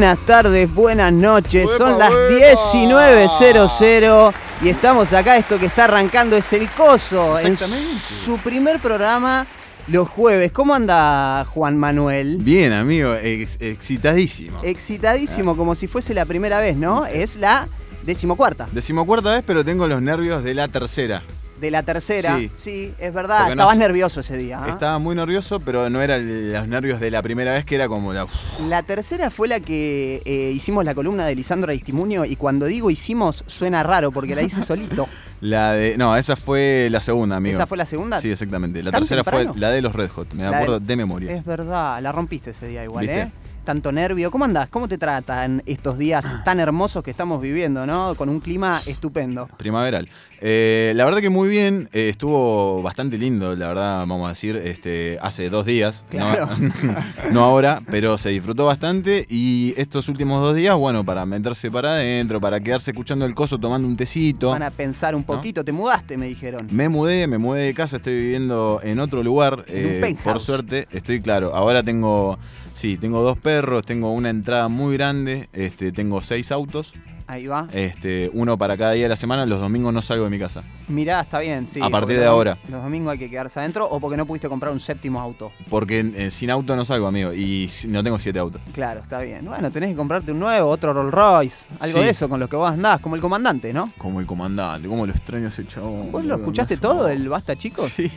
[0.00, 1.66] Buenas tardes, buenas noches.
[1.66, 2.54] ¡Uepa, Son las uepa!
[2.54, 4.32] 19.00
[4.62, 5.36] y estamos acá.
[5.36, 7.84] Esto que está arrancando es el Coso en Exactamente.
[8.00, 9.46] su primer programa
[9.88, 10.52] los jueves.
[10.52, 12.38] ¿Cómo anda Juan Manuel?
[12.40, 14.58] Bien, amigo, ex- excitadísimo.
[14.62, 17.04] Excitadísimo, como si fuese la primera vez, ¿no?
[17.04, 17.68] Es la
[18.02, 18.68] decimocuarta.
[18.72, 21.22] Decimocuarta vez, pero tengo los nervios de la tercera.
[21.60, 22.36] De la tercera.
[22.38, 22.50] Sí.
[22.54, 23.38] Sí, es verdad.
[23.40, 24.60] Porque Estabas nervioso ese día.
[24.64, 24.68] ¿ah?
[24.70, 28.12] Estaba muy nervioso, pero no eran los nervios de la primera vez, que era como
[28.12, 28.26] la...
[28.68, 32.90] La tercera fue la que eh, hicimos la columna de Lisandro Aristimuño y cuando digo
[32.90, 35.06] hicimos suena raro porque la hice solito.
[35.42, 35.96] La de...
[35.96, 37.56] No, esa fue la segunda, amigo.
[37.56, 38.20] ¿Esa fue la segunda?
[38.20, 38.82] Sí, exactamente.
[38.82, 39.52] La ¿Tan tercera temprano?
[39.52, 41.32] fue la de los Red Hot, me La acuerdo de- de memoria.
[41.34, 43.20] Es verdad, la rompiste ese día igual, ¿Viste?
[43.22, 43.30] ¿eh?
[43.64, 44.30] Tanto nervio.
[44.30, 44.68] ¿Cómo andás?
[44.68, 48.14] ¿Cómo te tratan estos días tan hermosos que estamos viviendo, no?
[48.16, 49.48] Con un clima estupendo.
[49.58, 50.08] Primaveral.
[50.42, 54.56] Eh, la verdad que muy bien, eh, estuvo bastante lindo, la verdad, vamos a decir,
[54.56, 56.48] este, hace dos días, no- Claro.
[57.32, 61.90] no, ahora, pero se disfrutó bastante y estos últimos dos días, bueno, para meterse para
[61.96, 64.48] adentro, para quedarse escuchando el coso, tomando un tecito.
[64.48, 65.62] Van a pensar un poquito.
[65.62, 66.66] Te mudaste, me dijeron.
[66.70, 69.64] Me mudé, me mudé de casa, estoy viviendo en otro lugar.
[69.68, 70.32] En un eh, penthouse.
[70.32, 71.54] por suerte, estoy claro.
[71.54, 72.38] Ahora tengo,
[72.80, 76.94] sí, tengo dos perros, tengo una entrada muy grande, este, tengo seis autos,
[77.26, 77.68] Ahí va.
[77.72, 79.46] este, uno para cada día de la semana.
[79.46, 80.64] Los domingos no salgo de mi casa.
[80.88, 81.78] Mirá, está bien, sí.
[81.80, 82.58] A partir de ahora.
[82.68, 85.52] Los domingos hay que quedarse adentro o porque no pudiste comprar un séptimo auto.
[85.68, 87.32] Porque eh, sin auto no salgo, amigo.
[87.32, 88.60] Y si- no tengo siete autos.
[88.72, 89.44] Claro, está bien.
[89.44, 91.66] Bueno, tenés que comprarte un nuevo, otro Rolls Royce.
[91.78, 92.04] Algo Sí.
[92.04, 93.92] de eso con lo que vos andás, como el comandante, ¿no?
[93.96, 96.10] Como el comandante, como lo extraño ese chabón.
[96.10, 96.80] ¿Vos lo boludo, escuchaste no.
[96.80, 97.92] todo, el Basta Chicos?
[97.92, 98.10] Sí.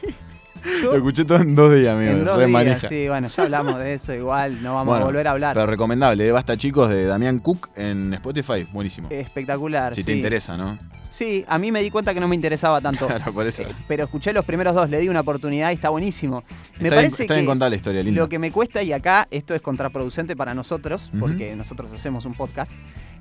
[0.81, 2.11] Yo- Lo escuché todo en dos días, amigo.
[2.11, 2.87] En dos días, manija.
[2.87, 5.53] sí, bueno, ya hablamos de eso igual, no vamos Bueno, a volver a hablar.
[5.55, 6.31] Pero recomendable, ¿eh?
[6.31, 8.67] Basta chicos de Damián Cook en Spotify.
[8.71, 9.07] Buenísimo.
[9.11, 10.05] Espectacular, si sí.
[10.11, 10.77] te interesa, ¿no?
[11.13, 13.05] Sí, a mí me di cuenta que no me interesaba tanto.
[13.05, 13.61] Claro, por eso.
[13.61, 16.43] Eh, pero escuché los primeros dos, le di una oportunidad y está buenísimo.
[16.79, 18.19] Me está parece bien, está que la historia, linda.
[18.19, 22.33] lo que me cuesta, y acá esto es contraproducente para nosotros, porque nosotros hacemos un
[22.33, 22.71] podcast.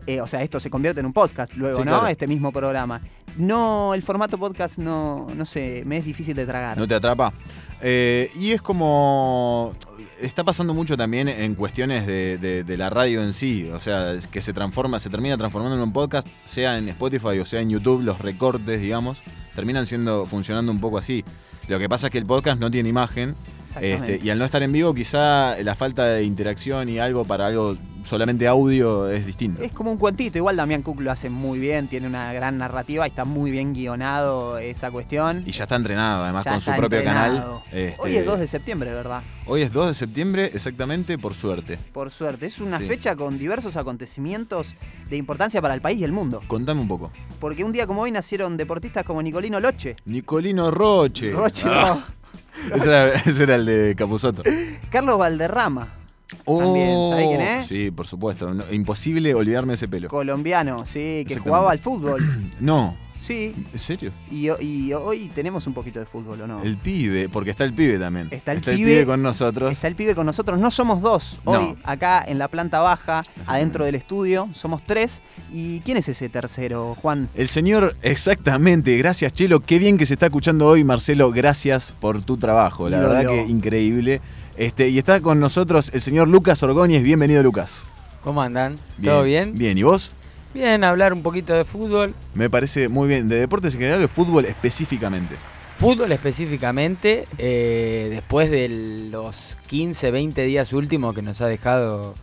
[0.06, 1.90] eh, o sea, esto se convierte en un podcast luego, Sí, ¿no?
[1.90, 2.06] claro.
[2.06, 3.02] Este mismo programa.
[3.36, 6.78] No, el formato podcast no, no sé, me es difícil de tragar.
[6.78, 7.30] ¿No te atrapa?
[7.82, 9.72] Eh, y es como.
[10.22, 13.68] Está pasando mucho también en cuestiones de, de- de la radio en sí.
[13.74, 17.44] O sea, que se transforma, se termina transformando en un podcast, sea en Spotify o
[17.46, 19.20] sea en YouTube, los recortes, digamos,
[19.54, 21.24] terminan siendo, funcionando un poco así.
[21.68, 23.34] Lo que pasa es que el podcast no tiene imagen.
[23.94, 27.46] Este, y al no estar en vivo, quizá la falta de interacción y algo para
[27.46, 29.62] algo solamente audio es distinto.
[29.62, 33.06] Es como un cuentito, igual Damián Cook lo hace muy bien, tiene una gran narrativa,
[33.06, 35.42] está muy bien guionado esa cuestión.
[35.46, 37.36] Y ya está entrenado, además, Ya con su propio entrenado.
[37.36, 37.62] canal.
[37.72, 39.22] Este, Hoy es 2 de septiembre, ¿verdad?
[39.46, 41.78] Hoy es 2 de septiembre, exactamente, por suerte.
[41.92, 42.46] Por suerte.
[42.46, 42.86] Es una Sí.
[42.88, 44.74] fecha con diversos acontecimientos
[45.08, 46.42] de importancia para el país y el mundo.
[46.46, 47.10] Contame un poco.
[47.40, 49.96] Porque un día como hoy nacieron deportistas como Nicolino Loche.
[50.04, 51.30] Nicolino Roche.
[51.32, 51.98] Roche, Ah,
[52.74, 54.42] ese, era, ese era el de Capuzoto.
[54.90, 55.88] Carlos Valderrama,
[56.46, 57.64] También, ¿sabés quién es?
[57.64, 58.52] Oh, Sí, por supuesto.
[58.54, 60.08] No- imposible olvidarme ese pelo.
[60.08, 62.22] colombiano, sí, que jugaba al fútbol.
[62.60, 64.10] No, Sí, ¿en serio?
[64.32, 66.60] y, ho- y hoy tenemos un poquito de fútbol, ¿o no?
[66.64, 68.26] El pibe, porque está el pibe también.
[68.32, 69.70] Está el pibe- con nosotros.
[69.70, 71.38] Está el pibe con nosotros, no somos dos.
[71.44, 71.52] No.
[71.52, 75.22] Hoy, acá en la planta baja, adentro del estudio, somos tres.
[75.52, 77.28] ¿Y quién es ese tercero, Juan?
[77.36, 82.22] El señor, exactamente, gracias Chelo, qué bien que se está escuchando hoy, Marcelo, gracias por
[82.22, 83.12] tu trabajo, la Ídolo.
[83.14, 84.20] verdad que increíble.
[84.56, 87.84] Este, y está con nosotros el señor Lucas Orgóñez, bienvenido Lucas.
[88.22, 88.76] ¿Cómo andan?
[89.02, 89.54] ¿Todo bien?
[89.54, 90.12] Bien, ¿y vos?
[90.52, 92.14] Bien, hablar un poquito de fútbol.
[92.34, 95.36] Me parece muy bien, de deportes en general, de fútbol específicamente.
[95.78, 102.14] Fútbol específicamente, eh, después de los 15, 20 días últimos que nos ha dejado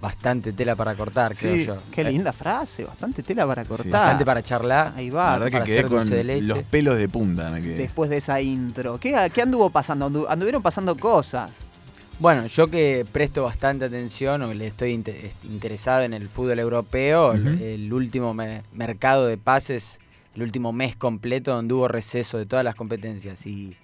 [0.00, 1.76] bastante tela para cortar, creo Sí, yo.
[1.90, 3.90] Qué Eh, linda frase, bastante tela para cortar.
[3.90, 4.92] Bastante para charlar.
[4.96, 6.46] Ahí La va, verdad que para quedé hacer con dulce de leche.
[6.46, 7.76] los pelos de punta, me quedé.
[7.76, 8.98] después de esa intro.
[8.98, 10.08] ¿Qué, qué anduvo pasando?
[10.10, 11.50] Andu- anduvieron pasando cosas.
[12.18, 17.32] Bueno, yo que presto bastante atención o le estoy inte- interesado en el fútbol europeo,
[17.32, 19.98] el- último me- mercado de pases,
[20.34, 23.76] el último mes completo donde hubo receso de todas las competencias y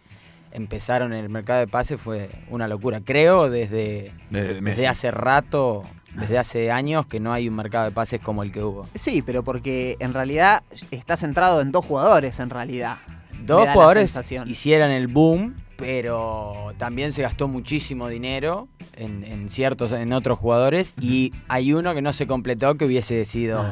[0.50, 3.00] empezaron el mercado de pases fue una locura.
[3.04, 5.82] Creo desde, desde hace rato,
[6.14, 8.86] desde hace años que no hay un mercado de pases como el que hubo.
[8.94, 12.98] Sí, pero porque en realidad está centrado en dos jugadores, en realidad.
[13.44, 14.16] Dos jugadores
[14.46, 20.94] hicieron el boom, pero también se gastó muchísimo dinero en, en ciertos, en otros jugadores
[21.00, 23.64] y hay uno que no se completó que hubiese sido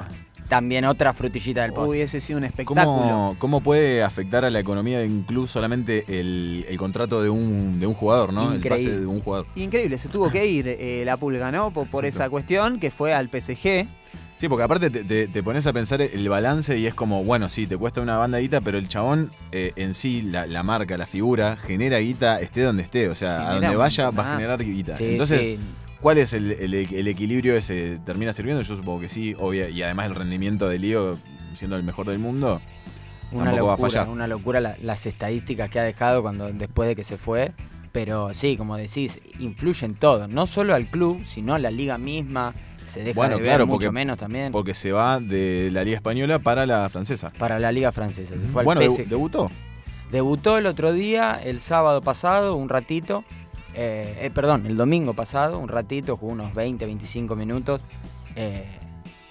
[0.50, 1.90] también otra frutillita del postre.
[1.90, 2.84] Hubiese sido un espectáculo.
[2.84, 7.30] ¿Cómo, ¿Cómo puede afectar a la economía de un club solamente el, el contrato de
[7.30, 8.50] un, de un jugador, ¿no?
[8.50, 8.90] El Increíble.
[8.90, 9.46] pase de un jugador.
[9.54, 11.70] Increíble, se tuvo que ir eh, la pulga, ¿no?
[11.70, 13.86] Por, esa cuestión que fue al PSG.
[14.34, 17.48] Sí, porque aparte te, te- te pones a pensar el balance y es como, bueno,
[17.48, 20.96] sí, te cuesta una banda guita, pero el chabón eh, en sí, la, la marca,
[20.96, 23.08] la figura, genera guita esté donde esté.
[23.08, 24.96] O sea, a donde vaya va a generar guita.
[24.96, 25.58] Sí, Entonces, sí.
[26.00, 27.98] ¿Cuál es el, el- el equilibrio ese?
[28.04, 28.62] ¿Termina sirviendo?
[28.62, 31.18] Yo supongo que sí, obvia, y además el rendimiento de Lío,
[31.54, 32.60] siendo el mejor del mundo,
[33.32, 34.08] Una tampoco va a locura, fallar.
[34.08, 37.52] una locura la- las estadísticas que ha dejado cuando después de que se fue.
[37.92, 40.28] Pero sí, como decís, influye en todo.
[40.28, 42.54] No solo al club, sino a la liga misma.
[42.86, 44.52] Se deja Bueno, de ver claro, mucho porque- menos también.
[44.52, 47.30] porque se va de la Liga Española para la francesa.
[47.38, 48.36] Para la liga francesa.
[48.38, 49.08] Se fue al bueno, debu- PSG.
[49.08, 49.50] debutó.
[50.10, 53.24] Debutó el otro día, el sábado pasado, un ratito.
[53.74, 57.80] Eh, eh, perdón, el domingo pasado, un ratito, jugó unos 20, 25 minutos.
[58.36, 58.64] eh,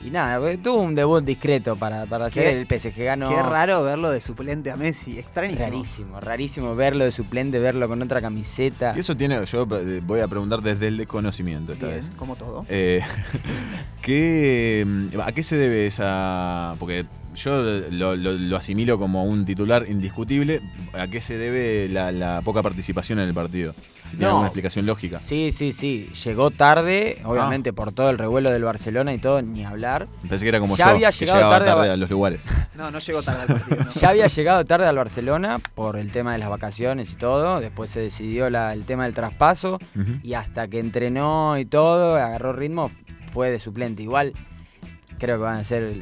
[0.01, 2.56] y nada, eh, tuvo un debut discreto para, para hacer.
[2.56, 3.27] El PSG ganó.
[3.27, 5.65] Qué raro verlo de suplente a Messi, extrañísimo.
[5.68, 8.94] Rarísimo, rarísimo verlo de suplente, verlo con otra camiseta.
[8.95, 12.12] Y eso tiene, yo voy a preguntar desde el desconocimiento esta Bien, vez.
[12.15, 12.65] como todo.
[12.69, 13.01] Eh,
[14.01, 16.75] ¿qué, mm, ¿A qué se debe esa...?
[16.80, 17.62] Porque yo
[17.92, 20.62] lo, lo- lo asimilo como un titular indiscutible.
[20.94, 23.74] ¿A qué se debe la, la poca participación en el partido?
[24.09, 24.29] Si tiene No.
[24.31, 25.19] alguna explicación lógica.
[25.21, 26.09] Sí, sí, sí.
[26.25, 27.29] Llegó tarde, Ah.
[27.29, 30.07] obviamente por todo el revuelo del Barcelona y todo, ni hablar.
[30.27, 32.41] Pensé que era como Ya yo, había llegado tarde a- tarde a los lugares.
[32.75, 33.83] No, no llegó tarde al partido.
[33.83, 33.91] ¿no?
[34.01, 37.59] Ya había llegado tarde al Barcelona por el tema de las vacaciones y todo.
[37.59, 39.79] Después se decidió la- el tema del traspaso.
[40.23, 42.89] Y hasta que entrenó y todo, agarró ritmo,
[43.33, 44.01] fue de suplente.
[44.01, 44.33] Igual
[45.19, 45.94] creo que van a ser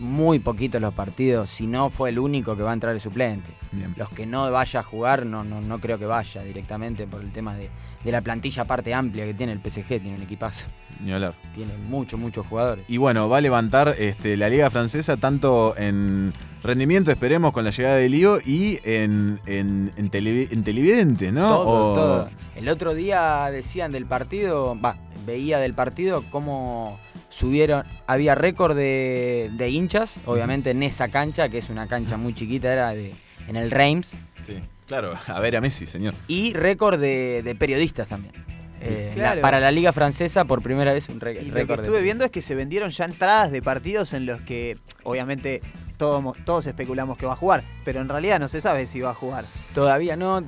[0.00, 3.50] muy poquitos los partidos, si no fue el único que va a entrar de suplente.
[3.72, 3.94] Bien.
[3.96, 7.30] Los que no vaya a jugar, no, no, no creo que vaya directamente por el
[7.30, 7.70] tema de,
[8.02, 10.68] de la plantilla parte amplia que tiene el PSG, tiene un equipazo,
[11.04, 11.34] Ni hablar.
[11.54, 12.84] tiene muchos, muchos jugadores.
[12.88, 16.32] Y bueno, va a levantar este, la Liga Francesa tanto en
[16.62, 21.48] rendimiento, esperemos, con la llegada de Lío y en, en, en, televidentes, ¿no?
[21.48, 22.30] Todo, O- todo.
[22.56, 26.98] El otro día decían del partido, va, veía del partido cómo
[27.30, 32.34] subieron, había récord de, de hinchas, obviamente en esa cancha, que es una cancha muy
[32.34, 33.14] chiquita, era de,
[33.48, 34.12] en el Reims,
[34.46, 36.14] Sí, claro, a ver a Messi, señor.
[36.28, 38.34] y récord de, de periodistas también.
[38.82, 39.36] Eh, Claro.
[39.36, 41.78] la- para la liga francesa, por primera vez, un ré- Y lo que récord.
[41.80, 45.60] de- estuve viendo es que se vendieron ya entradas de partidos en los que, obviamente,
[45.98, 49.10] todos, todos especulamos que va a jugar, pero en realidad no se sabe si va
[49.10, 49.44] a jugar.
[49.74, 50.42] Todavía no,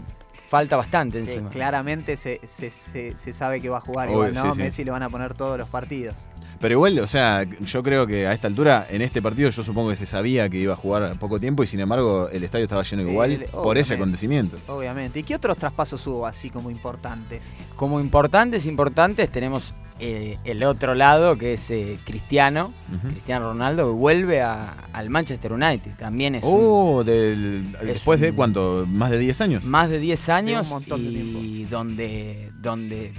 [0.49, 1.51] falta bastante encima.
[1.51, 4.45] claramente se, se- se- se sabe que va a jugar Obvio, igual, ¿no?
[4.47, 4.59] sí, sí.
[4.65, 6.17] Messi le van a poner todos los partidos.
[6.63, 9.91] Pero igual, o sea, yo creo que a esta altura, en este partido, yo supongo
[9.91, 12.85] que se sabía que iba a jugar poco tiempo y sin embargo el estadio estaba
[12.85, 14.57] lleno igual El- por ese acontecimiento.
[14.69, 15.19] Obviamente.
[15.19, 17.57] ¿Y qué otros traspasos hubo así como importantes?
[17.77, 19.75] Como importantes, importantes, tenemos
[20.05, 22.73] eh, el otro lado, que es eh, Cristiano.
[23.11, 25.93] Cristiano Ronaldo, que vuelve a- al Manchester United.
[25.99, 29.63] También es un- Oh, del, es después de un- cuánto, más de 10 años.
[29.65, 33.13] más de 10 años montón de y donde, donde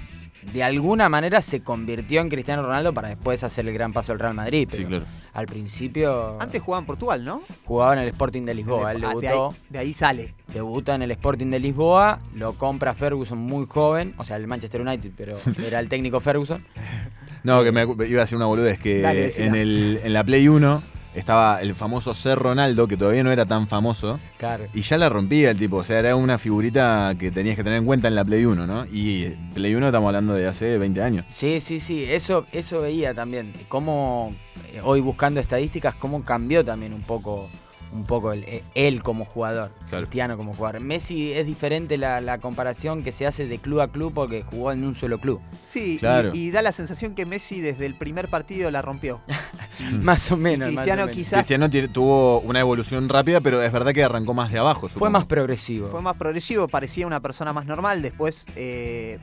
[0.51, 4.19] de alguna manera se convirtió en Cristiano Ronaldo para después hacer el gran paso al
[4.19, 4.67] Real Madrid.
[4.71, 5.05] Sí, claro.
[5.33, 7.43] al principio Antes jugaba en Portugal, ¿no?
[7.65, 8.91] jugaba en el Sporting de Lisboa.
[8.91, 10.33] Él de, debutó, ahí, de ahí sale.
[10.53, 14.81] debuta en el Sporting de Lisboa, lo compra Ferguson muy joven, o sea, el Manchester
[14.81, 16.65] United, pero era el técnico Ferguson.
[17.43, 20.47] No, que me iba a decir una boludez, que Dale, en, el, en la Play
[20.47, 20.81] 1
[21.15, 24.65] estaba el famoso Ser Ronaldo, que todavía no era tan famoso, Claro.
[24.73, 27.79] y ya la rompía el tipo, o sea, era una figurita que tenías que tener
[27.79, 28.85] en cuenta en la Play 1, ¿no?
[28.91, 31.25] Y Play 1 estamos hablando de hace 20 años.
[31.29, 33.53] Sí, sí, sí, eso, eso veía también.
[33.69, 34.33] Cómo,
[34.73, 37.49] eh, hoy buscando estadísticas, cómo cambió también un poco,
[37.93, 40.03] un poco el- eh, él como jugador, Claro.
[40.05, 40.81] Cristiano como jugador.
[40.81, 44.71] Messi es diferente la, la comparación que se hace de club a club porque jugó
[44.71, 45.39] en un solo club.
[45.67, 46.31] Sí, y- Claro.
[46.33, 49.21] y, da la sensación que Messi desde el primer partido la rompió.
[50.01, 50.67] más o menos.
[50.71, 51.15] más o Cristiano menos.
[51.17, 54.89] quizás Cristiano tiene- tuvo una evolución rápida, pero es verdad que arrancó más de abajo.
[54.89, 55.89] Fue más progresivo.
[55.89, 58.01] fue más progresivo, parecía una persona más normal.
[58.01, 59.19] Después eh,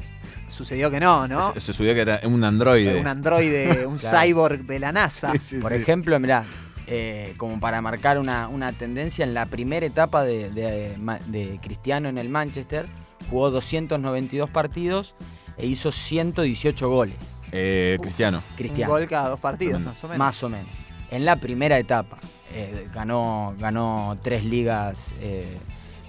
[0.48, 1.52] sucedió que no, ¿no?
[1.52, 3.00] Se, se subió que era un androide.
[3.00, 4.18] Un androide, un Claro.
[4.26, 5.32] cyborg de la NASA.
[5.32, 5.78] Sí, sí, Por sí.
[5.78, 6.44] ejemplo, mirá,
[6.90, 11.58] eh, como para marcar una, una tendencia, en la primera etapa de, de- ma- de
[11.62, 12.86] Cristiano en el Manchester,
[13.30, 15.14] jugó 292 partidos
[15.56, 17.16] e hizo 118 goles.
[17.52, 18.42] Eh, Cristiano.
[18.56, 18.92] Cristiano.
[18.92, 19.84] Un gol cada dos partidos, Mm.
[19.84, 20.18] más o menos.
[20.18, 20.70] Más o menos.
[21.10, 22.18] En la primera etapa.
[22.52, 25.14] eh, ganó, ganó tres ligas.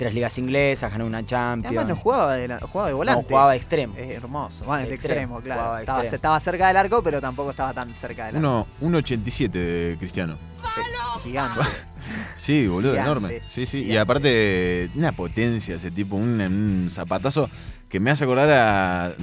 [0.02, 1.68] Tres ligas inglesas, ganó una Champions.
[1.78, 3.26] Además no jugaba de, la- jugaba de No, volante.
[3.30, 3.94] jugaba de extremo.
[3.96, 4.66] Es hermoso.
[4.66, 5.78] Bueno, De de extremo, extremo, claro.
[5.78, 6.16] Estaba, extremo.
[6.16, 8.68] estaba cerca del arco, pero tampoco estaba tan cerca del arco.
[8.82, 10.38] Uno- 1.87 de Cristiano.
[11.22, 11.60] Gigante.
[12.36, 13.12] Sí, boludo, Gigante.
[13.12, 13.42] enorme.
[13.48, 13.84] Sí, sí.
[13.84, 17.48] Y aparte, una potencia ese tipo, un, un zapatazo
[17.88, 19.14] que me hace acordar a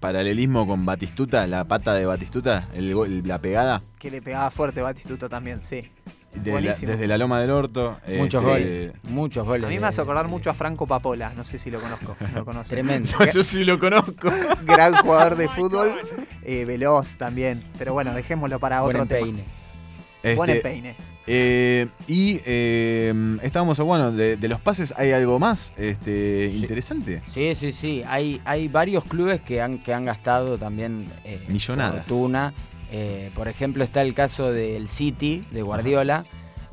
[0.00, 3.82] paralelismo con Batistuta, la pata de Batistuta, el, la pegada.
[4.00, 5.88] que le pegaba fuerte Batistuta también, sí.
[6.36, 6.92] De la- Buenísimo.
[6.92, 7.98] desde la loma del orto.
[8.16, 8.50] Muchos este,
[8.88, 8.92] goles.
[9.04, 9.66] Muchos goles.
[9.66, 11.32] A mí me hace acordar de- mucho a Franco Papola.
[11.36, 12.16] No sé si lo conozco.
[12.34, 12.74] ¿Lo conoce?
[12.74, 13.10] Tremendo.
[13.34, 14.30] Yo sí lo conozco.
[14.64, 15.92] Gran jugador de fútbol.
[16.42, 17.62] eh, veloz también.
[17.78, 19.26] Pero bueno, dejémoslo para Buen otro tema.
[19.26, 20.36] empeine.
[20.36, 20.96] Buen Este, empeine.
[21.28, 23.12] Eh, y eh,
[23.42, 26.60] estábamos, bueno, de, de los pases, ¿hay algo más este, Sí.
[26.60, 27.20] interesante?
[27.24, 28.04] Sí, sí, sí.
[28.06, 32.06] Hay, hay varios clubes que han, que han gastado también eh, Millonadas.
[32.06, 32.54] fortuna.
[32.90, 36.24] Eh, por ejemplo, está el caso del City, de Guardiola.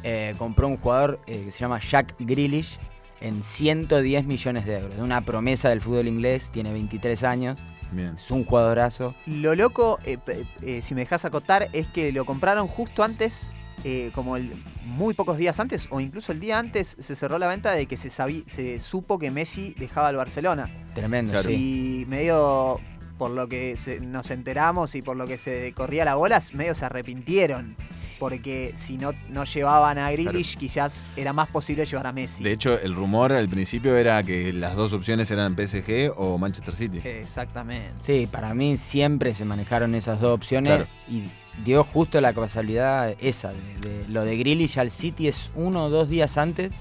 [0.03, 2.77] Eh, compró un jugador eh, que se llama Jack Grealish
[3.21, 4.99] en 110 millones de euros.
[4.99, 7.59] Una promesa del fútbol inglés, tiene 23 años.
[7.91, 8.13] Bien.
[8.15, 9.15] Es un jugadorazo.
[9.27, 10.17] Lo loco, eh,
[10.61, 13.51] eh, si me dejas acotar, es que lo compraron justo antes,
[13.83, 14.51] eh, como el,
[14.85, 17.95] muy pocos días antes, o incluso el día antes, se cerró la venta de que
[17.95, 20.69] se, sabí- se supo que Messi dejaba el Barcelona.
[20.95, 21.49] Tremendo, Claro.
[21.49, 22.01] sí.
[22.01, 22.79] Y medio,
[23.17, 26.75] por lo que se- nos enteramos y por lo que se corría la bola, medio
[26.75, 27.75] se arrepintieron.
[28.19, 32.41] Porque si no, no llevaban a Grealish, quizás era más posible llevar a Messi.
[32.43, 36.73] De hecho, el rumor al principio era que las dos opciones eran PSG o Manchester
[36.75, 37.01] City.
[37.03, 37.91] Exactamente.
[38.01, 40.87] Sí, para mí siempre se manejaron esas dos opciones Claro.
[41.09, 41.23] y
[41.65, 43.51] dio justo la casualidad esa.
[43.81, 46.71] De, de- lo de Grealish al City es uno o dos días antes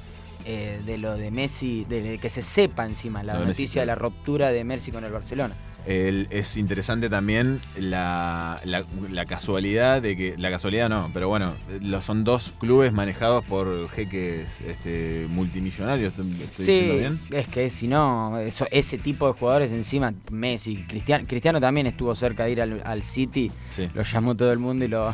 [0.45, 3.63] eh, de lo de Messi, de, de que se sepa encima la Lo de Messi,
[3.63, 4.11] noticia de la claro.
[4.11, 5.55] ruptura de Messi con el Barcelona.
[5.87, 10.35] El- es interesante también la, la- la casualidad de que.
[10.39, 16.13] La casualidad no, pero bueno, los, son dos clubes manejados por jeques este, multimillonarios.
[16.13, 17.21] ¿Estoy estoy diciendo Sí, bien?
[17.33, 22.15] es que si no, eso- ese tipo de jugadores encima, Messi, Cristiano, Cristiano también estuvo
[22.15, 23.89] cerca de ir al, al City, Sí.
[23.95, 25.13] lo llamó todo el mundo y lo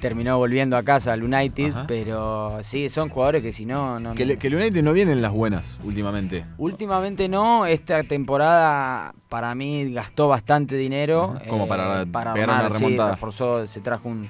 [0.00, 1.84] terminó volviendo a casa al United, Ajá.
[1.86, 3.98] pero sí, son jugadores que si no...
[4.00, 6.44] no Que, le- que el United no vienen las buenas últimamente.
[6.58, 11.34] Últimamente no, esta temporada para mí gastó bastante dinero.
[11.36, 13.10] Ajá, como para pegar una armar, sí, remontada.
[13.12, 14.28] reforzó, se trajo un,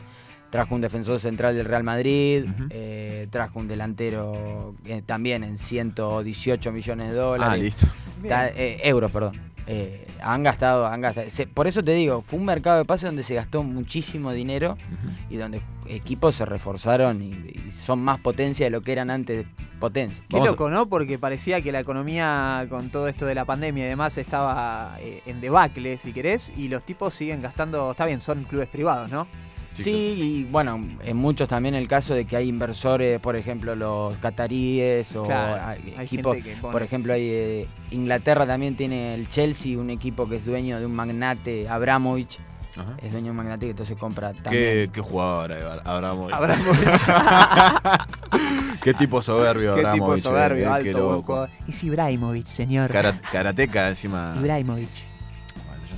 [0.51, 6.71] trajo un defensor central del Real Madrid, eh, trajo un delantero eh, también en 118
[6.73, 7.63] millones de Ah, dólares.
[7.63, 7.87] listo.
[8.29, 9.41] Ta- eh, euros, perdón.
[9.67, 11.31] Eh, han gastado, han gastado.
[11.31, 14.77] se- por eso te digo, fue un mercado de pases donde se gastó muchísimo dinero
[15.31, 17.31] y donde equipos se reforzaron y,
[17.67, 19.47] y son más potencia de lo que eran antes
[19.81, 20.23] potencia.
[20.29, 20.87] Qué Vamos a- loco, ¿no?
[20.87, 25.23] Porque parecía que la economía con todo esto de la pandemia y demás estaba eh,
[25.25, 29.27] en debacle, si querés, y los tipos siguen gastando, está bien, son clubes privados, ¿no?
[29.83, 34.17] Sí, y bueno, en muchos también el caso de que hay inversores, por ejemplo, los
[34.19, 40.29] cataríes o Claro, equipos, por ejemplo, hay, eh, Inglaterra también tiene el Chelsea, un equipo
[40.29, 42.39] que es dueño de un magnate, Abramovich,
[42.77, 42.97] Ajá.
[43.03, 44.91] es dueño de un magnate que entonces compra ¿Qué, también.
[44.93, 46.35] qué jugador Abra- Abramovich.
[46.35, 46.89] Abramovich.
[48.83, 50.23] Qué tipo soberbio Qué tipo Abramovich.
[50.23, 51.23] soberbio, eh, alto, qué buen loco.
[51.23, 51.51] jugador.
[51.67, 52.91] Es Ibrahimovic, señor.
[52.91, 54.35] Kara- Karateca encima.
[54.37, 54.89] Ibrahimovic.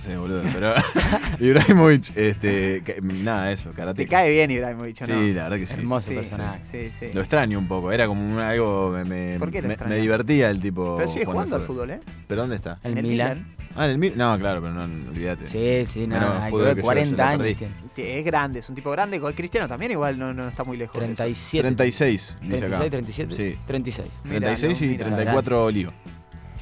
[0.07, 0.43] Sé, boludo.
[0.53, 0.73] Pero
[1.41, 4.11] Ibrahimovic, este, que- nada, eso, ¿Te Karateca.
[4.11, 5.15] cae bien Ibrahimovic o no?
[5.21, 5.75] Sí, la verdad que sí.
[5.75, 6.63] Hermoso Sí, personaje.
[6.63, 7.07] Sí, sí.
[7.13, 8.91] Lo extraño un poco, era como un- algo.
[8.91, 9.97] Me, me, ¿Por qué lo me- extrañas?
[9.97, 10.97] me divertía el tipo.
[10.99, 12.01] Pero sigue jugando al fútbol, ¿eh?
[12.27, 12.79] ¿Pero dónde está?
[12.83, 13.55] El En Milan.
[13.75, 14.17] Ah, en el Milan.
[14.19, 15.45] No, claro, pero no, no, olvídate.
[15.45, 17.57] Sí, sí, Pero nada, hay que fútbol ver, que yo- yo 40 lo años.
[17.97, 19.21] Es grande, es un tipo grande.
[19.21, 20.99] Con Cristiano también igual no, no está muy lejos.
[21.01, 21.15] de eso.
[21.17, 21.63] 37.
[21.63, 22.79] 36, dice acá.
[22.79, 22.91] 36,
[23.29, 23.35] 37.
[23.35, 23.59] Sí.
[23.67, 24.09] 36.
[24.29, 25.93] 36 y Míralo, 34 lío.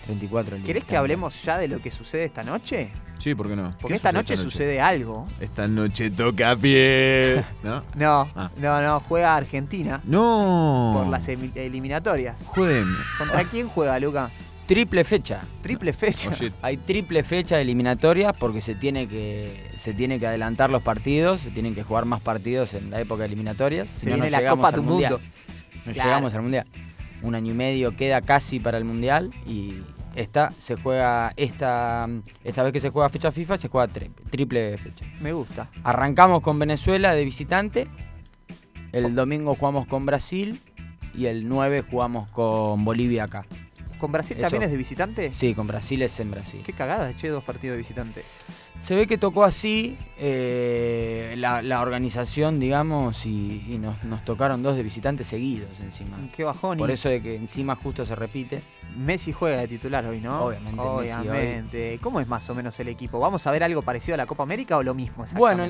[0.04, 0.56] 34.
[0.56, 2.90] el ¿Querés que hablemos ya de lo que sucede esta noche?
[3.18, 3.68] Sí, ¿por qué no?
[3.80, 5.26] Porque ¿Qué esta sucede noche sucede algo.
[5.40, 7.42] Esta noche toca pie.
[7.62, 7.82] ¿No?
[7.94, 8.50] No, Ah.
[8.56, 10.92] no, no, juega Argentina No.
[10.96, 12.44] por las eliminatorias.
[12.48, 12.88] Jueguen.
[13.18, 14.30] ¿Contra quién juega, Luca?
[14.66, 15.42] Triple fecha.
[15.62, 16.30] Triple fecha.
[16.62, 21.42] Hay triple fecha de eliminatorias porque se tiene que se tiene que adelantar los partidos,
[21.42, 23.90] se tienen que jugar más partidos en la época de eliminatorias.
[23.90, 25.12] Se si no, viene no la llegamos Copa al tu mundial.
[25.12, 25.26] Mundo.
[25.84, 26.08] No Claro.
[26.08, 26.66] llegamos al mundial.
[27.22, 29.74] Un año y medio queda casi para el mundial y
[30.14, 32.08] esta se juega esta
[32.44, 35.04] esta vez que se juega fecha FIFA se juega tri- triple fecha.
[35.20, 35.70] Me gusta.
[35.82, 37.88] Arrancamos con Venezuela de visitante.
[38.92, 40.60] El domingo jugamos con Brasil
[41.14, 43.44] y el 9 jugamos con Bolivia acá.
[43.98, 44.42] ¿Con Brasil Eso.
[44.44, 45.32] también es de visitante?
[45.32, 46.62] Sí, con Brasil es en Brasil.
[46.64, 48.22] Qué cagada, che, dos partidos de visitante.
[48.80, 54.62] Se ve que tocó así eh, la, la organización, digamos, y, y nos, nos tocaron
[54.62, 56.18] dos de visitantes seguidos encima.
[56.34, 56.76] Qué bajón.
[56.76, 58.62] Por eso de que encima justo se repite.
[58.96, 60.44] Messi juega de titular hoy, ¿no?
[60.44, 61.28] Obviamente, Messi hoy.
[61.28, 61.98] Obviamente.
[62.02, 63.18] ¿Cómo es más o menos el equipo?
[63.18, 65.64] ¿Vamos a ver algo parecido a la Copa América o lo mismo Bueno,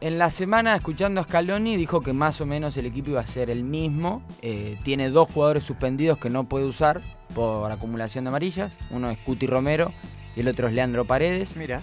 [0.00, 3.26] en la semana escuchando a Scaloni dijo que más o menos el equipo iba a
[3.26, 4.22] ser el mismo.
[4.42, 7.00] Eh, tiene dos jugadores suspendidos que no puede usar
[7.34, 8.76] por acumulación de amarillas.
[8.90, 9.92] Uno es Cuti Romero
[10.36, 11.56] y el otro es Leandro Paredes.
[11.56, 11.82] Mira.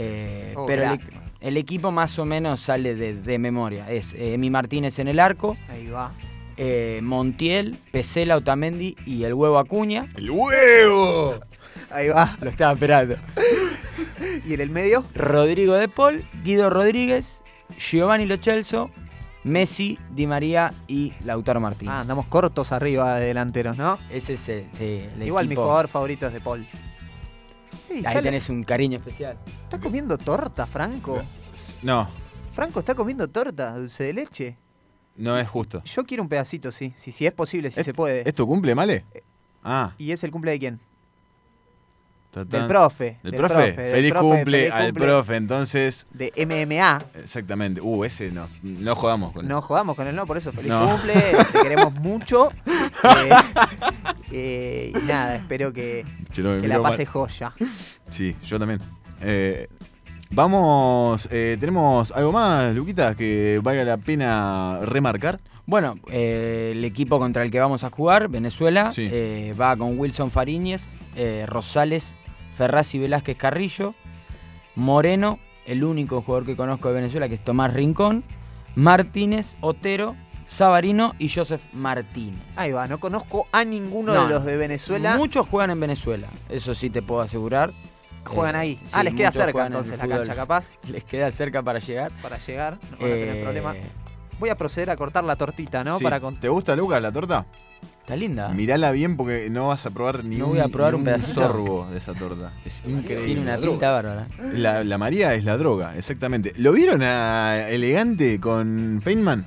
[0.00, 0.96] Eh, Oh, pero
[1.40, 3.90] el, equipo más o menos sale de, de memoria.
[3.90, 6.12] Es eh, Emi Martínez en el arco, Ahí va.
[6.56, 10.08] eh, Montiel, Pesela, Otamendi y el huevo Acuña.
[10.16, 11.34] ¡El huevo!
[11.90, 12.36] Ahí va.
[12.40, 13.16] Lo estaba esperando.
[14.46, 15.04] ¿Y en el medio?
[15.14, 17.42] Rodrigo de Paul, Guido Rodríguez,
[17.78, 18.90] Giovanni Lo Celso,
[19.44, 21.94] Messi, Di María y Lautaro Martínez.
[21.94, 23.98] Ah, andamos cortos arriba de delanteros, ¿no?
[24.10, 26.66] Ese es el, sí, el Igual mi jugador favorito es de Paul.
[28.04, 29.38] Ahí tenés un cariño especial.
[29.64, 31.22] está comiendo torta, Franco.
[31.82, 32.08] No.
[32.52, 34.56] Franco está comiendo torta, dulce de leche.
[35.16, 35.82] No es justo.
[35.84, 36.92] Yo quiero un pedacito, sí.
[36.96, 38.26] Si, si es posible, si se puede.
[38.28, 39.04] ¿Es tu cumple, Male?
[39.62, 39.92] Ah.
[39.98, 40.80] ¿Y es el cumple de quién?
[42.30, 42.48] Tatán.
[42.60, 43.18] Del profe.
[43.24, 43.72] ¿Del del profe?
[43.72, 46.06] Feliz profe, cumple feliz al cumple profe, entonces.
[46.12, 46.98] De MMA.
[47.22, 47.80] Exactamente.
[47.80, 48.48] Uh, ese no.
[48.62, 49.48] No jugamos con él.
[49.48, 50.90] No jodamos con él, no, por eso feliz No.
[50.92, 51.14] cumple,
[51.52, 52.50] te queremos mucho.
[52.66, 53.30] Eh,
[54.32, 56.90] eh, y nada, espero que, Che, no, me que la mal.
[56.90, 57.52] pase joya.
[58.08, 58.80] Sí, yo también.
[59.22, 59.68] Eh,
[60.30, 65.40] vamos, eh, tenemos algo más, Luquitas, que valga la pena remarcar.
[65.66, 69.08] Bueno, eh, el equipo contra el que vamos a jugar, Venezuela, Sí.
[69.10, 72.16] eh, va con Wilson Fariñez, eh, Rosales,
[72.56, 73.94] Ferraz y Velázquez Carrillo,
[74.74, 78.24] Moreno, el único jugador que conozco de Venezuela que es Tomás Rincón,
[78.74, 80.16] Martínez, Otero,
[80.54, 82.40] Sabarino y Joseph Martínez.
[82.56, 85.16] Ahí va, no conozco a ninguno No, de los de Venezuela.
[85.16, 87.72] Muchos juegan en Venezuela, eso sí te puedo asegurar.
[88.26, 88.80] juegan Eh, ahí.
[88.82, 90.18] sí, ah, les queda cerca en entonces la fútbol.
[90.18, 92.10] cancha, capaz, Les queda cerca para llegar.
[92.20, 92.78] para llegar.
[92.90, 93.74] No van a tener Eh, problema.
[94.40, 95.98] Voy a proceder a cortar la tortita, ¿no?
[95.98, 96.04] Sí.
[96.04, 97.46] Para con- ¿Te gusta, Lucas, la torta?
[98.00, 98.48] Está linda.
[98.48, 101.42] Mirala bien porque no vas a probar ni No un, voy a probar un pedacito.
[101.42, 102.50] sorbo de esa torta.
[102.64, 103.26] Es increíble.
[103.26, 104.26] Tiene una La pinta bárbara.
[104.36, 104.52] droga.
[104.58, 106.52] La, la María es la droga, exactamente.
[106.56, 109.46] ¿Lo vieron a Elegante con Feynman?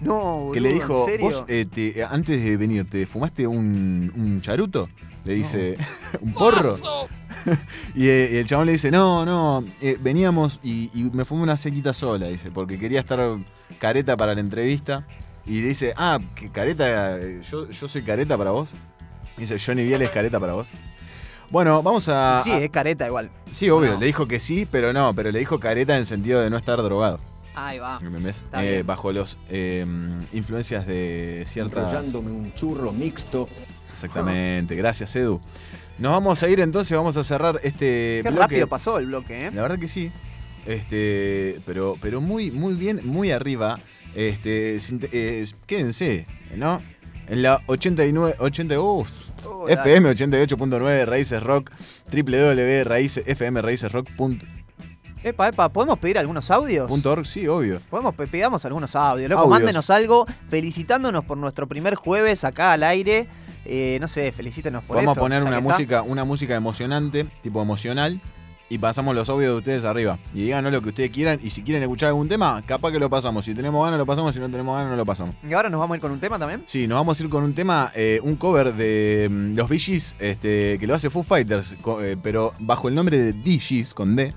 [0.00, 1.26] No, que le boludo, dijo, ¿en serio?
[1.30, 4.88] vos eh, te- antes de venir, ¿te fumaste un, un charuto?
[5.24, 5.76] Le dice,
[6.20, 6.78] ¿un porro?
[7.94, 11.42] y, eh, y el chabón le dice, no, no, eh, veníamos y, y me fumé
[11.42, 13.20] una sequita sola, dice, porque quería estar
[13.78, 15.06] careta para la entrevista.
[15.46, 18.70] Y le dice, ah, que careta, eh, yo, yo soy careta para vos.
[19.36, 20.68] Dice, Johnny Biel es careta para vos.
[21.50, 22.40] Bueno, vamos a...
[22.42, 23.30] Sí, a- es careta igual.
[23.52, 24.00] sí, obvio, No.
[24.00, 26.82] le dijo que sí, pero no, pero le dijo careta en sentido de no estar
[26.82, 27.20] drogado.
[27.56, 27.98] Ahí va.
[28.60, 29.86] Eh, bajo los eh,
[30.32, 31.90] influencias de ciertas...
[31.90, 33.48] enrollándome un churro mixto.
[33.92, 35.40] Exactamente, gracias Edu.
[35.98, 38.40] Nos vamos a ir entonces, vamos a cerrar este Qué bloque.
[38.40, 39.50] rápido pasó el bloque, ¿eh?
[39.52, 40.12] La verdad que sí.
[40.66, 43.78] Este, pero, pero muy, muy bien, muy arriba.
[44.14, 44.78] Este,
[45.12, 46.82] eh, quédense, ¿no?
[47.28, 49.06] En la 89, 80, uh,
[49.44, 51.70] Oh, FM 88.9 Raíces Rock,
[52.12, 54.38] www.fmraicesrock.org,
[55.22, 56.88] Epa, epa, ¿podemos pedir algunos audios?
[57.24, 57.80] sí, obvio.
[57.90, 59.28] Podemos, pe- pidamos algunos audios.
[59.30, 59.58] Loco, Audios.
[59.58, 63.26] mándenos algo felicitándonos por nuestro primer jueves acá al aire.
[63.64, 65.20] Eh, no sé, felicítenos por Vamos eso.
[65.20, 65.72] a poner ya una que está.
[65.74, 68.20] música, una música emocionante, tipo emocional,
[68.68, 70.20] y pasamos los audios de ustedes arriba.
[70.32, 73.10] Y díganos lo que ustedes quieran, y si quieren escuchar algún tema, capaz que lo
[73.10, 73.44] pasamos.
[73.44, 75.34] Si tenemos ganas lo pasamos, si no tenemos ganas no lo pasamos.
[75.48, 76.62] Y ahora nos vamos a ir con un tema también.
[76.66, 80.14] Sí, nos vamos a ir con un tema, eh, un cover de mm, los Gees,
[80.20, 84.14] este, que lo hace Foo Fighters, co- eh, pero bajo el nombre de DJs, con
[84.14, 84.32] D.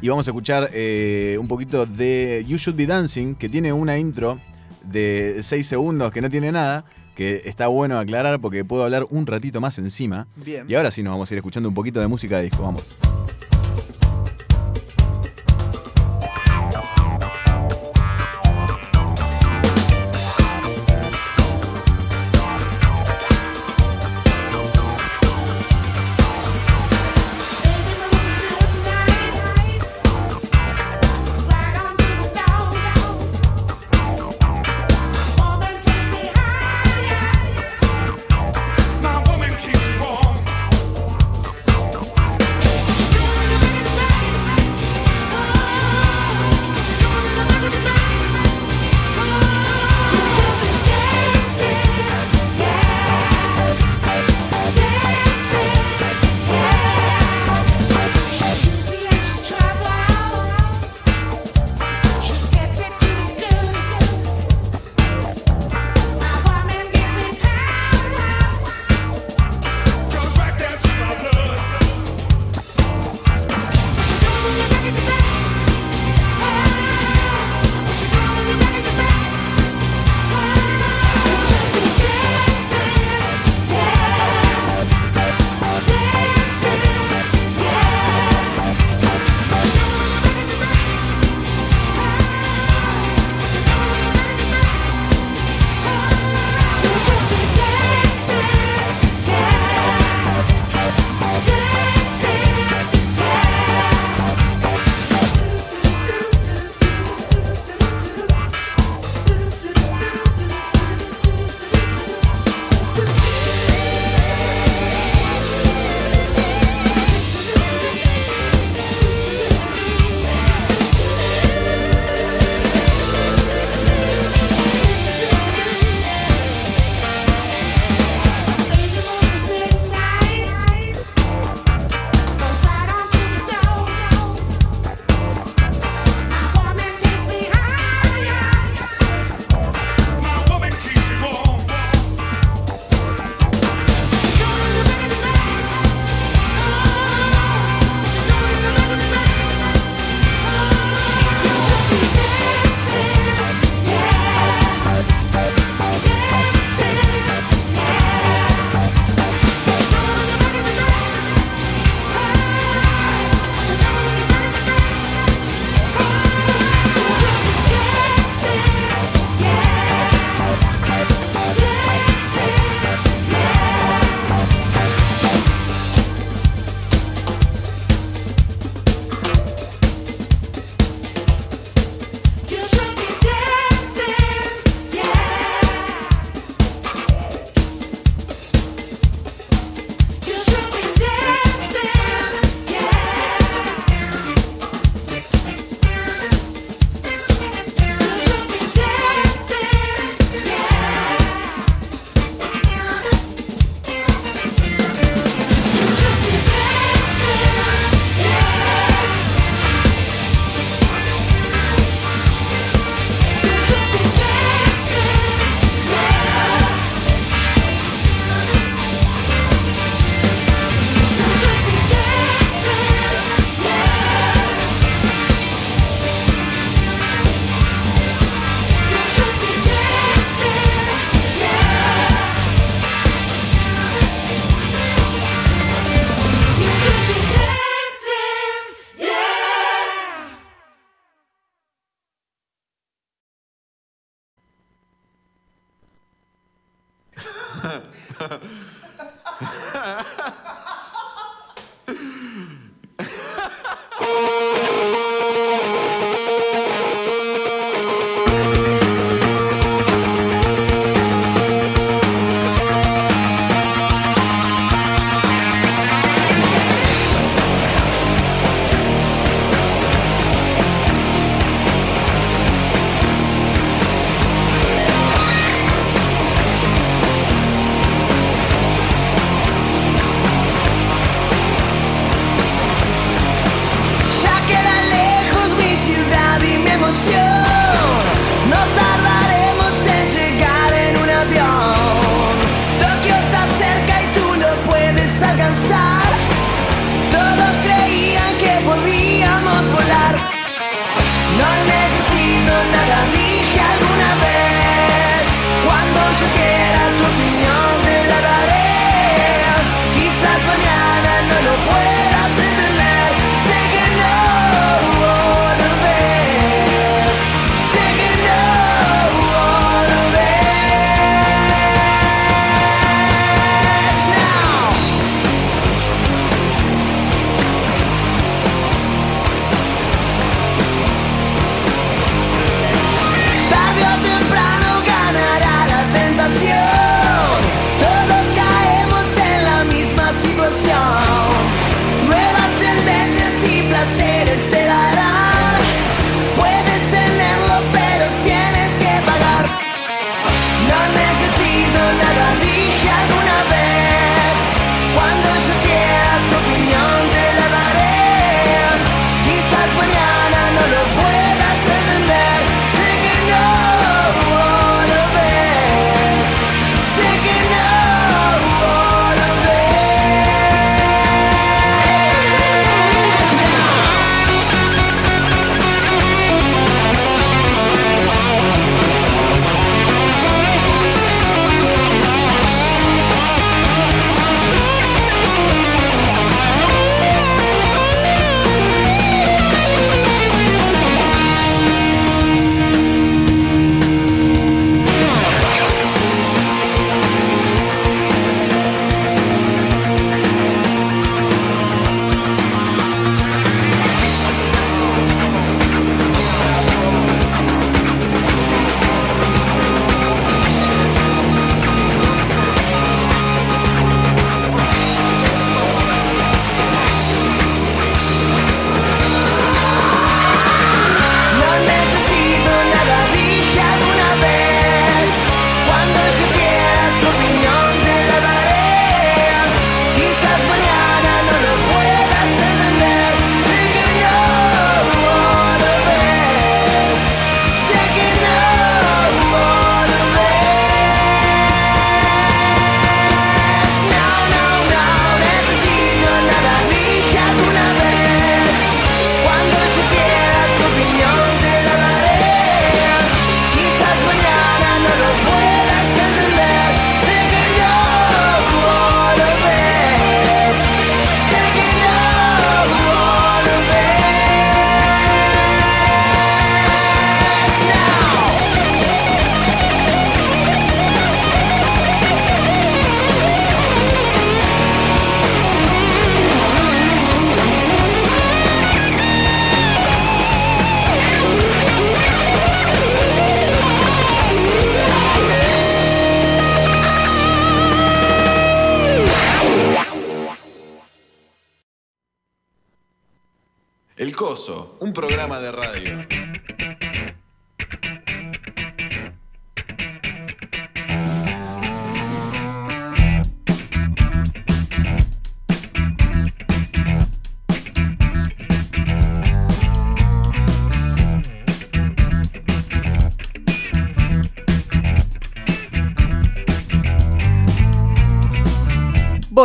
[0.00, 3.98] Y vamos a escuchar eh, un poquito de You Should Be Dancing, que tiene una
[3.98, 4.40] intro
[4.84, 6.84] de 6 segundos que no tiene nada,
[7.16, 10.28] que está bueno aclarar porque puedo hablar un ratito más encima.
[10.36, 10.66] Bien.
[10.68, 12.84] Y ahora sí nos vamos a ir escuchando un poquito de música de disco, vamos.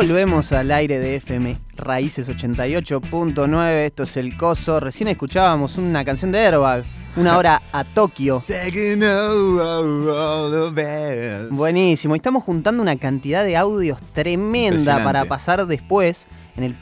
[0.06, 3.86] Volvemos al aire de FM Raíces 88.9.
[3.86, 4.82] Esto es El Coso.
[4.82, 6.84] Recién escuchábamos una canción de Airbag.
[7.16, 8.42] Una hora a Tokio.
[11.52, 12.16] Buenísimo.
[12.16, 16.76] Estamos juntando una cantidad de audios tremenda para pasar después en el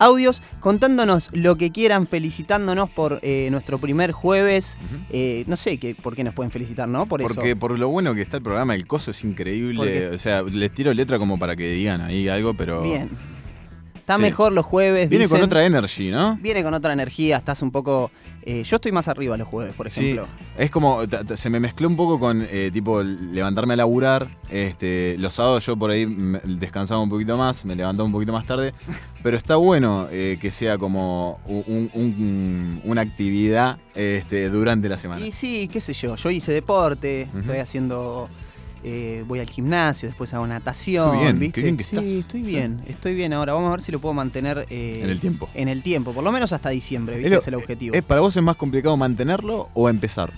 [0.00, 4.76] audios contándonos lo que quieran, felicitándonos por eh, nuestro primer jueves.
[5.10, 7.06] Eh, no sé que, por qué nos pueden felicitar, ¿no?
[7.06, 7.32] Por eso.
[7.32, 10.08] Porque por lo bueno que está el programa, el coso es increíble.
[10.08, 12.82] O sea, les tiro letra como para que digan ahí algo, pero.
[12.82, 13.10] Bien.
[14.00, 14.22] Está Sí.
[14.22, 15.08] mejor los jueves.
[15.08, 16.36] Viene con otra energy, ¿no?
[16.40, 18.10] Viene con otra energía, estás un poco.
[18.42, 20.26] eh, yo estoy más arriba los jueves, por Sí, ejemplo.
[20.56, 21.00] es como,
[21.36, 24.28] se me mezcló un poco con, eh, tipo, levantarme a laburar.
[24.48, 26.06] Este, los sábados yo por ahí
[26.44, 28.72] descansaba un poquito más, me levantaba un poquito más tarde.
[29.22, 35.24] Pero está bueno eh, que sea como un- un- una actividad este, durante la semana.
[35.24, 38.28] Y sí, qué sé yo, yo hice deporte, estoy haciendo.
[38.84, 41.18] Eh, voy al gimnasio, después hago natación.
[41.18, 41.60] Bien, ¿viste?
[41.60, 42.04] qué bien que sí, estás.
[42.04, 43.52] estoy bien, estoy bien ahora.
[43.52, 45.48] Vamos a ver si lo puedo mantener eh, En el tiempo.
[45.54, 47.36] En el tiempo, por lo menos hasta diciembre, ¿viste?
[47.36, 47.94] Es el objetivo.
[47.94, 50.32] ¿es ¿Para vos es más complicado mantenerlo o empezar?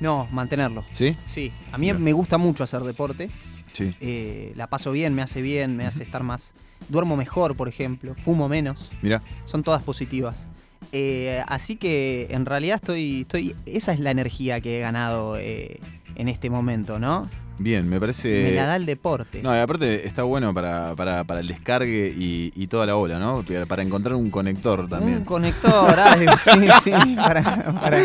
[0.00, 0.84] No, mantenerlo.
[0.94, 1.16] ¿Sí?
[1.26, 3.30] Sí, a mí me gusta mucho hacer deporte.
[3.72, 3.94] Sí.
[4.00, 6.54] eh, la paso bien, me hace bien, me hace estar más.
[6.88, 8.90] Duermo mejor, por ejemplo, fumo menos.
[9.02, 10.48] Mira, son todas positivas.
[10.92, 13.54] Eh, así que en realidad estoy, estoy.
[13.66, 15.78] Esa es la energía que he ganado eh,
[16.16, 17.28] en este momento, ¿no?
[17.62, 18.42] Bien, me parece.
[18.44, 19.42] Me la da el deporte.
[19.42, 23.18] No, y aparte está bueno para, para, para el descargue y, y toda la ola,
[23.18, 23.44] ¿no?
[23.68, 25.18] Para encontrar un conector también.
[25.18, 27.42] Un conector, algo, sí, sí, para,
[27.80, 27.98] para-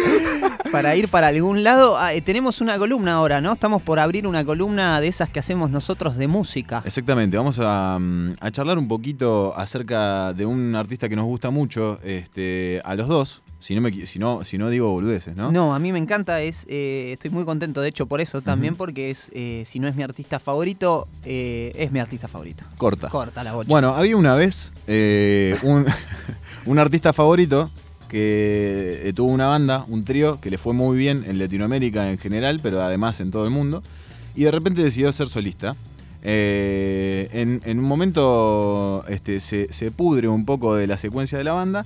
[0.72, 1.98] para ir para algún lado.
[1.98, 3.54] Ah, eh, tenemos una columna ahora, ¿no?
[3.54, 6.82] Estamos por abrir una columna de esas que hacemos nosotros de música.
[6.86, 11.50] Exactamente, vamos a, mm, a charlar un poquito acerca de un artista que nos gusta
[11.50, 15.52] mucho, este, a los dos, si no, me, si no, si no digo boludeces, ¿no?
[15.52, 15.74] ¿no?
[15.74, 19.10] a mí me encanta, es, eh, estoy muy contento de hecho por eso también, porque
[19.10, 22.64] es, eh, si no es mi artista favorito, eh, es mi artista favorito.
[22.78, 23.10] Corta.
[23.10, 23.68] Corta la bocha.
[23.68, 25.84] Bueno, había una vez eh, un,
[26.68, 27.72] un artista favorito
[28.08, 32.20] que eh, tuvo una banda, un trío, que le fue muy bien en Latinoamérica en
[32.20, 33.82] general, pero además en todo el mundo,
[34.36, 35.76] y de repente decidió ser solista.
[36.22, 41.44] Eh, en, en un momento este, se, se pudre un poco de la secuencia de
[41.44, 41.84] la banda.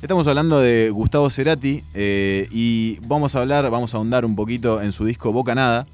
[0.00, 4.80] Estamos hablando de Gustavo Cerati eh, y vamos a hablar, vamos a ahondar un poquito
[4.80, 5.86] en su disco Boca Nada,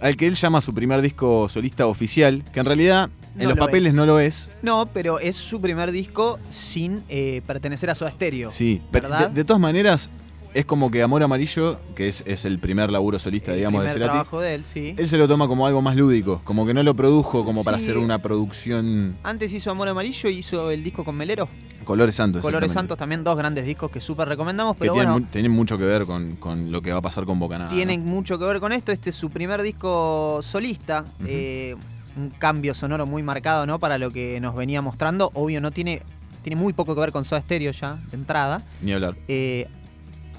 [0.00, 3.58] al que él llama su primer disco solista oficial, que en realidad en No los
[3.58, 3.94] lo papeles es.
[3.94, 8.50] no lo es, No, pero es su primer disco sin eh, pertenecer a Soda Stereo.
[8.50, 9.28] Sí, ¿verdad?
[9.28, 10.10] de, de todas maneras,
[10.58, 13.90] es como que Amor Amarillo, que es, es el primer laburo solista, El digamos, de
[13.90, 14.94] Cerati, trabajo de él, sí.
[14.96, 17.76] él se lo toma como algo más lúdico, como que no lo produjo como para
[17.76, 21.48] hacer una producción Antes hizo Amor Amarillo, hizo el disco con Melero.
[21.84, 22.42] Colores Santos.
[22.42, 22.70] Colores.
[22.72, 25.78] Santos también, dos grandes discos que súper recomendamos, Que pero tienen, bueno, mu- tienen mucho
[25.78, 27.70] que ver con, con lo que va a pasar con Bocanada.
[27.70, 28.92] tienen mucho que ver con esto.
[28.92, 31.04] Este es su primer disco solista.
[31.24, 31.76] Eh,
[32.16, 33.78] un cambio sonoro muy marcado, ¿no?
[33.78, 35.30] Para lo que nos venía mostrando.
[35.34, 36.02] Obvio, no tiene.
[36.42, 38.60] Tiene muy poco que ver con Soda Stereo ya, de entrada.
[38.82, 39.14] Ni hablar.
[39.26, 39.66] Eh,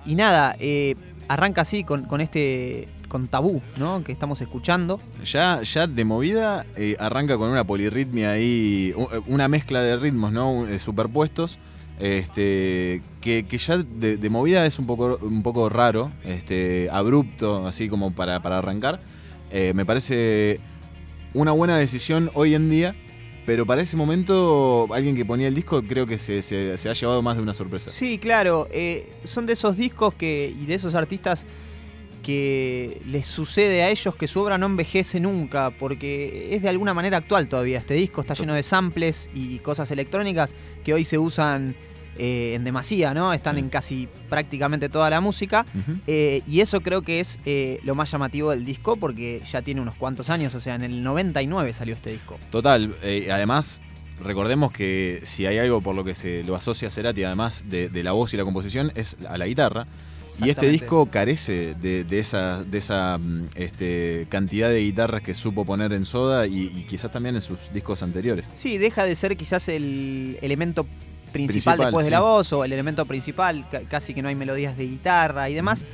[0.05, 0.95] y nada, eh,
[1.27, 2.87] arranca así con, con este.
[3.07, 4.03] con tabú, ¿no?
[4.03, 4.99] Que estamos escuchando.
[5.25, 10.31] Ya, ya de movida eh, arranca con una polirritmia ahí, eh, una mezcla de ritmos,
[10.31, 10.65] ¿no?
[10.79, 11.57] Superpuestos.
[11.99, 18.11] Este, que, ya de, movida es un poco, un poco raro, este, abrupto, así como
[18.11, 19.01] para, para arrancar.
[19.51, 20.61] Me parece
[21.33, 22.95] una buena decisión hoy en día,
[23.49, 26.93] pero para ese momento alguien que ponía el disco creo que se, se- se ha
[26.93, 27.89] llevado más de una sorpresa.
[27.89, 28.67] Sí, claro.
[28.71, 31.47] eh, son de esos discos que y de esos artistas
[32.21, 36.93] que les sucede a ellos que su obra no envejece nunca, porque es de alguna
[36.93, 37.79] manera actual todavía.
[37.79, 41.75] Este disco está lleno de samples y cosas electrónicas que hoy se usan
[42.19, 43.33] eh, en demasía, ¿no?
[43.33, 43.59] Están Sí.
[43.61, 45.65] en casi prácticamente toda la música.
[46.05, 49.81] Eh, y eso creo que es eh, lo más llamativo del disco, porque ya tiene
[49.81, 52.37] unos cuantos años, o sea, en el 99 salió este disco.
[52.51, 52.93] Total,
[53.31, 53.79] además,
[54.23, 57.89] recordemos que si hay algo por lo que se lo asocia a Cerati, además de,
[57.89, 59.87] de la voz y la composición, es a la guitarra.
[60.45, 65.33] Y este disco carece de, de esa, de esa mm, este, cantidad de guitarras que
[65.33, 68.45] supo poner en Soda y, y quizás también en sus discos anteriores.
[68.53, 70.85] Sí, deja de ser quizás el elemento
[71.29, 74.35] principal, Principal, después de la voz o el elemento principal, ca- casi que no hay
[74.35, 75.85] melodías de guitarra y demás.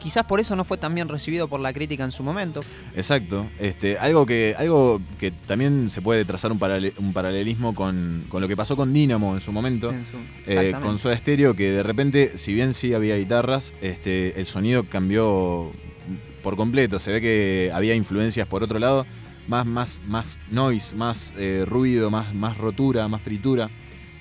[0.00, 2.62] Quizás por eso no fue tan bien recibido por la crítica en su momento.
[2.96, 3.44] Exacto.
[3.58, 8.40] Este, algo, que, algo que también se puede trazar un, parale- un paralelismo con, con
[8.40, 9.90] lo que pasó con Dynamo en su momento.
[9.90, 10.80] En su- Eh, exactamente.
[10.80, 15.70] con Soda Stereo, que de repente, si bien sí había guitarras, este, el sonido cambió
[16.42, 16.98] por completo.
[16.98, 19.04] Se ve que había influencias por otro lado,
[19.48, 23.68] más, más, más noise, más eh, ruido, más, más rotura, más fritura.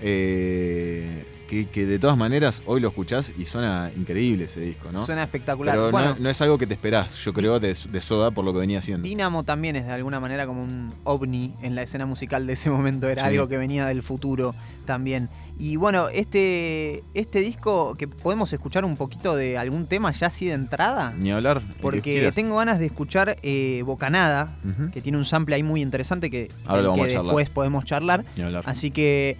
[0.02, 5.04] Eh, que, que de todas maneras hoy lo escuchás y suena increíble ese disco, ¿no?
[5.04, 5.74] Suena espectacular.
[5.74, 8.46] Pero bueno, no, no es algo que te esperás, yo creo, de, de Soda por
[8.46, 9.08] lo que venía haciendo.
[9.08, 12.70] Dynamo también es de alguna manera como un ovni en la escena musical de ese
[12.70, 13.30] momento, era Sí.
[13.30, 14.54] algo que venía del futuro
[14.86, 15.28] también.
[15.58, 20.46] Y bueno, este, este disco que podemos escuchar un poquito de algún tema ya así
[20.46, 21.64] de entrada, Ni hablar.
[21.82, 24.56] porque tengo ganas de escuchar eh, Bocanada,
[24.94, 27.26] que tiene un sample ahí muy interesante que, Ahora del lo vamos que a charlar.
[27.26, 28.24] después podemos charlar.
[28.38, 28.64] Ni hablar.
[28.68, 29.36] Así que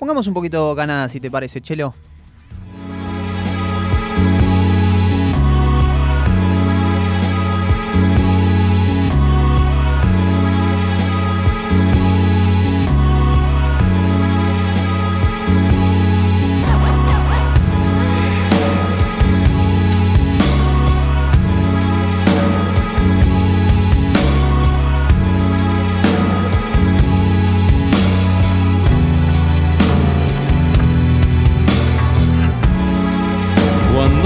[0.00, 1.94] pongamos un poquito de Bocanada si te parece, Chelo.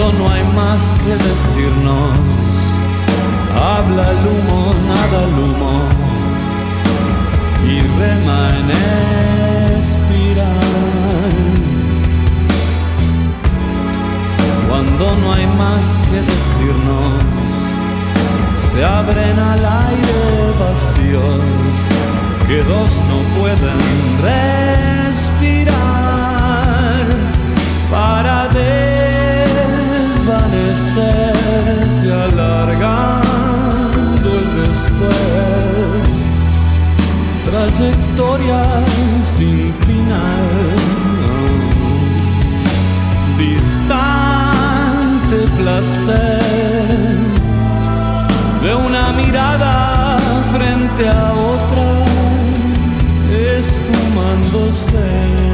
[0.05, 2.19] Cuando no hay más que decirnos,
[3.59, 5.75] habla el humo, nada el humo,
[7.67, 8.69] y rema en
[9.79, 10.45] espiral.
[14.69, 17.25] Cuando no hay más que decirnos,
[18.59, 21.49] se abren al aire vacíos
[22.47, 23.81] que dos no pueden
[24.21, 25.64] respirar.
[27.90, 28.49] Para
[30.75, 36.19] desvanecerse alargando el después
[37.45, 38.63] trayectoria
[39.23, 40.77] sin final
[43.39, 46.43] distante placer
[48.63, 50.19] de una mirada
[50.53, 52.05] frente a otra
[53.31, 55.54] esfumándose.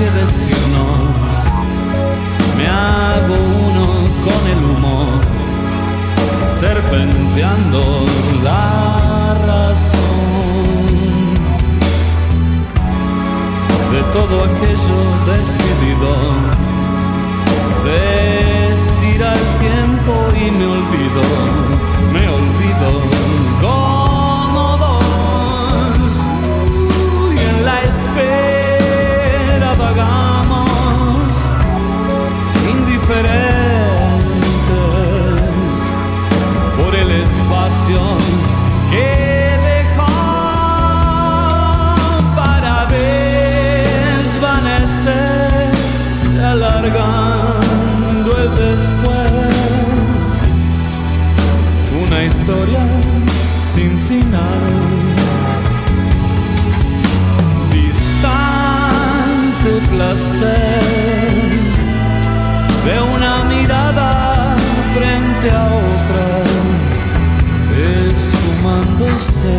[0.00, 1.32] Que decirnos,
[2.56, 3.34] me hago
[3.68, 3.86] uno
[4.24, 4.96] con el humo,
[6.46, 8.06] serpenteando
[8.42, 10.86] la razón
[13.92, 15.00] de todo aquello
[15.32, 16.12] decidido.
[17.82, 17.96] Se
[18.72, 21.24] estira el tiempo y me olvido,
[60.10, 60.82] placer
[62.84, 64.56] de una mirada
[64.94, 66.42] frente a otra
[68.08, 69.58] esfumándose.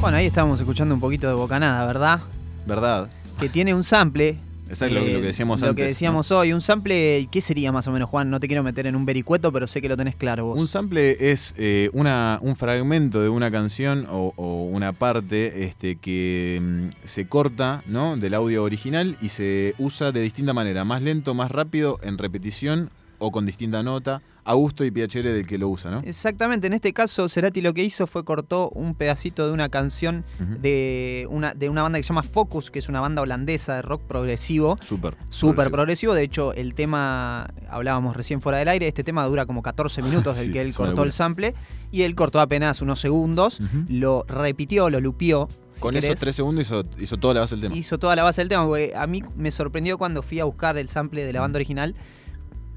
[0.00, 2.20] Bueno, ahí estábamos escuchando un poquito de Bocanada, ¿verdad?
[2.64, 3.08] ¿Verdad?
[3.40, 4.38] Que tiene un sample.
[4.68, 7.40] Eh, Exacto, lo que- lo que decíamos Lo antes, que decíamos hoy, un sample, ¿qué
[7.40, 8.30] sería más o menos, Juan?
[8.30, 10.60] No te quiero meter en un vericueto, pero sé que lo tenés claro vos.
[10.60, 15.96] Un sample es eh, una, un fragmento de una canción o, o una parte este,
[15.96, 18.16] que mm, se corta ¿no?
[18.16, 22.90] del audio original y se usa de distinta manera, más lento, más rápido, en repetición
[23.18, 26.00] o con distinta nota, a gusto y piacere del que lo usa, ¿no?
[26.04, 30.24] Exactamente, en este caso Cerati lo que hizo fue cortó un pedacito de una canción
[30.60, 33.82] de, una, de una banda que se llama Focus, que es una banda holandesa de
[33.82, 34.78] rock progresivo.
[34.80, 35.16] Súper.
[35.28, 39.62] Súper progresivo, de hecho el tema, hablábamos recién fuera del aire, este tema dura como
[39.62, 41.54] 14 minutos del Sí, que él cortó el sample
[41.90, 45.48] y él cortó apenas unos segundos, lo repitió, lo lupió.
[45.74, 46.06] si Con querés.
[46.06, 47.76] esos tres segundos hizo, hizo toda la base del tema.
[47.76, 50.78] hizo toda la base del tema, porque a mí me sorprendió cuando fui a buscar
[50.78, 51.94] el sample de la banda original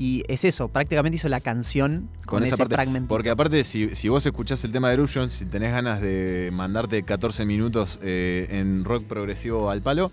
[0.01, 3.07] y es eso, prácticamente hizo la canción con, con esa ese fragmento.
[3.07, 7.03] Porque aparte, si, si vos escuchás el tema de Eruption, si tenés ganas de mandarte
[7.03, 10.11] 14 minutos eh, en rock progresivo al palo,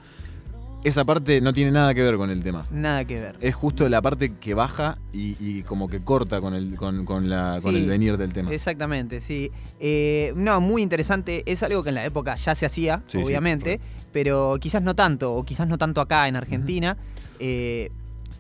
[0.85, 2.67] esa parte no tiene nada que ver con el tema.
[2.71, 3.37] Nada que ver.
[3.41, 7.31] Es justo la parte que baja y, y como que corta con el, con, con
[7.31, 8.53] la, con el venir del tema.
[8.53, 9.51] Exactamente, sí.
[9.81, 11.43] Eh, no, muy interesante.
[11.47, 13.81] Es algo que en la época ya se hacía, Sí, sí, obviamente,
[14.13, 16.99] pero quizás no tanto, o quizás no tanto acá en Argentina.
[17.41, 17.91] eh,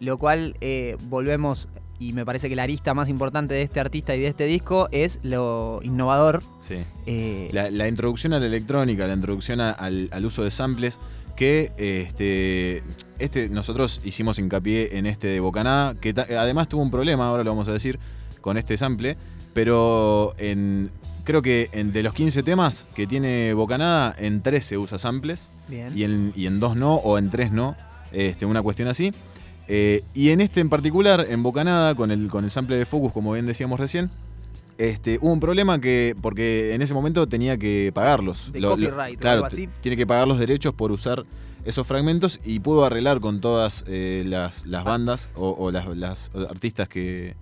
[0.01, 1.68] lo cual eh, volvemos
[2.01, 4.89] y me parece que la arista más importante de este artista y de este disco
[4.93, 6.45] es lo innovador.
[6.66, 6.76] Sí.
[7.07, 10.99] Eh, La, la introducción a la electrónica, la introducción a- al, al uso de samples,
[11.34, 12.82] que este,
[13.18, 17.43] este nosotros hicimos hincapié en este de Bocaná, que ta- además tuvo un problema, ahora
[17.43, 17.99] lo vamos a decir,
[18.41, 19.16] con este sample,
[19.53, 20.91] pero en,
[21.24, 25.97] creo que en, de los 15 temas que tiene Bocanada, en 13 usa samples bien.
[25.99, 27.76] y en, y en dos no, o en tres no,
[28.12, 29.12] este, una cuestión así.
[29.68, 33.12] Eh, y en este en particular, en Bocanada, con el, con el sample de Focus,
[33.12, 34.10] como bien decíamos recién,
[34.78, 38.50] este, hubo un problema que, porque en ese momento tenía que pagarlos.
[38.52, 39.68] De copyright o claro, algo así.
[39.80, 41.24] Tiene que pagar los derechos por usar
[41.64, 46.30] esos fragmentos y pudo arreglar con todas eh, las, las bandas o, o las, las
[46.48, 47.34] artistas que,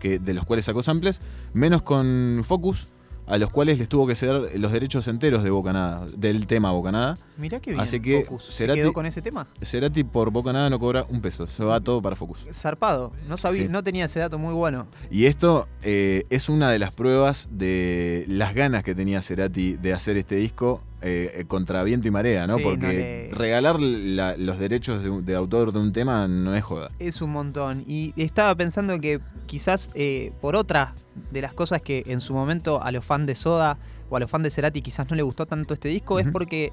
[0.00, 1.22] que- de los cuales sacó samples,
[1.54, 2.88] menos con Focus,
[3.26, 7.16] a los cuales les tuvo que ceder los derechos enteros de Bocanada, del tema Bocanada.
[7.38, 7.80] Mirá qué bien.
[7.80, 8.44] Así que Focus.
[8.46, 9.46] ¿Se quedó con ese tema?
[9.62, 12.44] Cerati por Bocanada no cobra un peso, se va todo para Focus.
[12.52, 13.12] Zarpado.
[13.28, 13.68] No sabía, Sí.
[13.68, 14.86] no tenía ese dato muy bueno.
[15.10, 19.92] Y esto eh, es una de las pruebas de las ganas que tenía Cerati de
[19.92, 22.56] hacer este disco eh, eh, contra viento y marea, ¿no?
[22.58, 26.54] Sí, Porque no le- regalar la- los derechos de, de autor de un tema no
[26.54, 26.90] es joda.
[26.98, 27.84] Es un montón.
[27.86, 30.94] Y estaba pensando que quizás eh, por otra
[31.30, 33.78] de las cosas que en su momento a los fans de Soda
[34.10, 36.72] o a los fans de Cerati quizás no le gustó tanto este disco es porque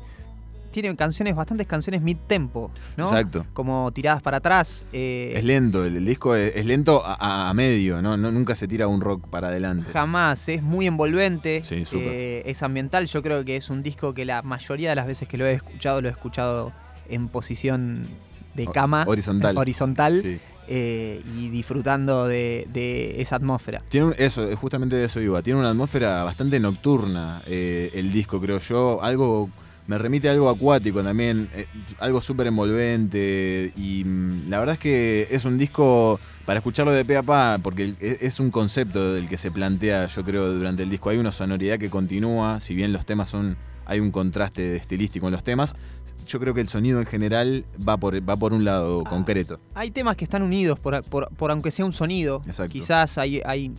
[0.72, 3.06] tiene canciones, bastantes canciones mid-tempo, ¿no?
[3.06, 3.46] Exacto.
[3.54, 4.86] Como tiradas para atrás.
[4.94, 8.18] eh, Es lento, el, el disco es, es lento a, medio, ¿no?
[8.18, 9.92] No- Nunca se tira un rock para adelante.
[9.92, 14.26] Jamás, es muy envolvente, Sí, eh, es ambiental, yo creo que es un disco que
[14.26, 16.72] la mayoría de las veces que lo he escuchado, lo he escuchado
[17.10, 18.04] en posición
[18.56, 19.58] de cama, horizontal.
[19.58, 20.40] horizontal Sí.
[20.68, 23.82] eh, y disfrutando de, de esa atmósfera.
[23.90, 25.42] Tiene un- eso, justamente de eso iba.
[25.42, 29.02] Tiene una atmósfera bastante nocturna eh, el disco, creo yo.
[29.02, 29.50] Algo.
[29.90, 31.66] Me remite a algo acuático también, eh,
[31.98, 33.74] algo súper envolvente.
[33.76, 37.58] Y mm, la verdad es que es un disco para escucharlo de pe a pa,
[37.62, 41.10] porque el- es, un concepto del que se plantea, yo creo, durante el disco.
[41.10, 43.58] Hay una sonoridad que continúa, si bien los temas son.
[43.88, 45.76] Hay un contraste estilístico en los temas.
[46.28, 49.10] Yo creo que el sonido en general va por, va por un lado Ah.
[49.10, 49.60] concreto.
[49.74, 52.44] Hay temas que están unidos por, por- por aunque sea un sonido.
[52.46, 52.72] Exacto.
[52.72, 53.72] Quizás hay, hay,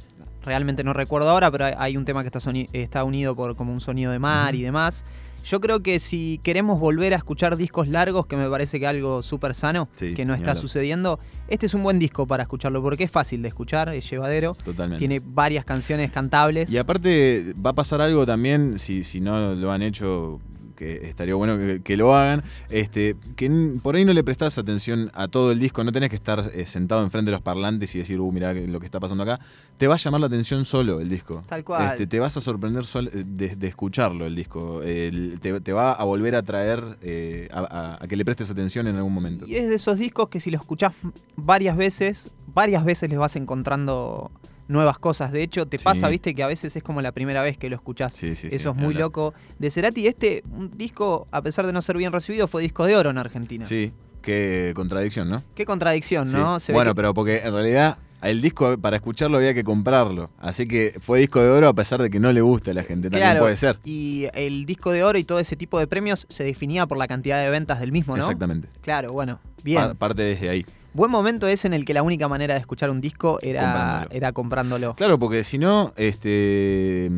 [0.45, 2.41] realmente no recuerdo ahora, pero hay, un tema que está,
[2.73, 5.05] está unido por como un sonido de mar y demás.
[5.45, 9.23] Yo creo que si queremos volver a escuchar discos largos, que me parece que algo
[9.23, 11.19] súper sano, Sí, que no está sucediendo,
[11.49, 14.99] este es un buen disco para escucharlo, porque es fácil de escuchar, es llevadero, Totalmente.
[14.99, 16.71] tiene varias canciones cantables.
[16.71, 20.41] Y aparte va a pasar algo también, si, si no lo han hecho,
[20.81, 23.51] que estaría bueno que, que lo hagan, este, que
[23.83, 26.65] por ahí no le prestás atención a todo el disco, no tenés que estar eh,
[26.65, 29.39] sentado enfrente de los parlantes y decir, uh, mirá lo que está pasando acá.
[29.77, 31.45] Te va a llamar la atención solo el disco.
[31.47, 31.85] Tal cual.
[31.93, 34.83] Este, te vas a sorprender sol- de, de escucharlo el disco.
[34.83, 38.51] El- te, te va a volver a traer eh, a, a- a que le prestes
[38.51, 39.47] atención en algún momento.
[39.47, 40.95] Y es de esos discos que si lo escuchás
[41.37, 44.31] varias veces, varias veces les vas encontrando
[44.71, 45.33] nuevas cosas.
[45.33, 45.85] De hecho, te Sí.
[45.85, 48.15] pasa, viste, que a veces es como la primera vez que lo escuchás.
[48.15, 49.35] Sí, sí, Eso es muy loco.
[49.59, 52.97] De Cerati, este un disco, a pesar de no ser bien recibido, fue disco de
[52.97, 53.67] oro en Argentina.
[53.67, 53.93] Sí,
[54.23, 55.43] qué contradicción, ¿no?
[55.55, 56.31] Qué contradicción.
[56.33, 56.61] ¿no?
[56.61, 60.29] Se bueno, que- pero porque en realidad el disco para escucharlo había que comprarlo.
[60.39, 62.83] Así que fue disco de oro a pesar de que no le gusta a la
[62.85, 63.09] gente.
[63.09, 63.79] También Claro, puede ser.
[63.85, 67.09] Y el disco de oro y todo ese tipo de premios se definía por la
[67.09, 68.23] cantidad de ventas del mismo, ¿no?
[68.23, 68.69] Exactamente.
[68.83, 69.81] Claro, bueno, bien.
[69.81, 70.67] Pa- parte desde ahí.
[70.93, 74.11] Buen momento es en el que la única manera de escuchar un disco era Comprándolo.
[74.13, 74.95] era comprándolo.
[74.97, 77.11] Claro, porque si no, este,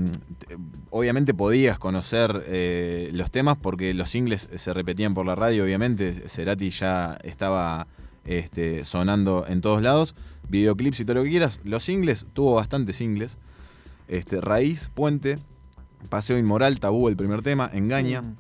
[0.91, 6.29] obviamente podías conocer eh, los temas porque los singles se repetían por la radio, obviamente.
[6.29, 7.87] Cerati ya estaba
[8.25, 10.15] este, sonando en todos lados,
[10.49, 11.59] videoclips y todo lo que quieras.
[11.65, 13.39] Los singles, tuvo bastantes singles.
[14.09, 15.39] Este, Raíz, Puente,
[16.11, 18.35] Paseo Inmoral, Tabú, el primer tema, Engaña, Mm.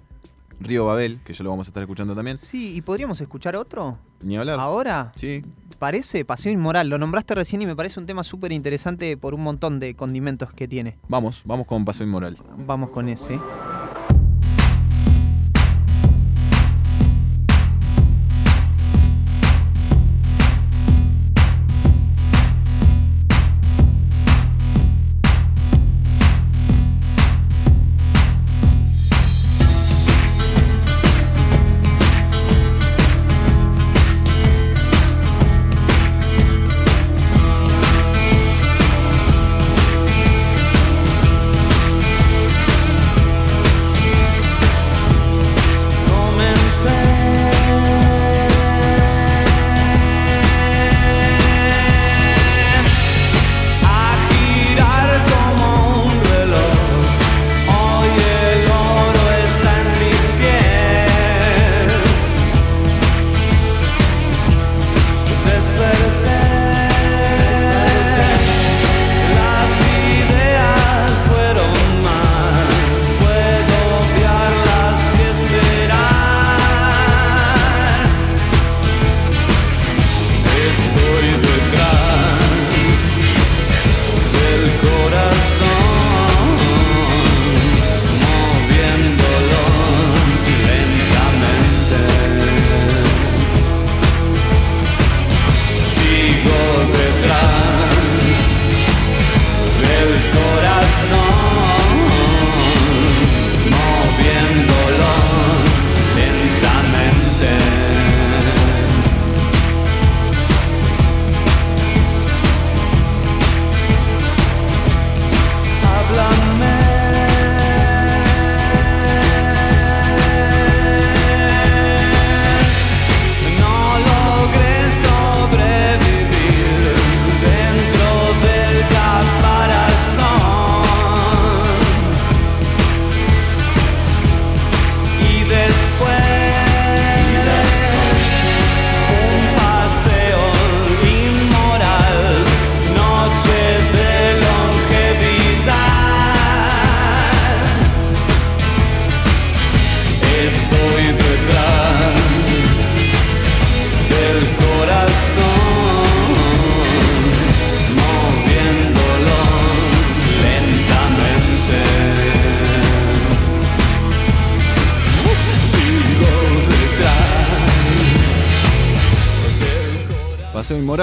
[0.64, 2.38] Río Babel, que ya lo vamos a estar escuchando también.
[2.38, 3.98] Sí, ¿y podríamos escuchar otro?
[4.22, 4.58] Ni hablar.
[4.60, 5.12] ¿Ahora?
[5.16, 5.42] Sí,
[5.78, 6.88] Parece Paseo Inmoral.
[6.88, 10.52] Lo nombraste recién y me parece un tema súper interesante por un montón de condimentos
[10.52, 10.96] que tiene.
[11.08, 12.38] vamos, vamos con Paseo Inmoral.
[12.56, 13.40] Vamos con ese.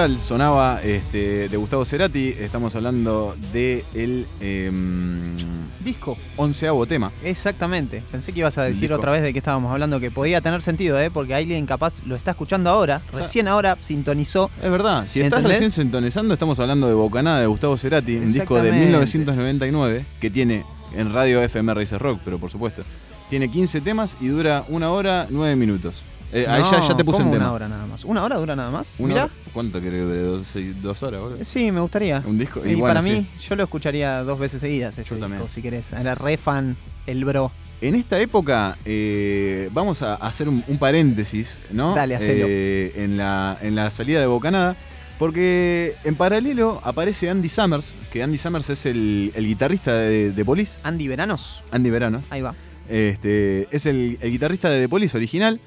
[0.00, 2.28] Sonaba este, de Gustavo Cerati.
[2.28, 5.36] Estamos hablando de el em,
[5.84, 6.16] Disco.
[6.38, 7.12] onceavo tema.
[7.22, 8.02] Exactamente.
[8.10, 8.94] Pensé que ibas a decir Disco.
[8.94, 11.10] otra vez de qué estábamos hablando, que podía tener sentido, ¿eh?
[11.10, 14.50] Porque alguien capaz lo está escuchando ahora, recién ahora sintonizó.
[14.62, 15.60] Es verdad, si estás ¿Entendés?
[15.60, 18.86] recién sintonizando, estamos hablando de Bocanada de Gustavo Cerati, un disco de Exactamente.
[18.86, 20.64] 1999 que tiene
[20.96, 22.80] en radio FM Raíces Rock, pero por supuesto.
[23.28, 26.02] Tiene 15 temas y dura una hora, nueve minutos.
[26.32, 27.46] Eh, ahí ya, No, ya te puse ¿cómo el tema.
[27.46, 28.04] una hora nada más.
[28.04, 28.96] ¿Una hora dura nada más?
[29.00, 30.74] Hora- ¿Cuánto querés que dure?
[30.80, 31.20] ¿Dos, horas?
[31.42, 32.22] Sí, me gustaría.
[32.24, 32.60] Un disco.
[32.64, 33.10] Y, bueno, para sí.
[33.10, 35.50] mí, yo lo escucharía dos veces seguidas este Yo disco, también.
[35.50, 35.92] si querés.
[35.92, 36.76] Era re fan,
[37.06, 37.50] el bro.
[37.80, 41.94] En esta época eh, vamos a hacer un, un paréntesis, ¿no?
[41.94, 42.44] Dale, hacelo.
[42.48, 44.76] Eh, en, la, en la salida de Bocanada.
[45.18, 50.44] Porque en paralelo aparece Andy Summers, que Andy Summers es el, el guitarrista de, de
[50.46, 51.62] Police, Andy Veranos.
[51.70, 52.24] Andy Veranos.
[52.30, 52.54] Ahí va.
[52.88, 55.60] Este, es el, el guitarrista de The Police original,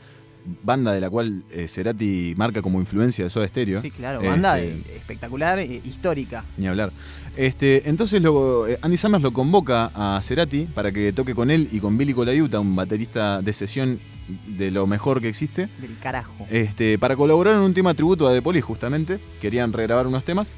[0.64, 3.82] banda de la cual eh, Cerati marca como influencia de Soda Stereo.
[3.82, 4.22] Sí, claro.
[4.22, 6.44] Banda Este, eh, espectacular, eh, histórica.
[6.58, 6.92] Ni hablar.
[7.36, 11.68] Este, entonces lo- eh, Andy Summers lo convoca a Cerati para que toque con él
[11.72, 14.00] y con Billy Colaiuta, un baterista de sesión
[14.48, 16.48] de lo mejor que existe, Del carajo.
[16.50, 19.20] este, para colaborar en un tema tributo a The Police justamente.
[19.42, 20.50] Querían regrabar unos temas.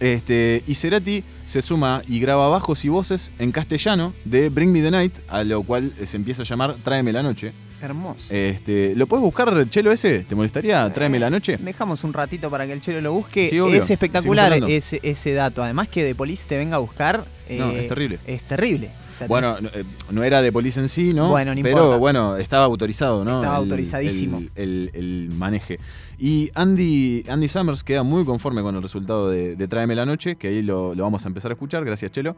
[0.00, 4.82] Este, y Cerati se suma y graba bajos y voces en castellano de Bring Me
[4.82, 7.52] the Night, a lo cual eh, se empieza a llamar Tráeme la Noche.
[7.84, 8.32] Hermoso.
[8.32, 10.20] Este, ¿Lo puedes buscar, Chelo, ese?
[10.20, 10.92] ¿Te molestaría?
[10.92, 11.58] Tráeme la Noche.
[11.58, 13.48] Dejamos un ratito para que el chelo lo busque.
[13.50, 13.80] Sí, obvio.
[13.80, 15.62] es espectacular ese, ese dato.
[15.62, 17.26] Además que de Police te venga a buscar.
[17.50, 18.18] No, eh, es terrible.
[18.26, 18.90] Es terrible.
[19.10, 21.28] O sea, Bueno, no, eh, no era de Police en sí, ¿no?
[21.28, 21.96] Bueno, no Pero importa.
[21.98, 23.36] bueno, estaba autorizado, ¿no?
[23.42, 24.38] Estaba El- autorizadísimo.
[24.38, 25.78] El, el- el maneje.
[26.18, 30.36] Y Andy, Andy Summers queda muy conforme con el resultado de, de Tráeme la Noche,
[30.36, 32.34] que ahí lo, lo vamos a empezar a escuchar, gracias Chelo.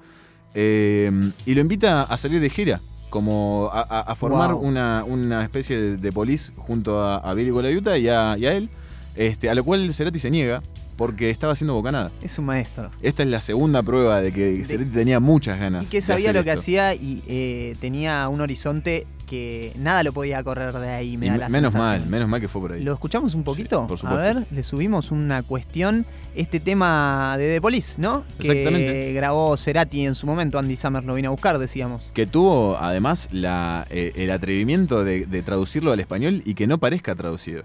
[0.55, 1.11] Eh,
[1.45, 2.81] y lo invita a salir de gira,
[3.17, 4.61] como a, a- a formar Wow.
[4.63, 8.53] una, una especie de, de police junto a, a Billy Colaiuta y a, y a
[8.55, 8.69] él,
[9.17, 10.63] este, a lo cual Cerati se niega,
[10.99, 12.11] porque estaba haciendo bocanada.
[12.23, 12.91] Es un maestro.
[13.03, 15.85] Esta es la segunda prueba de que Cerati tenía muchas ganas.
[15.85, 16.61] Y que sabía lo que esto.
[16.61, 21.29] hacía y eh, tenía un horizonte que nada lo podía correr de ahí, me Y
[21.31, 22.01] da la menos sensación.
[22.03, 22.83] mal, menos mal que fue por ahí.
[22.83, 23.87] ¿Lo escuchamos un poquito?
[23.87, 24.23] por a supuesto.
[24.23, 26.07] ver, le subimos una cuestión.
[26.35, 28.25] Este tema de The Police, ¿no?
[28.39, 29.13] Que Exactamente.
[29.13, 30.59] grabó Cerati en su momento.
[30.59, 32.11] Andy Summers lo vino a buscar, decíamos.
[32.15, 36.79] Que tuvo además la, eh, el atrevimiento de, de traducirlo al español y que no
[36.79, 37.65] parezca traducido.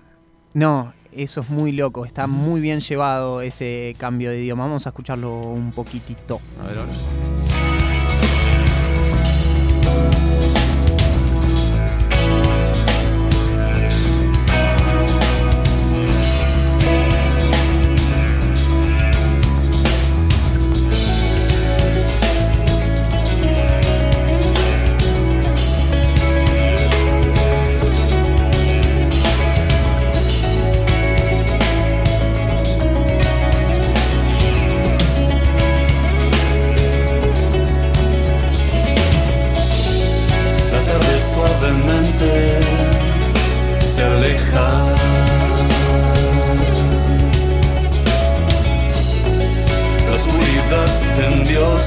[0.53, 2.05] No, eso es muy loco.
[2.05, 4.63] Está muy bien llevado ese cambio de idioma.
[4.65, 6.41] Vamos a escucharlo un poquitito.
[6.61, 7.70] A ver ahora.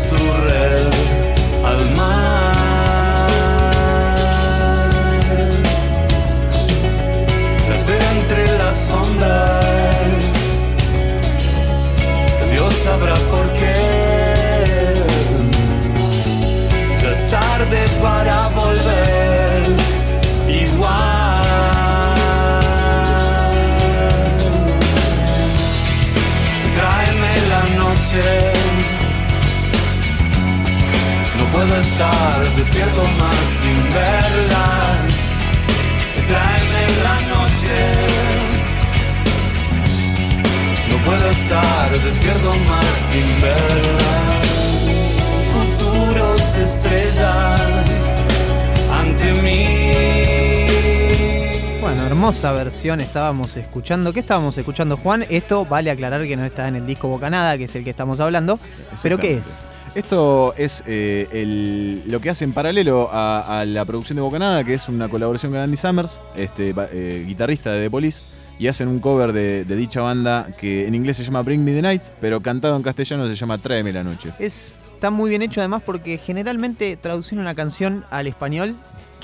[0.08, 0.92] Su red
[1.64, 2.50] al mar.
[7.68, 10.58] La espera entre las sombras.
[12.52, 13.76] Dios sabrá por qué.
[17.00, 17.80] Ya es tarde
[31.94, 35.06] estar despierto más sin verla.
[36.26, 37.78] Tráeme la noche.
[40.90, 44.42] No puedo estar despierto más sin verla
[45.54, 47.84] futuros estrellan
[48.92, 49.68] ante mí.
[51.80, 54.12] Bueno, hermosa versión estábamos escuchando.
[54.12, 55.26] ¿Qué estábamos escuchando, Juan?
[55.28, 58.18] Esto vale aclarar que no está en el disco Bocanada, que es el que estamos
[58.18, 58.58] hablando.
[59.02, 59.68] ¿Pero qué es?
[59.94, 64.88] Esto es eh, lo que hace en paralelo a, la producción de Bocanada, que es
[64.88, 68.20] una colaboración con Andy Summers, este, eh, guitarrista de The Police,
[68.58, 71.72] y hacen un cover de, de dicha banda que en inglés se llama Bring Me
[71.72, 74.32] the Night, pero cantado en castellano se llama Tráeme la Noche.
[74.40, 78.74] Es, está muy bien hecho además porque generalmente traducir una canción al español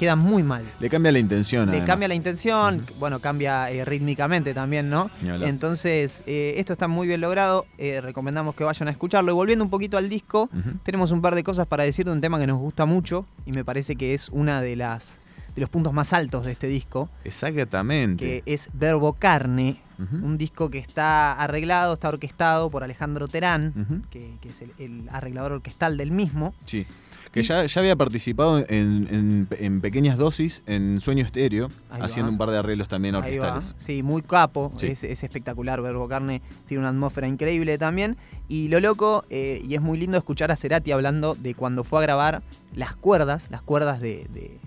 [0.01, 0.65] queda muy mal.
[0.81, 1.67] Le cambia la intención.
[1.67, 1.87] Le además.
[1.87, 5.11] cambia la intención, bueno, cambia eh, rítmicamente también, ¿no?
[5.23, 9.33] Entonces, eh, esto está muy bien logrado, eh, recomendamos que vayan a escucharlo.
[9.33, 10.49] Y volviendo un poquito al disco,
[10.85, 13.53] tenemos un par de cosas para decir de un tema que nos gusta mucho y
[13.53, 15.21] me parece que es una de las
[15.55, 18.25] de los puntos más altos de este disco, Exactamente.
[18.25, 19.83] que es Verbo Carne.
[19.99, 25.53] Un disco que está arreglado, está orquestado por Alejandro Terán, que es el, el arreglador
[25.53, 26.55] orquestal del mismo.
[26.65, 26.87] Sí.
[27.33, 32.01] Que Y- ya, ya había participado en, en- en pequeñas dosis en Sueño Estéreo, Ahí
[32.03, 32.33] haciendo va.
[32.33, 33.73] un par de arreglos también orquestales.
[33.77, 34.73] Sí, muy capo.
[34.77, 34.87] Sí.
[34.89, 35.81] Es, es espectacular.
[35.81, 38.17] Verbo Carne tiene una atmósfera increíble también.
[38.49, 42.01] Y lo loco, eh, y es muy lindo escuchar a Cerati hablando de cuando fue
[42.01, 42.43] a grabar
[42.75, 44.59] las cuerdas, las cuerdas de, de-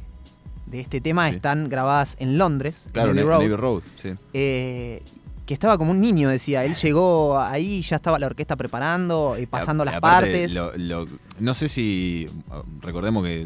[0.68, 1.36] de este tema Sí.
[1.36, 3.42] están grabadas en Londres, Claro, en Road.
[3.42, 4.14] Navy Road, sí.
[4.34, 5.04] eh,
[5.46, 6.64] que estaba como un niño, decía.
[6.66, 10.54] Él llegó ahí, ya estaba la orquesta preparando, y pasando las aparte, partes.
[10.54, 11.06] lo- lo-
[11.40, 12.28] no sé si.
[12.82, 13.46] Recordemos que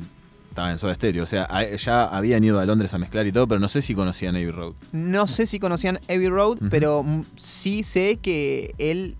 [0.50, 1.24] estaba en Soda Stereo.
[1.24, 3.82] O sea, a- ya habían ido a Londres a mezclar y todo, pero no sé
[3.82, 4.74] si conocían Navy Road.
[4.91, 9.16] No sé si conocían Abbey Road, pero sí sé que él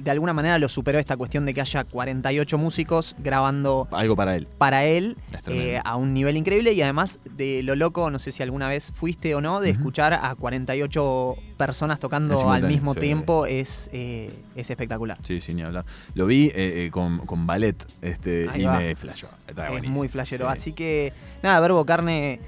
[0.00, 4.36] de alguna manera lo superó esta cuestión de que haya 48 músicos grabando Algo para
[4.36, 4.48] él.
[4.58, 8.42] para él eh, a un nivel increíble y además de lo loco, no sé si
[8.42, 13.00] alguna vez fuiste o no, de escuchar a 48 personas tocando al mismo sí.
[13.00, 15.18] tiempo es, eh, es espectacular.
[15.26, 15.84] Sí, sin ni hablar.
[16.14, 18.78] Lo vi eh, eh, con, con ballet este, Ahí y va.
[18.78, 19.28] me flashó.
[19.46, 20.46] Es muy flashero.
[20.46, 20.52] Sí.
[20.52, 22.40] Así que nada, Verbo Carne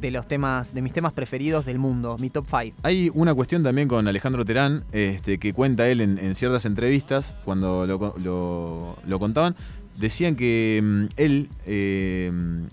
[0.00, 2.76] de los temas, de mis temas preferidos del mundo, mi top 5.
[2.82, 7.36] Hay una cuestión también con Alejandro Terán, este, que cuenta él en, en ciertas entrevistas,
[7.44, 9.54] cuando lo, lo- lo contaban,
[9.96, 12.30] decían que mm, él, eh,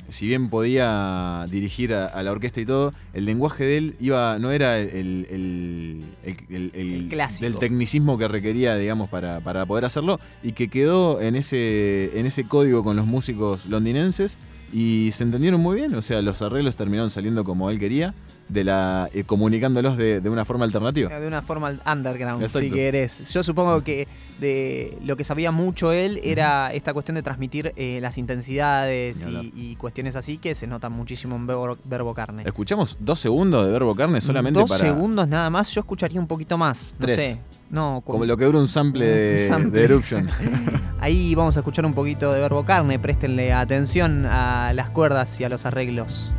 [0.09, 4.37] si bien podía dirigir a, a la orquesta y todo, el lenguaje de él iba
[4.37, 4.89] no era el,
[5.31, 7.43] el- el- el- el- El clásico.
[7.49, 12.27] del tecnicismo que requería, digamos, para, para poder hacerlo, y que quedó en ese, en
[12.27, 14.37] ese código con los músicos londinenses.
[14.75, 18.13] Y se entendieron muy bien, o sea, los arreglos terminaron saliendo como él quería,
[18.47, 21.09] de la eh, comunicándolos de, de una forma alternativa.
[21.19, 22.59] De una forma underground, Exacto.
[22.67, 23.33] si querés.
[23.33, 24.07] Yo supongo que
[24.39, 29.51] de lo que sabía mucho él era esta cuestión de transmitir eh, las intensidades y,
[29.55, 32.43] y cuestiones así que se notan muchísimo en Verbo, Verbo Carne.
[32.45, 34.83] Escuchamos dos segundos de Verbo Carne solamente Dos para.
[34.91, 36.93] segundos nada más, yo escucharía un poquito más.
[36.99, 37.15] No Tres.
[37.17, 37.39] sé.
[37.71, 39.79] No, como- Como lo que dura un sample, Un de- sample.
[39.79, 40.29] de Eruption.
[40.99, 42.99] Ahí vamos a escuchar un poquito de Verbo Carne.
[42.99, 46.31] Préstenle atención a las cuerdas y a los arreglos.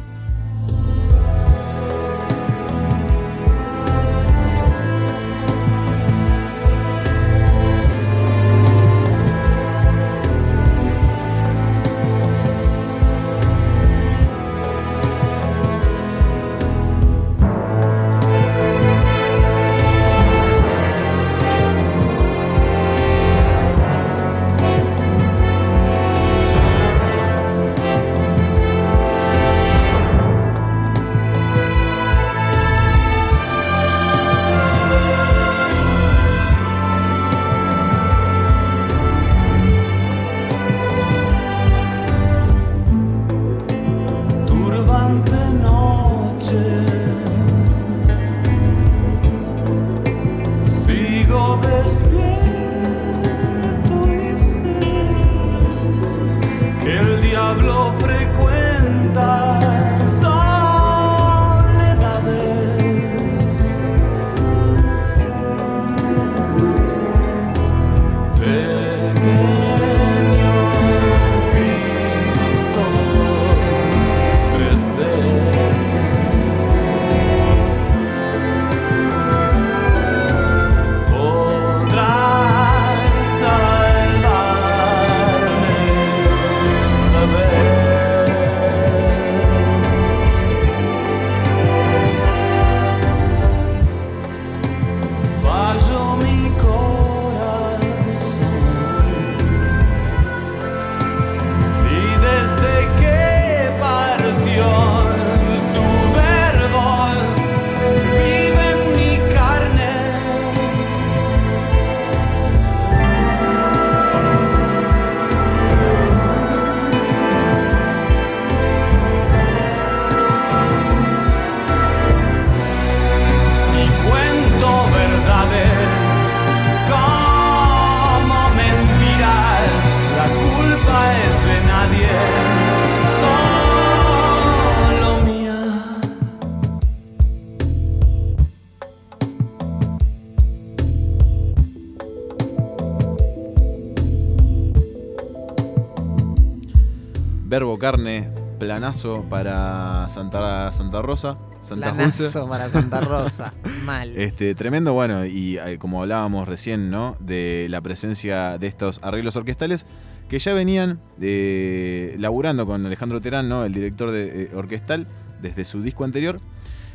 [147.87, 148.28] Carne,
[148.59, 151.39] planazo para Santa, Santa Rosa.
[151.61, 153.53] Santa Planazo para Santa Rosa.
[153.84, 154.16] Mal.
[154.16, 157.16] Este, tremendo, bueno, y eh, como hablábamos recién, ¿no?
[157.20, 159.87] De la presencia de estos arreglos orquestales
[160.28, 163.64] que ya venían eh, laburando con Alejandro Terán, ¿no?
[163.64, 165.07] El director de, eh, orquestal,
[165.41, 166.41] desde su disco anterior.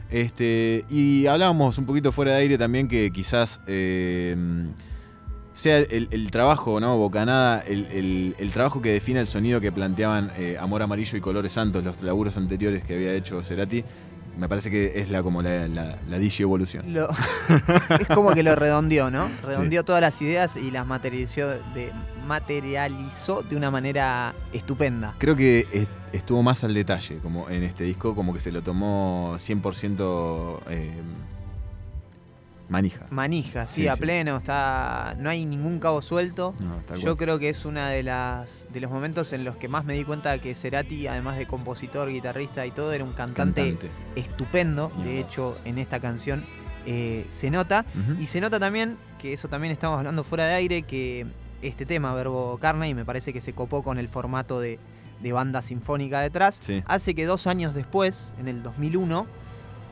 [0.10, 4.36] Este, y hablábamos un poquito fuera de aire también que quizás eh,
[5.54, 6.98] sea el, el trabajo, ¿no?
[6.98, 11.22] Bocanada, el, el- el trabajo que define el sonido que planteaban eh, Amor Amarillo y
[11.22, 13.84] Colores Santos, los laburos anteriores que había hecho Cerati.
[14.38, 16.94] Me parece que es la como la, la, la digievolución.
[16.94, 17.10] Lo-
[18.00, 19.30] es como que lo redondeó, ¿no?
[19.44, 21.92] Redondeó todas las ideas y las materializó de,
[22.26, 25.16] materializó de una manera estupenda.
[25.18, 28.62] Creo que est- estuvo más al detalle como en este disco, como que se lo
[28.62, 30.92] tomó 100% eh,
[32.72, 33.06] manija.
[33.12, 34.02] Manija, sí, Sí, a sí.
[34.02, 35.16] pleno, está.
[35.20, 36.56] No hay ningún cabo suelto.
[36.60, 39.86] No, Yo creo que es una de las de los momentos en los que más
[39.86, 43.92] me di cuenta que Cerati, además de compositor, guitarrista y todo, era un cantante, Cantante.
[44.16, 44.92] estupendo.
[45.04, 46.44] De hecho, en esta canción
[46.86, 47.86] eh, se nota.
[48.18, 51.28] Y se nota también, que eso también estamos hablando fuera de aire, que
[51.62, 54.80] este tema, Verbo Carne, y me parece que se copó con el formato de,
[55.22, 56.82] de banda sinfónica detrás, Sí.
[56.88, 59.28] hace que dos años después, en el 2001,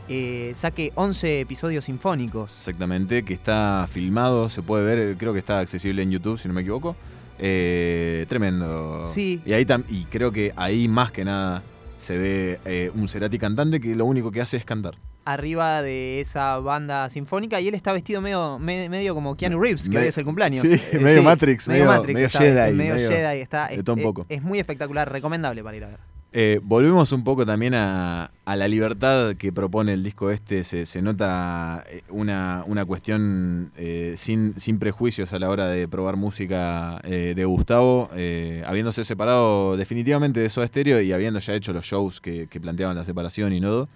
[0.09, 2.57] eh, saque 11 episodios sinfónicos.
[2.57, 6.53] Exactamente, que está filmado, se puede ver, creo que está accesible en YouTube, si no
[6.53, 6.95] me equivoco.
[7.37, 9.05] Eh, tremendo.
[9.05, 9.41] Sí.
[9.45, 11.63] Y, ahí y creo que ahí más que nada
[11.97, 14.95] se ve eh, un Cerati cantante que lo único que hace es cantar.
[15.25, 19.87] Arriba de esa banda sinfónica y él está vestido medio, me- medio como Keanu Reeves,
[19.87, 20.61] que Me- hoy es el cumpleaños.
[20.67, 24.25] sí, Eh, medio Matrix, medio- medio está, Jedi, medio, medio Jedi, está, es, es- poco.
[24.27, 25.99] es muy espectacular, recomendable para ir a ver.
[26.31, 30.63] Eh, volvemos un poco también a, la libertad que propone el disco este.
[30.63, 36.17] Se, nota eh, una, una cuestión eh, sin, sin prejuicios a la hora de probar
[36.17, 41.73] música eh, de Gustavo, eh, habiéndose separado definitivamente de Soda Stereo y habiendo ya hecho
[41.73, 43.87] los shows que, planteaban la separación y todo,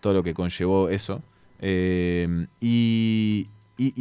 [0.00, 1.22] todo lo que conllevó eso.
[2.60, 3.48] Y,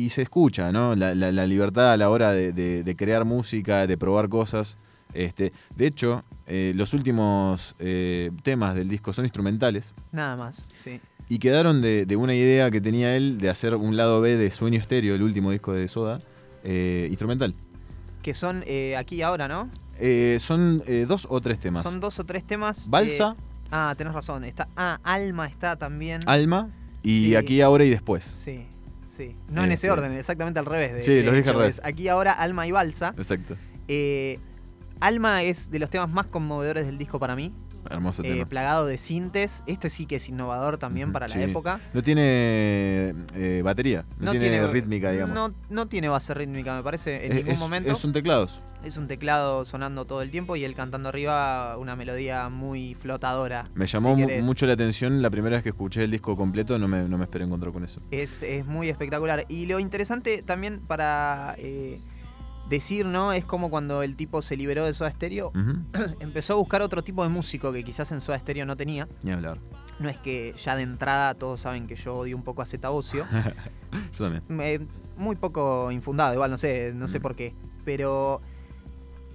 [0.10, 0.96] se escucha, ¿no?
[0.96, 4.78] La, libertad a la hora de crear música, de probar cosas.
[5.14, 11.00] Este, de hecho, eh, los últimos eh, temas del disco son instrumentales Nada más, sí.
[11.30, 14.50] y quedaron de, de una idea que tenía él de hacer un lado B de
[14.52, 16.22] Sueño Estéreo, el último disco de Soda,
[16.64, 17.54] eh, instrumental.
[18.22, 18.64] Que son
[18.98, 19.70] aquí y ahora, ¿no?
[20.40, 21.84] Son dos o tres temas.
[21.84, 22.90] Son dos o tres temas.
[22.90, 23.36] Balsa,
[23.70, 24.44] ah, tenés razón.
[24.46, 26.22] Está, ah, Alma está también.
[26.26, 26.70] Alma
[27.04, 27.36] y Sí.
[27.36, 28.24] aquí, ahora y después.
[28.24, 28.66] Sí,
[29.10, 29.36] sí.
[29.50, 29.92] No en ese Este.
[29.92, 30.94] orden, exactamente al revés.
[30.94, 31.82] De, Sí, de los dije al revés.
[31.84, 33.14] Aquí ahora, Alma y Balsa.
[33.18, 33.56] Exacto.
[33.90, 34.40] Eh,
[35.04, 37.54] Alma es de los temas más conmovedores del disco para mí.
[37.90, 38.46] Hermoso eh, tema.
[38.46, 39.62] plagado de sintes.
[39.68, 41.82] Este sí que es innovador también para la época.
[41.94, 45.36] No tiene eh, batería, no, tiene, rítmica, digamos.
[45.36, 47.92] No, no tiene base rítmica, me parece, en Es- ningún es- momento.
[47.92, 48.62] Es un teclados.
[48.86, 53.70] Es un teclado sonando todo el tiempo y él cantando arriba una melodía muy flotadora.
[53.76, 57.04] Me llamó mucho la atención la primera vez que escuché el disco completo, no me,
[57.10, 58.00] no me esperé encontrar con eso.
[58.12, 59.46] Es, es muy espectacular.
[59.50, 62.00] Y lo interesante también para eh,
[62.78, 63.34] decir, ¿no?
[63.34, 65.52] Es como cuando el tipo se liberó de Soda Stereo,
[66.20, 69.08] empezó a buscar otro tipo de músico que quizás en Soda Stereo no tenía.
[69.24, 69.60] Ni hablar.
[70.00, 72.92] No es que ya de entrada todos saben que yo odio un poco a Zeta
[72.92, 73.26] Ocio.
[74.18, 74.44] Yo también.
[74.48, 77.22] Me- muy poco infundado, igual no sé, no sé Mm.
[77.22, 77.54] por qué.
[77.86, 78.42] Pero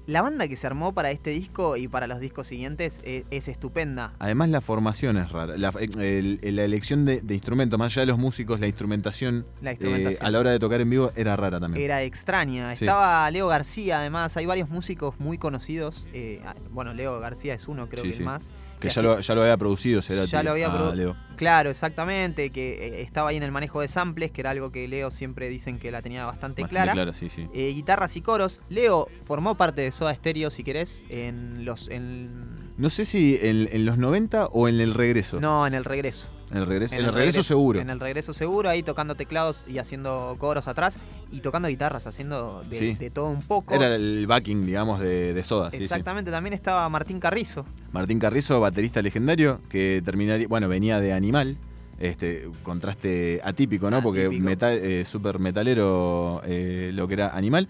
[0.09, 3.47] la banda que se armó para este disco y para los discos siguientes es, es
[3.47, 4.15] estupenda.
[4.19, 5.59] Además la formación es rara.
[5.59, 9.45] La, el- el- la elección de, de instrumentos, más allá de los músicos, la instrumentación,
[9.61, 10.27] La eh, instrumentación.
[10.27, 11.85] a la hora de tocar en vivo era rara también.
[11.85, 12.75] Era extraña.
[12.75, 12.87] Sí.
[12.87, 14.35] Estaba Leo García, además.
[14.39, 16.07] Hay varios músicos muy conocidos.
[16.15, 16.41] eh,
[16.71, 18.21] bueno, Leo García es uno, creo Sí, que sí.
[18.23, 18.51] el más.
[18.79, 21.16] Que ya lo, ya lo había producido Cerati Ya lo había a produ- Leo.
[21.37, 22.51] Claro, exactamente.
[22.51, 25.49] Que eh, estaba ahí en el manejo de samples, que era algo que Leo siempre
[25.49, 27.12] dicen que la tenía bastante, Bastante clara.
[27.12, 27.49] sí, sí.
[27.55, 28.61] Eh, guitarras y coros.
[28.68, 31.89] Leo formó parte de Soda Stereo, si querés, en los.
[31.89, 35.41] En, No sé si en, en los 90 o en el regreso.
[35.41, 36.31] no, en el regreso.
[36.51, 37.81] En el regreso, En el regreso seguro.
[37.81, 40.99] En el regreso seguro, ahí tocando teclados y haciendo coros atrás.
[41.31, 42.95] Y tocando guitarras, haciendo de, Sí.
[42.95, 43.75] de todo un poco.
[43.75, 45.71] Era el backing, digamos, de, de Soda.
[45.71, 45.85] sí, sí.
[45.85, 47.67] Exactamente, también estaba Martín Carrizo.
[47.93, 51.59] Martín Carrizo, baterista legendario, que terminaría, bueno, venía de Animal,
[51.99, 54.03] este contraste atípico, ¿no?
[54.03, 57.69] Porque metal, eh, super metalero eh, lo que era Animal,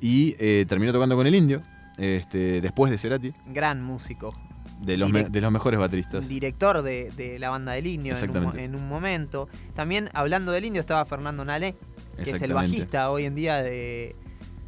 [0.00, 1.60] y eh, terminó tocando con el Indio,
[1.98, 4.34] este, después de Cerati, Gran músico.
[4.84, 6.28] De los, de los mejores bateristas.
[6.28, 9.48] Director de, de la banda del Indio en un, en momento.
[9.74, 11.74] También hablando del Indio estaba Fernando Nalé,
[12.22, 14.14] que es el bajista hoy en día de,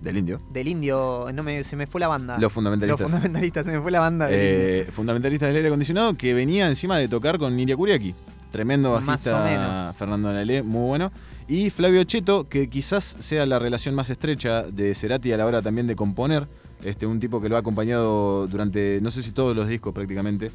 [0.00, 0.40] Del Indio.
[0.52, 1.26] del Indio.
[1.34, 2.38] No me, se me fue la banda.
[2.38, 3.00] Los fundamentalistas.
[3.00, 4.82] Los fundamentalistas, se me fue la banda del Indio.
[4.82, 8.14] Eh, fundamentalistas del aire acondicionado, que venía encima de tocar con Niria Kuriaki.
[8.52, 9.96] Tremendo Más bajista o menos.
[9.96, 11.12] Fernando Nalé, muy bueno.
[11.48, 15.62] Y Flavio Cheto, que quizás sea la relación más estrecha de Cerati a la hora
[15.62, 16.48] también de componer.
[16.86, 20.52] Este, un tipo que lo ha acompañado durante, no sé si todos los discos prácticamente,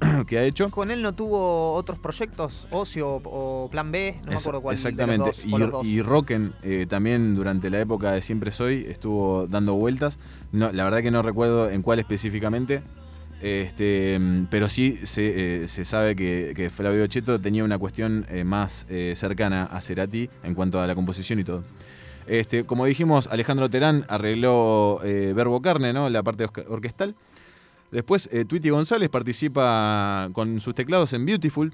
[0.26, 0.70] que ha hecho.
[0.70, 5.32] Con él no tuvo otros proyectos, Ocio o Plan B, no me acuerdo cuál Exactamente.
[5.44, 8.86] de los dos, o y, y Rocken eh, también durante la época de Siempre Soy
[8.88, 10.18] estuvo dando vueltas.
[10.52, 12.82] No, la verdad que no recuerdo en cuál específicamente.
[13.42, 14.18] Este,
[14.48, 18.86] pero sí se, eh, se sabe que, que Flavio Cheto tenía una cuestión eh, más
[19.16, 21.62] cercana a Cerati en cuanto a la composición y todo.
[22.26, 26.08] Este, como dijimos, Alejandro Terán arregló eh, Verbo Carne, ¿no?
[26.08, 27.14] la parte orque- orquestal.
[27.90, 31.72] Después, eh, Tweety González participa con sus teclados en Beautiful.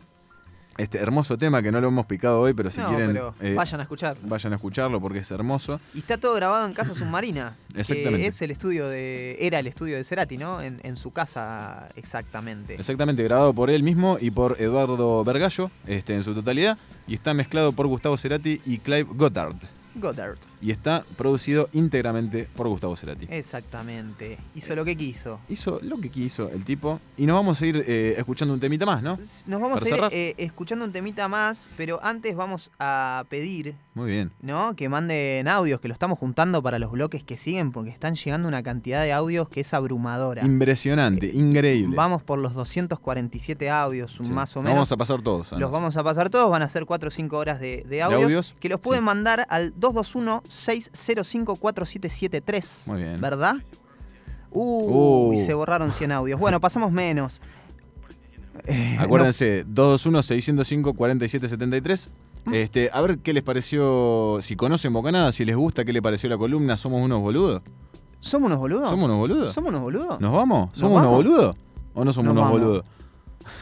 [0.76, 3.54] Este hermoso tema que no lo hemos picado hoy, pero si no, quieren pero eh,
[3.54, 4.16] vayan a escuchar.
[4.22, 5.78] vayan a escucharlo porque es hermoso.
[5.94, 7.56] Y está todo grabado en Casa Submarina.
[7.74, 8.20] Exactamente.
[8.20, 9.36] Que es el estudio de.
[9.40, 10.60] Era el estudio de Cerati, ¿no?
[10.62, 12.74] En, en su casa, exactamente.
[12.76, 16.78] Exactamente, grabado por él mismo y por Eduardo Vergallo este, en su totalidad.
[17.06, 19.56] Y está mezclado por Gustavo Cerati y Clive Goddard.
[20.00, 20.36] Goddard.
[20.62, 23.26] Y está producido íntegramente por Gustavo Cerati.
[23.30, 24.38] Exactamente.
[24.54, 25.38] Hizo lo que quiso.
[25.48, 27.00] Hizo lo que quiso el tipo.
[27.16, 29.16] Y nos vamos a ir eh, escuchando un temita más, ¿no?
[29.46, 33.74] Nos vamos Para a ir eh, escuchando un temita más, pero antes vamos a pedir,
[33.94, 34.32] Muy bien.
[34.40, 34.74] ¿no?
[34.76, 38.48] Que manden audios, que lo estamos juntando para los bloques que siguen, porque están llegando
[38.48, 40.44] una cantidad de audios que es abrumadora.
[40.44, 41.96] Impresionante, increíble.
[41.96, 44.30] Vamos por los 247 audios, Sí.
[44.32, 44.74] más o Nos menos.
[44.76, 45.52] Vamos a pasar todos.
[45.52, 48.22] Los vamos a pasar todos, van a ser 4 o 5 horas de, de audios,
[48.22, 48.54] audios?
[48.60, 49.06] que los pueden Sí.
[49.06, 52.86] mandar al 221-605-4773.
[52.86, 53.20] Muy bien.
[53.20, 53.56] ¿Verdad?
[54.50, 55.32] Uh, Uh.
[55.32, 56.38] y se borraron 100 audios.
[56.40, 57.40] Bueno, pasamos menos.
[58.66, 62.08] Eh, Acuérdense, 221-605-4773.
[62.44, 62.54] Mm.
[62.54, 66.28] Este, a ver qué les pareció, si conocen Bocanada, si les gusta, qué les pareció
[66.30, 66.76] la columna.
[66.78, 67.62] ¿Somos unos boludos?
[67.62, 67.70] no,
[68.20, 68.90] ¿Somos unos boludos?
[68.90, 69.52] ¿Somos unos boludos?
[69.52, 70.20] ¿Somos unos boludos?
[70.20, 70.68] ¿Nos vamos?
[70.70, 71.24] ¿Nos ¿Somos unos vamos?
[71.24, 71.56] boludos?
[71.94, 72.60] ¿O no somos Nos unos vamos.
[72.60, 72.84] boludos?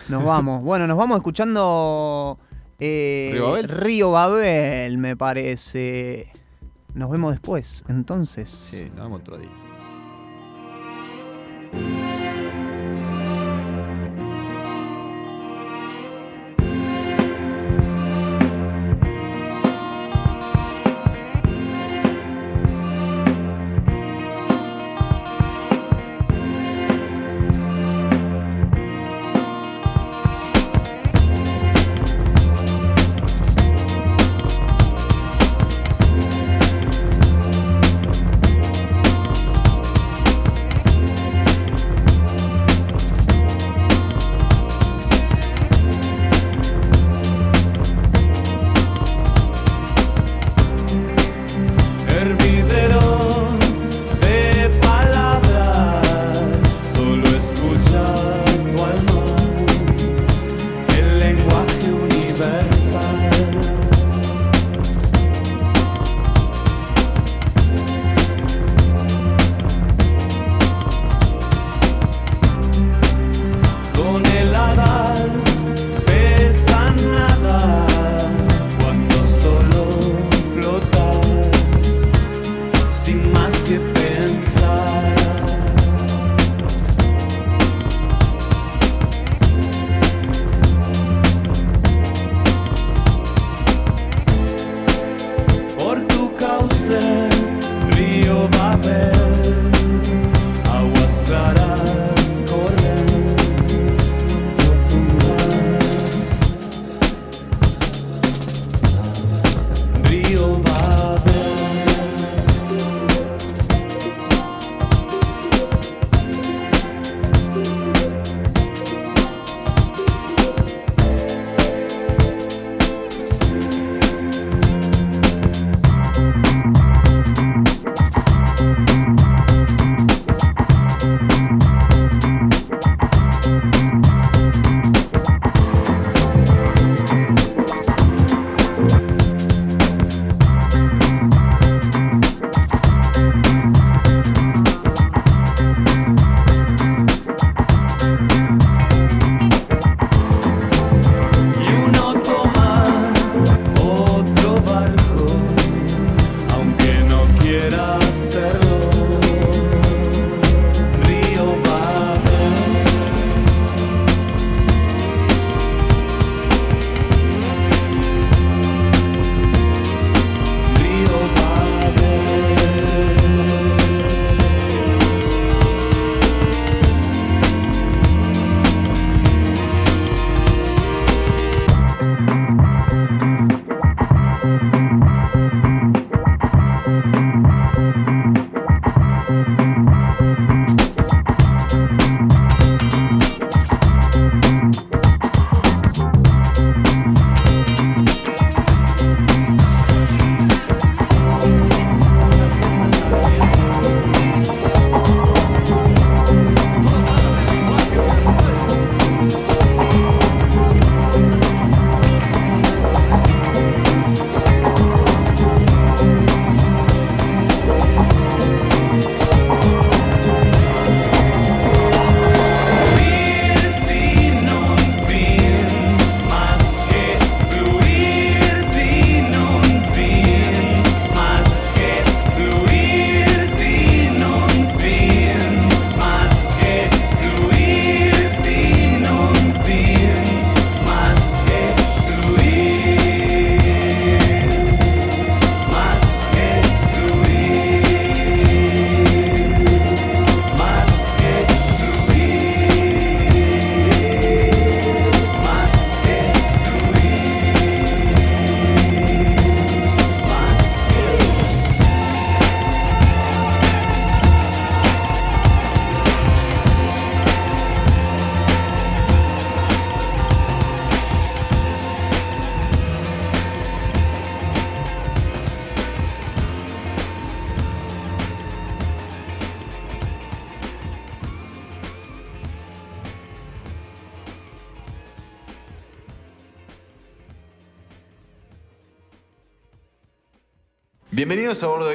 [0.08, 0.62] Nos vamos.
[0.64, 2.38] Bueno, nos vamos escuchando
[2.78, 3.68] eh, ¿Río Babel?
[3.68, 6.30] Río Babel, me parece.
[6.94, 8.48] Nos vemos después, entonces.
[8.48, 9.50] Sí, nos vemos otro día.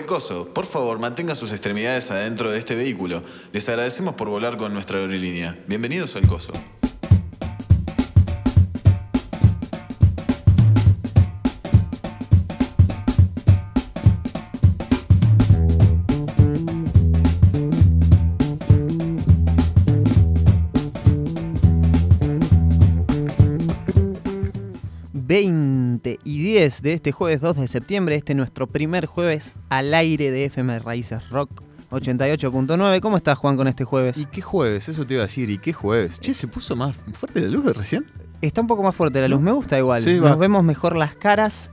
[0.04, 0.54] Del Coso.
[0.54, 3.22] Por favor, mantenga sus extremidades adentro de este vehículo.
[3.54, 5.58] Les agradecemos por volar con nuestra aerolínea.
[5.66, 6.52] Bienvenidos al Coso.
[26.64, 28.16] 10 de este jueves 2 de septiembre...
[28.16, 31.62] ...este es nuestro primer jueves al aire de FM Raíces Rock
[31.92, 33.02] 88.9...
[33.02, 34.18] ¿Cómo estás, Juan, con este jueves?
[34.18, 34.88] ¿Y qué jueves?
[34.88, 35.50] Eso te iba a decir.
[35.50, 36.22] ¿Y qué jueves?
[36.22, 38.06] Che, ¿se puso más fuerte la luz de recién?
[38.42, 40.02] Está un poco más fuerte la luz, me gusta igual.
[40.02, 41.70] Sí, Nos vemos mejor las caras.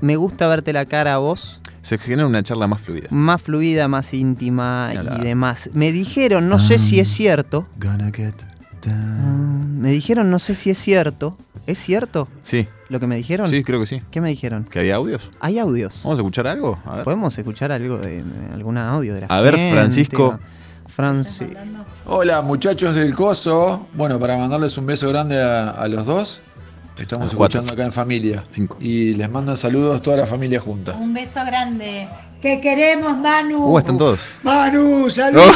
[0.00, 1.60] Me gusta verte la cara a vos.
[1.82, 3.08] Se genera una charla más fluida.
[3.10, 5.68] Más fluida, más íntima y demás.
[5.74, 7.68] Me dijeron, no sé si es cierto.
[7.78, 11.36] Gonna get ah, Me dijeron, no sé si es cierto.
[11.66, 13.48] ¿Es cierto Sí, lo que me dijeron?
[13.50, 14.02] sí, creo que sí.
[14.10, 14.64] ¿Qué me dijeron?
[14.64, 15.30] ¿Que había audios?
[15.40, 16.00] Hay audios.
[16.04, 16.78] ¿Vamos a escuchar algo?
[16.84, 17.04] A ver.
[17.04, 19.56] ¿Podemos escuchar algo de, de algún audio de la A ver?
[19.70, 20.38] Francisco.
[20.86, 21.46] Franci.
[22.06, 23.86] Hola muchachos del Coso.
[23.94, 26.40] Bueno, para mandarles un beso grande a, a los dos.
[26.98, 28.44] Estamos escuchando acá en familia.
[28.50, 28.76] Cinco.
[28.80, 30.92] Y les mandan saludos toda la familia junta.
[30.96, 32.08] Un beso grande.
[32.40, 33.66] Te queremos, Manu.
[33.74, 34.20] Uh, están todos.
[34.44, 35.54] Manu, saludos.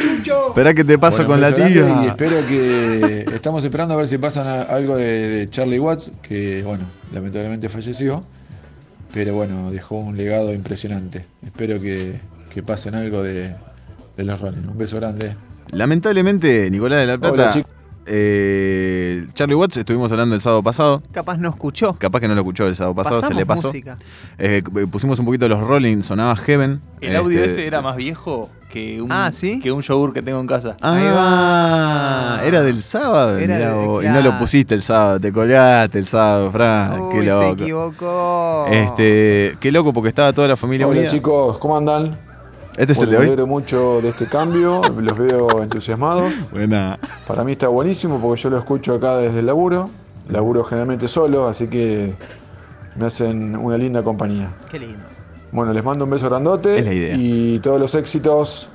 [0.00, 0.48] Chucho.
[0.48, 2.04] Esperá que te paso Bueno, con la grande Y tía.
[2.08, 6.62] espero que estamos esperando a ver si pasan a- algo de, de Charlie Watts, que
[6.62, 8.24] bueno, lamentablemente falleció.
[9.12, 11.26] Pero bueno, dejó un legado impresionante.
[11.44, 12.14] Espero que,
[12.52, 13.54] que pasen algo de,
[14.16, 14.68] de los Rolling.
[14.68, 15.34] Un beso grande.
[15.72, 17.52] Lamentablemente, Nicolás de la Plata.
[17.54, 17.66] Hola.
[18.06, 21.02] Eh, Charlie Watts, estuvimos hablando el sábado pasado.
[21.12, 21.94] Capaz no escuchó.
[21.98, 23.68] Capaz que no lo escuchó el sábado pasado, se le pasó.
[23.68, 23.96] música.
[24.38, 26.80] Eh, pusimos un poquito los Rolling, sonaba Heaven.
[27.00, 29.60] El audio Este, ese era más viejo que un, Ah, ¿sí?
[29.60, 30.76] que un yogur que tengo en casa.
[30.80, 32.46] Ah, Ahí va.
[32.46, 33.38] era del sábado.
[33.38, 34.32] Era mirá de- vos, Y no claro.
[34.32, 37.00] lo pusiste el sábado, te colgaste el sábado, Fran.
[37.00, 37.52] Uy, qué se loco.
[37.62, 38.66] equivocó.
[38.70, 41.10] Este, qué loco porque estaba toda la familia Hola unida.
[41.10, 42.18] chicos, ¿cómo andan?
[42.76, 43.26] Este es el de me hoy.
[43.28, 46.32] alegro mucho de este cambio, los veo entusiasmados.
[46.52, 46.98] Buena.
[47.26, 49.88] Para mí está buenísimo porque yo lo escucho acá desde el laburo.
[50.28, 52.14] Laburo generalmente solo, así que
[52.96, 54.50] me hacen una linda compañía.
[54.70, 55.04] Qué lindo.
[55.52, 57.16] Bueno, les mando un beso grandote Es la idea.
[57.16, 58.68] y todos los éxitos.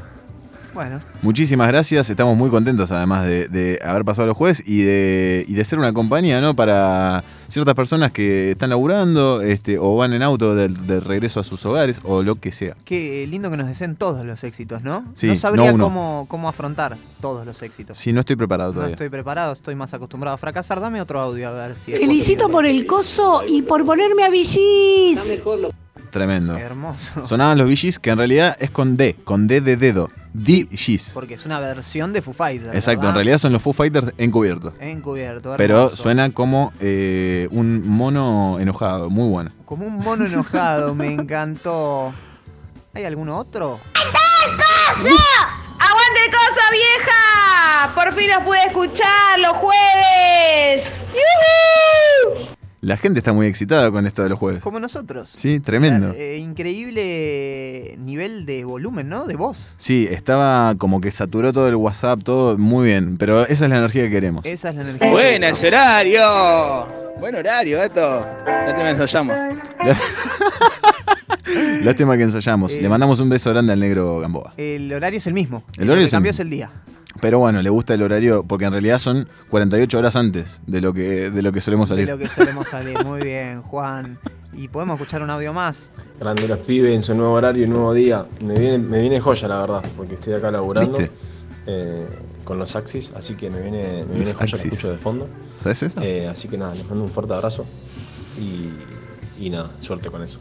[0.74, 5.44] Bueno, Muchísimas gracias, estamos muy contentos además de, de haber pasado los jueves y de,
[5.46, 6.56] y de ser una compañía ¿no?
[6.56, 11.44] para ciertas personas que están laburando este, o van en auto de, de regreso a
[11.44, 12.76] sus hogares o lo que sea.
[12.86, 15.06] qué lindo que nos deseen todos los éxitos, ¿no?
[15.16, 17.98] Sí, no sabría no cómo, cómo afrontar todos los éxitos.
[17.98, 18.96] Si no estoy preparado no todavía.
[18.96, 20.80] estoy preparado, estoy más acostumbrado a fracasar.
[20.80, 24.30] Dame otro audio a ver si es Felicito por el coso y por ponerme a
[24.30, 25.20] Villis.
[26.10, 26.56] Tremendo.
[26.56, 27.28] Qué hermoso.
[27.28, 30.10] Sonaban los VGs que en realidad es con D, con D de dedo.
[30.34, 31.12] DGs.
[31.14, 32.74] Porque es una versión de Foo Fighters.
[32.74, 34.74] Exacto, en realidad son los Foo Fighters encubiertos.
[34.80, 35.56] Encubierto.
[35.58, 35.98] Pero hermoso.
[35.98, 39.52] suena como eh, un mono enojado, muy bueno.
[39.66, 42.14] Como un mono enojado, me encantó.
[42.94, 43.80] ¿Hay alguno otro?
[43.96, 44.64] ¡Aguante
[46.26, 47.92] el coso, vieja!
[47.96, 50.86] Por fin los pude escuchar los jueves.
[51.14, 52.61] ¡Yujú!
[52.84, 54.64] La gente está muy excitada con esto de los jueves.
[54.64, 55.30] Como nosotros.
[55.30, 56.14] Sí, tremendo.
[56.18, 59.28] Eh, increíble nivel de volumen, ¿no?
[59.28, 59.76] De voz.
[59.78, 63.78] Sí, estaba como que saturó todo el WhatsApp, todo muy bien, pero esa es la
[63.78, 64.44] energía que queremos.
[64.48, 65.12] Esa es la energía.
[65.12, 66.88] Buenas, horario.
[67.20, 68.26] Buen horario, esto.
[68.48, 69.36] Ya te me ensayamos.
[71.84, 72.74] Lástima que ensayamos.
[72.74, 72.82] Eh.
[72.82, 74.56] Le mandamos un beso grande al negro Gamboa.
[74.58, 75.64] El horario es el mismo.
[75.78, 76.36] El horario que es el cambió mismo.
[76.36, 76.72] es el día.
[77.20, 80.94] Pero bueno, le gusta el horario porque en realidad son 48 horas antes de lo
[80.94, 82.08] que, de lo que solemos De salir.
[82.08, 83.04] lo que solemos salir.
[83.04, 84.18] Muy bien, Juan.
[84.54, 85.92] Y podemos escuchar un audio más.
[86.20, 88.26] Grande los pibes en su nuevo horario y nuevo día.
[88.44, 90.98] Me viene, me viene joya, la verdad, porque estoy acá laburando
[91.68, 92.06] eh,
[92.44, 95.28] con los Axis, así que me viene, me viene joya, lo escucho de fondo.
[95.64, 96.02] ¿Sabes eso?
[96.02, 97.66] Eh, así que nada, les mando un fuerte abrazo
[98.40, 100.40] y, y nada, suerte con eso.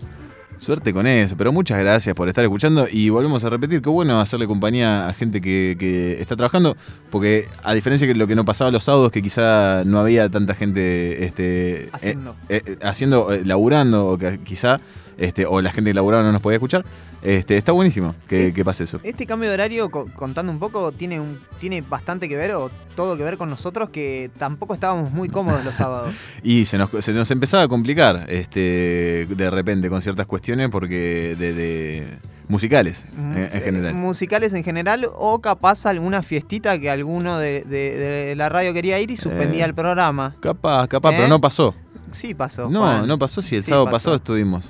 [0.61, 4.21] Suerte con eso, pero muchas gracias por estar escuchando y volvemos a repetir, qué bueno
[4.21, 6.77] hacerle compañía a gente que, que está trabajando,
[7.09, 10.55] porque a diferencia de lo que no pasaba los sábados, que quizá no había tanta
[10.55, 12.37] gente este, Haciendo.
[12.51, 14.79] eh, eh, haciendo, eh, laburando, o que quizá,
[15.21, 16.85] este, o la gente que laburaba no nos podía escuchar,
[17.23, 18.99] este, está buenísimo que, que pase eso.
[19.05, 22.71] Este cambio de horario, co- contando un poco, tiene, un, tiene bastante que ver o
[22.97, 26.15] todo que ver con nosotros que tampoco estábamos muy cómodos los sábados.
[26.43, 31.37] Y se nos, se nos empezaba a complicar este, de repente con ciertas cuestiones porque
[31.39, 32.19] de, de
[32.49, 33.95] musicales en, en Eh, general.
[33.95, 38.99] Musicales en general o capaz alguna fiestita que alguno de, de- de la radio quería
[38.99, 40.35] ir y suspendía Eh, el programa.
[40.41, 41.15] Capaz, capaz, ¿Eh?
[41.19, 41.75] pero no pasó.
[42.11, 43.07] Sí pasó, No, Juan.
[43.07, 43.95] no pasó si el Sí sábado pasó.
[43.97, 44.65] pasado estuvimos.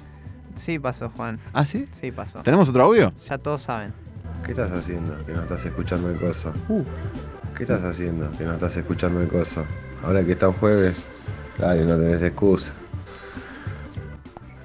[0.61, 1.39] Sí pasó, Juan.
[1.55, 1.89] ¿Ah, sí?
[1.91, 2.43] Sí pasó.
[2.43, 3.13] ¿Tenemos otro audio?
[3.27, 3.93] Ya todos saben.
[4.45, 6.53] ¿Qué estás haciendo que no estás escuchando el coso?
[6.69, 6.83] Uh.
[7.57, 9.65] ¿Qué estás haciendo que no estás escuchando el coso?
[10.05, 11.03] Ahora que está un jueves,
[11.57, 12.73] claro, no tenés excusa.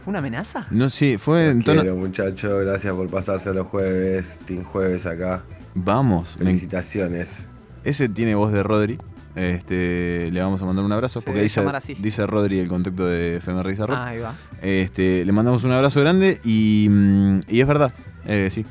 [0.02, 0.68] ¿Fue una amenaza?
[0.70, 1.82] No, sí, fue en tono.
[1.82, 2.64] quiero, muchachos.
[2.66, 4.38] Gracias por pasarse los jueves.
[4.46, 5.44] Team Jueves acá.
[5.74, 6.38] Vamos.
[6.38, 7.48] me- Felicitaciones.
[7.84, 9.00] Ese tiene voz de Rodri.
[9.36, 11.62] Este, le vamos a mandar un abrazo Se porque dice,
[12.00, 13.98] dice Rodri el contacto de FM Risa Rock.
[14.00, 14.36] Ah, ahí va.
[14.62, 17.94] Este, le mandamos un abrazo grande y, mm, y es verdad,
[18.26, 18.66] eh, sí.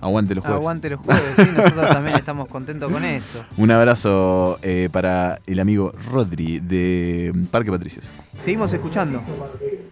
[0.00, 0.60] Aguante los jueves.
[0.60, 3.44] Aguante los jueves, sí, nosotros también estamos contentos con eso.
[3.56, 8.04] Un abrazo eh, para el amigo Rodri de Parque Patricios.
[8.36, 9.20] Seguimos escuchando.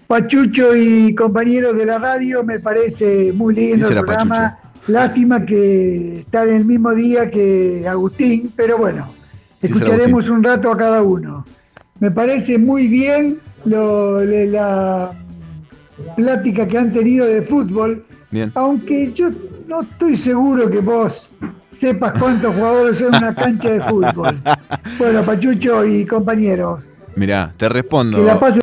[0.07, 4.59] Pachucho y compañeros de la radio, me parece muy lindo el programa.
[4.87, 9.11] Lástima que está en el mismo día que Agustín, pero bueno,
[9.67, 11.47] escucharemos un rato a cada uno.
[12.01, 15.13] Me parece muy bien lo, la
[16.17, 18.53] plática que han tenido de fútbol, Bien.
[18.55, 19.31] aunque yo
[19.67, 21.33] no estoy seguro que vos
[21.73, 24.37] sepas cuántos jugadores son en una cancha de fútbol.
[24.99, 26.85] Bueno, Pachucho y compañeros,
[27.17, 28.19] Mirá, te respondo.
[28.19, 28.63] que la pasen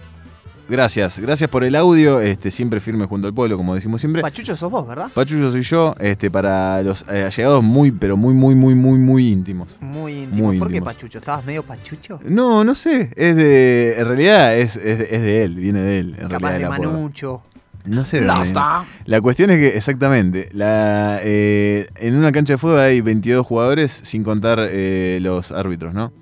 [0.69, 4.22] Gracias, gracias por el audio, este, siempre firme junto al pueblo, como decimos siempre.
[4.22, 5.10] Pachucho sos vos, ¿verdad?
[5.14, 9.27] Pachucho soy yo, este, para los eh, allegados muy, pero muy, muy, muy, muy, muy
[9.30, 9.68] íntimos.
[9.81, 10.48] Muy íntimo.
[10.48, 10.94] Muy ¿Por qué íntimos.
[10.94, 11.18] Pachucho?
[11.19, 12.19] ¿Estabas medio Pachucho?
[12.23, 16.15] No, no sé, es de, en realidad es, es, es de él, viene de él.
[16.18, 16.88] En Capaz realidad de.
[16.88, 17.44] Manucho.
[17.85, 18.85] No sé viene.
[19.06, 23.99] La cuestión es que, exactamente, la, eh, en una cancha de fútbol hay 22 jugadores
[24.03, 26.14] sin contar eh, los árbitros, ¿no?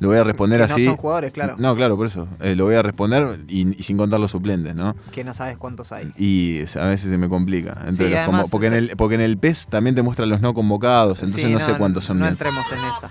[0.00, 0.84] Lo voy a responder Que no así.
[0.84, 1.56] son jugadores, claro.
[1.58, 2.28] No, claro, por eso.
[2.40, 4.94] Eh, lo voy a responder y, y sin contar los suplentes, ¿no?
[5.10, 6.12] Que no sabes cuántos hay.
[6.16, 7.76] Y a veces se me complica.
[7.90, 10.54] Sí, además, convo- porque, en el, porque en el PES también te muestran los no
[10.54, 12.34] convocados, entonces Sí, no, sé cuántos son No bien.
[12.34, 13.10] entremos en esa.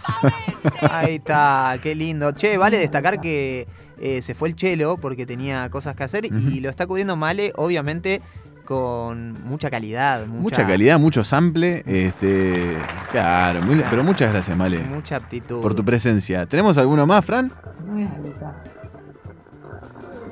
[0.89, 2.31] Ahí está, qué lindo.
[2.31, 3.67] Che, vale destacar que
[3.99, 7.51] eh, se fue el Chelo porque tenía cosas que hacer y lo está cubriendo Male,
[7.57, 8.21] obviamente,
[8.67, 10.27] con mucha calidad.
[10.27, 11.83] Mucha, Mucha calidad, mucho sample.
[11.85, 12.75] Este,
[13.11, 15.61] claro, muy- pero muchas gracias, Male, Mucha aptitud.
[15.61, 16.45] por tu presencia.
[16.45, 17.49] ¿Tenemos alguno más, Fran?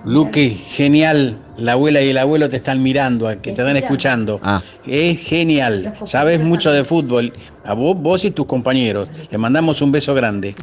[0.04, 1.38] Luque, genial.
[1.58, 4.40] La abuela y el abuelo te están mirando, que te están escuchando.
[4.44, 4.62] Ah.
[4.86, 5.96] Es genial.
[6.06, 7.32] Sabes mucho de fútbol.
[7.64, 9.08] A vos, vos y tus compañeros.
[9.32, 10.54] Le mandamos un beso grande.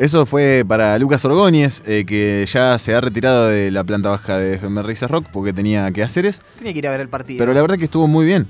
[0.00, 4.38] Eso fue para Lucas Orgóñez, eh, que ya se ha retirado de la planta baja
[4.38, 6.40] de FM Risas Rock porque tenía que hacer es.
[6.56, 7.38] Tiene que ir a ver el partido.
[7.38, 8.48] Pero la verdad que estuvo muy bien.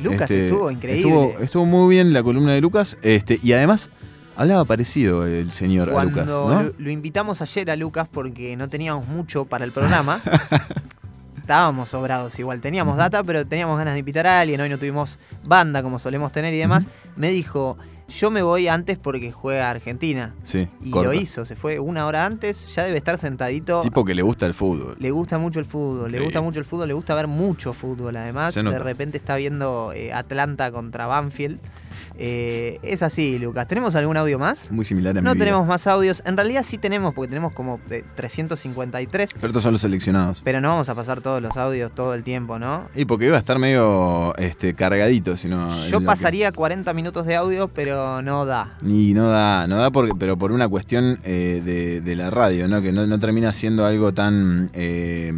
[0.00, 1.08] Lucas Este, estuvo increíble.
[1.08, 2.96] Estuvo, estuvo muy bien la columna de Lucas.
[3.02, 3.92] Este, y además,
[4.34, 6.60] hablaba parecido el señor a Lucas, ¿no?
[6.60, 10.20] lo, lo invitamos ayer a Lucas porque no teníamos mucho para el programa.
[11.50, 15.18] Estábamos sobrados igual, teníamos data, pero teníamos ganas de invitar a alguien, hoy no tuvimos
[15.42, 16.86] banda como solemos tener y demás.
[17.16, 17.76] Me dijo,
[18.08, 20.32] yo me voy antes porque juega Argentina.
[20.44, 21.08] Sí, Y corta.
[21.08, 23.80] lo hizo, se fue una hora antes, ya debe estar sentadito.
[23.80, 24.94] Tipo que le gusta el fútbol.
[25.00, 28.14] Le gusta mucho el fútbol, le gusta mucho el fútbol, le gusta ver mucho fútbol.
[28.16, 31.58] Además, de repente está viendo eh, Atlanta contra Banfield.
[32.22, 33.66] Eh, es así, Lucas.
[33.66, 34.70] ¿Tenemos algún audio más?
[34.70, 35.44] Muy similar a mi No vida.
[35.46, 36.22] tenemos más audios.
[36.26, 39.32] En realidad sí tenemos, porque tenemos como eh, 353.
[39.34, 40.42] Pero estos son los seleccionados.
[40.44, 42.88] Pero no vamos a pasar todos los audios todo el tiempo, ¿no?
[42.94, 45.72] Y porque iba a estar medio este, cargadito, si no.
[45.74, 48.76] en Yo lo que- pasaría 40 minutos de audio, pero no da.
[48.84, 52.68] Y no da, no da porque, pero por una cuestión eh, de, de la radio,
[52.68, 52.82] ¿no?
[52.82, 55.32] Que no, no termina siendo algo tan eh,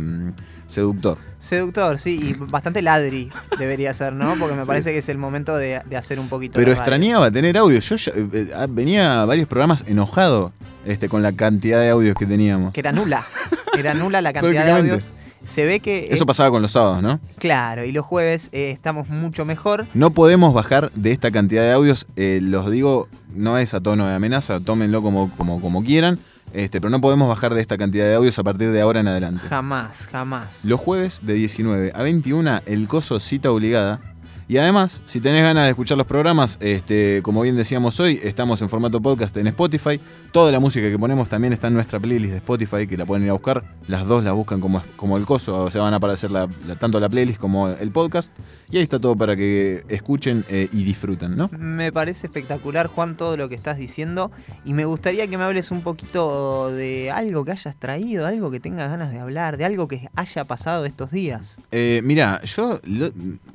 [0.73, 1.19] seductor.
[1.39, 4.36] Seductor, sí, y bastante ladri debería ser, ¿no?
[4.39, 6.81] Porque me parece que es el momento de, de hacer un poquito Pero radio.
[6.81, 7.78] extrañaba tener audio.
[7.81, 10.53] Yo ya, eh, eh, ah, venía a varios programas enojado
[10.85, 12.73] este, con la cantidad de audios que teníamos.
[12.73, 13.24] Que era nula.
[13.78, 15.15] Era nula la cantidad de audios.
[15.47, 16.09] Se ve que.
[16.11, 17.20] Eso eh, pasaba con los sábados, ¿no?
[17.39, 19.86] Claro, y los jueves eh, estamos mucho mejor.
[19.94, 22.07] No podemos bajar de esta cantidad de audios.
[22.16, 26.19] los digo, no es a tono de amenaza, tómenlo como, como, como quieran.
[26.53, 29.09] Este, pero no podemos bajar de esta cantidad de audios a partir de ahora en
[29.09, 29.41] adelante.
[29.49, 30.65] Jamás, jamás.
[30.65, 34.01] Los jueves de 19 a 21, el coso cita obligada.
[34.49, 38.61] Y además, si tenés ganas de escuchar los programas, este, como bien decíamos hoy, estamos
[38.61, 39.99] en formato podcast en Spotify.
[40.31, 43.24] Toda la música que ponemos también está en nuestra playlist de Spotify, que la pueden
[43.24, 43.65] ir a buscar.
[43.87, 46.77] Las dos la buscan como, como el coso, o sea, van a aparecer la- la-
[46.77, 48.31] tanto la playlist como el podcast.
[48.73, 51.51] Y ahí está todo para que escuchen eh, y disfruten, ¿no?
[51.57, 54.32] Me parece espectacular, Juan, todo lo que estás diciendo.
[54.65, 58.61] Y me gustaría que me hables un poquito de algo que hayas traído, algo que
[58.61, 61.59] tengas ganas de hablar, de algo que haya pasado estos días.
[61.70, 62.81] Eh, mira, yo.
[62.85, 63.11] lo-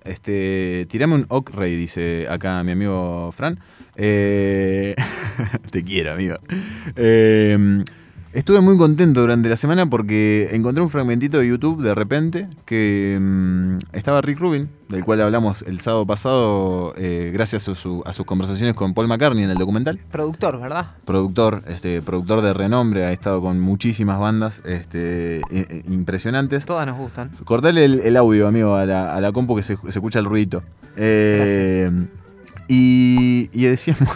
[0.06, 3.60] este, tirame un ok rey, dice acá mi amigo Fran.
[3.96, 4.94] Eh,
[5.72, 6.36] te quiero, amigo.
[6.96, 7.84] Eh,
[8.34, 13.18] estuve muy contento durante la semana porque encontré un fragmentito de YouTube de repente que
[13.20, 18.14] mm, estaba Rick Rubin, del cual hablamos el sábado pasado, eh, gracias a, su- a
[18.14, 20.92] sus conversaciones con Paul McCartney en el documental Productor, ¿verdad?
[21.06, 26.66] productor, este, productor de renombre, ha estado con muchísimas bandas este, i- i- impresionantes.
[26.66, 27.32] Todas nos gustan.
[27.46, 30.26] Cortale el, el audio, amigo, a la, a la compu que se, se escucha el
[30.26, 30.64] ruidito.
[30.96, 31.90] Eh,
[32.68, 34.10] y, y decíamos,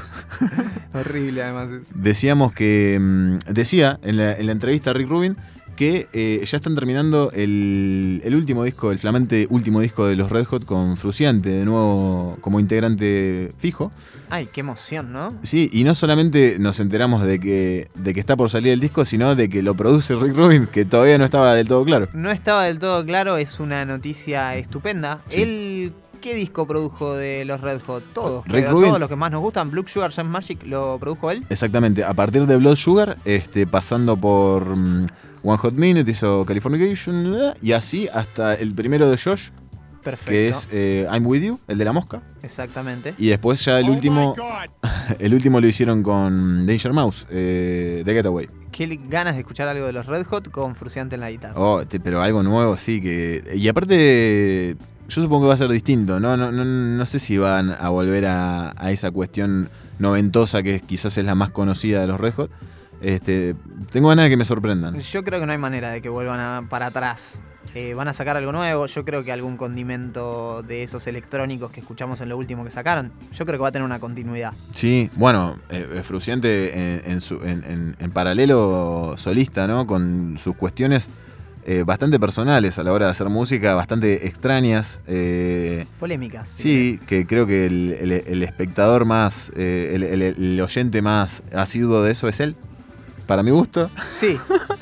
[0.93, 1.69] Horrible, además.
[1.71, 1.89] es.
[1.95, 2.97] decíamos que.
[2.99, 5.37] mm, Decía en la, en la entrevista a Rick Rubin
[5.75, 10.29] que eh, ya están terminando el, el último disco, el flamante último disco de los
[10.29, 13.91] Red Hot con Fruciante, de nuevo como integrante fijo.
[14.29, 15.33] Ay, qué emoción, ¿no?
[15.41, 19.05] Sí, y no solamente nos enteramos de que, de que está por salir el disco,
[19.05, 22.09] sino de que lo produce Rick Rubin, que todavía no estaba del todo claro.
[22.13, 25.21] No estaba del todo claro, es una noticia estupenda.
[25.31, 28.03] Él, ¿qué disco produjo de los Red Hot?
[28.13, 28.87] Todos, Rick creo, Rubin.
[28.87, 29.69] todos los que más nos gustan.
[29.71, 31.45] Blue Sugar Sex Magic lo produjo él.
[31.49, 35.05] Exactamente, a partir de Blood Sugar, este, pasando por mm,
[35.43, 39.49] One Hot Minute, hizo Californication, eh, y así hasta el primero de Josh,
[40.03, 40.31] Perfecto.
[40.31, 42.21] que es eh, I'm With You, el de la mosca.
[42.41, 43.13] Exactamente.
[43.17, 44.35] Y después ya el último
[45.19, 48.47] el último lo hicieron con Danger Mouse, eh, The Getaway.
[48.71, 51.53] Qué ganas de escuchar algo de los Red Hot con Fruciante en la guitarra.
[51.59, 53.43] Oh, te- pero algo nuevo, sí, que...
[53.53, 54.77] Y aparte,
[55.11, 56.37] yo supongo que va a ser distinto, ¿no?
[56.37, 59.69] No, no, no sé si van a volver a, a esa cuestión
[59.99, 62.51] noventosa que quizás es la más conocida de los Red Hot.
[63.01, 63.55] Este,
[63.91, 64.97] tengo ganas de que me sorprendan.
[64.99, 67.43] Yo creo que no hay manera de que vuelvan a- para atrás.
[67.73, 68.85] Eh, van a sacar algo nuevo.
[68.87, 73.11] Yo creo que algún condimento de esos electrónicos que escuchamos en lo último que sacaron,
[73.33, 74.53] yo creo que va a tener una continuidad.
[74.73, 76.73] Sí, bueno, eh, Fruciante
[77.05, 79.87] en, en su- en- en- en paralelo solista, ¿no?
[79.87, 81.09] Con sus cuestiones
[81.65, 84.99] eh, bastante personales a la hora de hacer música, bastante extrañas.
[85.07, 86.47] eh, Polémicas.
[86.49, 92.11] Sí, que creo que el, el- el espectador más, eh, el oyente más asiduo de
[92.11, 92.55] eso es él,
[93.25, 93.89] para mi gusto.
[94.09, 94.37] Sí,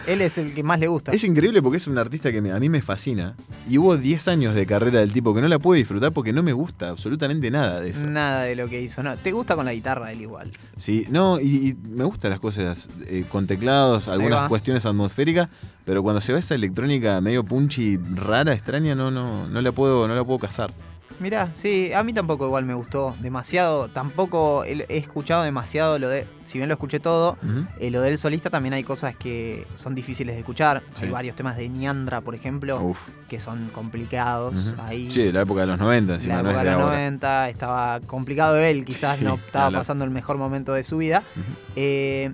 [0.07, 1.11] él es el que más le gusta.
[1.11, 3.35] Es increíble porque es un artista que me- a mí me fascina.
[3.69, 6.41] Y hubo 10 años de carrera del tipo que no la pude disfrutar porque no
[6.43, 8.01] me gusta absolutamente nada de eso.
[8.05, 9.03] Nada de lo que hizo.
[9.03, 10.51] No, te gusta con la guitarra él igual.
[10.77, 15.49] Sí, no, y, y me gustan las cosas eh, con teclados, algunas cuestiones atmosféricas,
[15.85, 20.07] pero cuando se ve esa electrónica medio punchy, rara, extraña, no, no, no la puedo,
[20.07, 20.73] no la puedo cazar.
[21.19, 23.89] Mirá, sí, a mí tampoco igual me gustó demasiado.
[23.89, 26.27] Tampoco he escuchado demasiado lo de.
[26.43, 27.37] Si bien lo escuché todo,
[27.79, 30.81] eh, lo del solista también hay cosas que son difíciles de escuchar.
[30.95, 31.05] Sí.
[31.05, 33.09] Hay varios temas de Niandra, por ejemplo, Uf.
[33.27, 34.75] que son complicados.
[34.79, 35.11] Ahí.
[35.11, 36.95] Sí, de la época de los 90, encima la no es época de los ahora.
[36.97, 41.23] 90 estaba complicado él, quizás Sí, no estaba pasando el mejor momento de su vida.
[41.75, 42.31] Eh,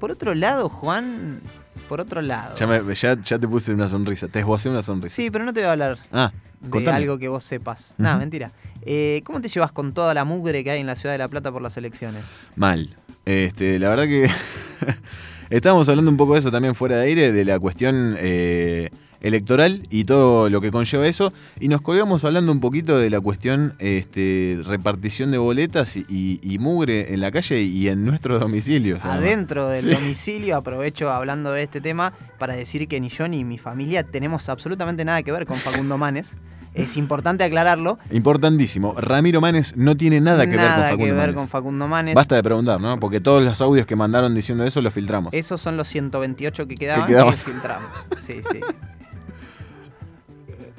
[0.00, 1.40] por otro lado, Juan,
[1.88, 2.54] por otro lado.
[2.56, 5.14] Ya, me- ya, ya te puse una sonrisa, te esbocé una sonrisa.
[5.14, 6.96] Sí, pero no te voy a hablar Ah, de contame.
[6.96, 7.92] algo que vos sepas.
[7.94, 8.02] Ujú.
[8.02, 8.52] Nada, mentira.
[8.82, 11.28] Eh, ¿Cómo te llevas con toda la mugre que hay en la ciudad de La
[11.28, 12.38] Plata por las elecciones?
[12.56, 12.96] Mal.
[13.24, 14.30] Este, la verdad que
[15.50, 18.90] estábamos hablando un poco de eso también fuera de aire, de la cuestión eh,
[19.20, 21.32] electoral y todo lo que conlleva eso.
[21.60, 26.40] Y nos colgamos hablando un poquito de la cuestión este, repartición de boletas y, y-
[26.42, 29.04] y mugre en la calle y en nuestros domicilios.
[29.04, 29.90] Adentro del Sí.
[29.90, 34.48] domicilio, aprovecho hablando de este tema para decir que ni yo ni mi familia tenemos
[34.48, 36.38] absolutamente nada que ver con Facundo Manes.
[36.74, 37.98] Es importante aclararlo.
[38.12, 38.94] Importantísimo.
[38.98, 41.34] Ramiro Manes no tiene nada que ver con Facundo que ver Manes.
[41.34, 42.14] con Facundo Manes.
[42.14, 43.00] Basta de preguntar, ¿no?
[43.00, 45.32] Porque todos los audios que mandaron diciendo eso los filtramos.
[45.32, 47.36] Esos son los 128 que quedaban que, quedaban.
[47.36, 47.88] filtramos.
[48.16, 48.60] Sí, sí.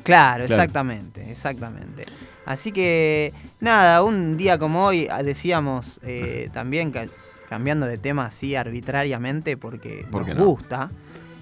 [0.10, 0.61] Claro, Claro.
[0.61, 2.06] exactamente, exactamente.
[2.45, 7.07] Así que, nada, un día como hoy ah, decíamos eh, también, ca-
[7.48, 10.45] cambiando de tema así arbitrariamente porque ¿Por nos no?
[10.45, 10.91] gusta,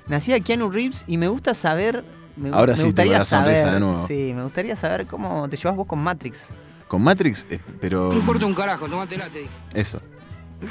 [0.08, 2.04] nacía Keanu Reeves y me gusta saber...
[2.36, 4.06] Me, Ahora me sí gustaría la sonrisa saber, de nuevo.
[4.08, 6.54] Sí, me gustaría saber cómo te llevas vos con Matrix.
[6.88, 8.12] Con Matrix, eh, pero.
[8.14, 9.52] No importa un carajo, tomátela, te dije.
[9.74, 10.00] Eso.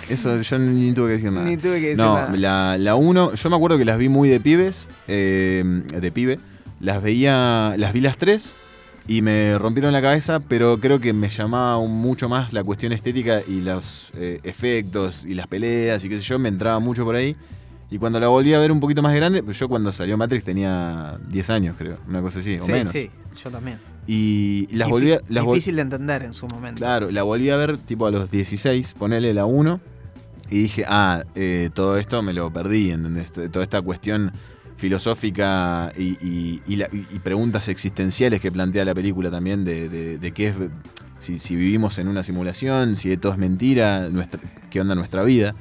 [0.08, 1.44] Eso yo ni tuve que decir nada.
[1.48, 2.30] Ni tuve que decir no, nada.
[2.36, 6.38] la, la uno, yo me acuerdo que las vi muy de pibes, eh, de pibe.
[6.80, 8.54] Las veía, las vi las tres
[9.08, 13.40] y me rompieron la cabeza, pero creo que me llamaba mucho más la cuestión estética
[13.46, 17.14] y los eh, efectos y las peleas y qué sé yo, me entraba mucho por
[17.14, 17.36] ahí.
[17.88, 20.44] Y cuando la volví a ver un poquito más grande, pues yo cuando salió Matrix
[20.44, 22.88] tenía 10 años, creo, una cosa así, o sí, menos.
[22.88, 23.10] sí,
[23.42, 23.78] yo también.
[24.08, 26.78] Y las volví a, las vol- difícil de entender en su momento.
[26.80, 29.80] Claro, la volví a ver tipo a los 16, ponele la 1,
[30.50, 33.32] y dije, ah, eh, todo esto me lo perdí, ¿entendés?
[33.32, 34.32] Toda esta cuestión
[34.76, 39.88] filosófica y, y- y la- y- y preguntas existenciales que plantea la película también de,
[39.88, 40.54] de- de qué es,
[41.18, 44.40] si, si vivimos en una simulación, si todo es mentira, nuestra,
[44.70, 45.54] qué onda nuestra vida.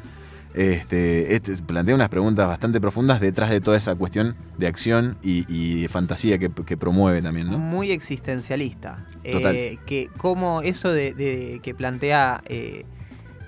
[0.53, 5.43] Este, este plantea unas preguntas bastante profundas detrás de toda esa cuestión de acción y,
[5.53, 7.57] y de fantasía que, que promueve también, ¿no?
[7.57, 9.05] muy existencialista.
[9.29, 9.53] Total.
[9.53, 12.85] Eh, que como eso de, de- que plantea eh,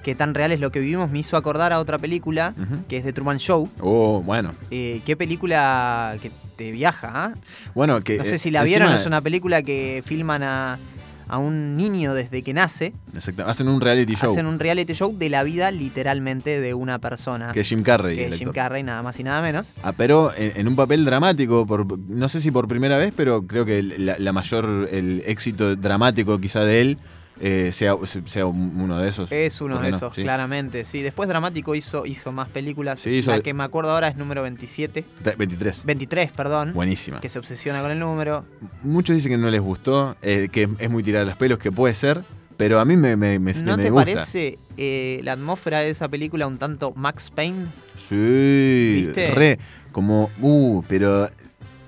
[0.07, 2.53] que tan real es lo que vivimos me hizo acordar a otra película
[2.88, 3.69] que es de Truman Show.
[3.81, 4.53] Oh, bueno.
[4.71, 7.11] Eh, ¿Qué película que te viaja?
[7.13, 7.34] ah?
[7.75, 8.17] Bueno, que.
[8.17, 10.79] No sé eh, si la vieron, es una película que filman a,
[11.27, 12.93] a un niño desde que nace.
[13.13, 14.31] Exacto, hacen un reality show.
[14.31, 17.51] Hacen un reality show de la vida literalmente de una persona.
[17.51, 18.53] Que es Jim Carrey, Que es Jim.
[18.53, 19.73] Carrey, nada más y nada menos.
[19.84, 23.45] Ah, pero en, en un papel dramático, por, no sé si por primera vez, pero
[23.45, 26.97] creo que la, la mayor, el éxito dramático quizá de él
[27.39, 27.95] eh, sea,
[28.26, 29.31] sea un- uno de esos.
[29.31, 29.97] Es uno ¿por de no?
[29.97, 30.22] esos, Sí.
[30.22, 30.84] claramente.
[30.85, 32.99] Sí, después Dramático hizo, hizo más películas.
[32.99, 35.05] Sí, hizo- La que me acuerdo ahora es número 27.
[35.23, 35.85] Ve- 23.
[35.85, 36.73] 23, perdón.
[36.73, 37.19] Buenísima.
[37.22, 38.45] Que se obsesiona con el número.
[38.84, 41.93] Muchos dicen que no les gustó, eh, que es muy tirar los pelos, que puede
[41.93, 42.23] ser,
[42.57, 44.05] pero a mí me, me, me, ¿No me te gusta.
[44.14, 47.65] parece eh, la atmósfera de esa película un tanto Max Payne?
[47.95, 49.31] Sí, ¿Viste?
[49.31, 49.59] re,
[49.91, 51.30] como, uh, pero,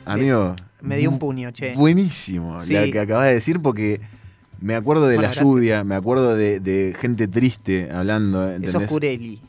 [0.06, 0.56] amigo.
[0.82, 1.74] Me dio un puño, che.
[1.76, 2.74] Buenísimo, Sí.
[2.74, 4.00] la que acabas de decir, porque
[4.62, 5.46] me acuerdo de Bueno, la gracias.
[5.46, 8.76] lluvia, me acuerdo de, de gente triste hablando, Es ¿entendés?
[8.76, 9.40] Oscurelli.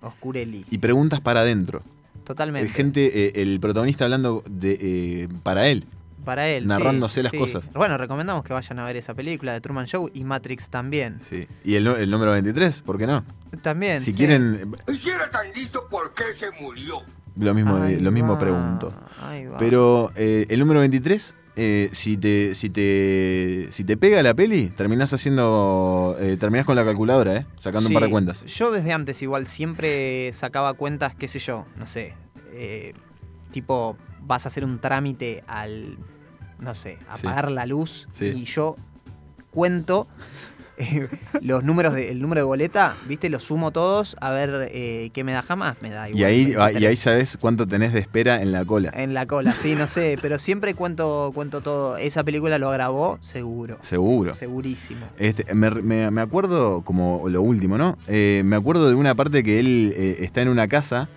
[0.00, 0.64] Oscurelli.
[0.70, 1.82] Y preguntas para adentro.
[2.24, 2.70] Totalmente.
[2.70, 5.84] Eh, Gente, eh, el protagonista hablando de, eh, para él.
[6.24, 6.64] Para él.
[6.64, 7.38] sí, narrándose las sí.
[7.38, 7.72] cosas.
[7.72, 11.20] Bueno, recomendamos que vayan a ver esa película de Truman Show y Matrix también.
[11.26, 11.46] Sí.
[11.64, 13.24] Y el, número 23, ¿por qué no?
[13.62, 14.02] También.
[14.02, 14.18] Si sí.
[14.18, 17.00] quieren, Y si era tan listo, ¿por qué se murió?
[17.36, 18.92] Lo mismo, Ahí lo mismo va, pregunto.
[19.58, 24.68] Pero eh, el número 23, eh, si, te, si, te, si te pega la peli,
[24.70, 26.16] terminás haciendo.
[26.20, 27.46] Eh, terminás con la calculadora, ¿eh?
[27.58, 28.44] Sacando un par de Sí, cuentas.
[28.46, 32.14] Yo desde antes igual siempre sacaba cuentas, qué sé yo, no sé.
[32.52, 32.92] eh,
[33.50, 35.96] tipo, vas a hacer un trámite al,
[36.60, 37.26] no sé, Sí.
[37.26, 38.26] apagar la luz Sí.
[38.34, 38.76] y yo
[39.50, 40.06] cuento
[40.78, 41.08] eh,
[41.42, 43.28] los números, de, el número de boleta, ¿viste?
[43.30, 46.20] Los sumo todos a ver eh, qué me da jamás, me da igual.
[46.20, 46.82] Y ahí, ah, 23.
[46.82, 48.90] y ahí sabes cuánto tenés de espera en la cola.
[48.94, 51.96] En la cola, sí, no sé, pero siempre cuento, cuento todo.
[51.96, 53.78] Esa película lo grabó, seguro.
[53.82, 54.34] Seguro.
[54.34, 55.06] Segurísimo.
[55.18, 57.98] Este, me, me- me acuerdo, como lo último, ¿no?
[58.06, 61.08] Eh, me acuerdo de una parte que él eh, está en una casa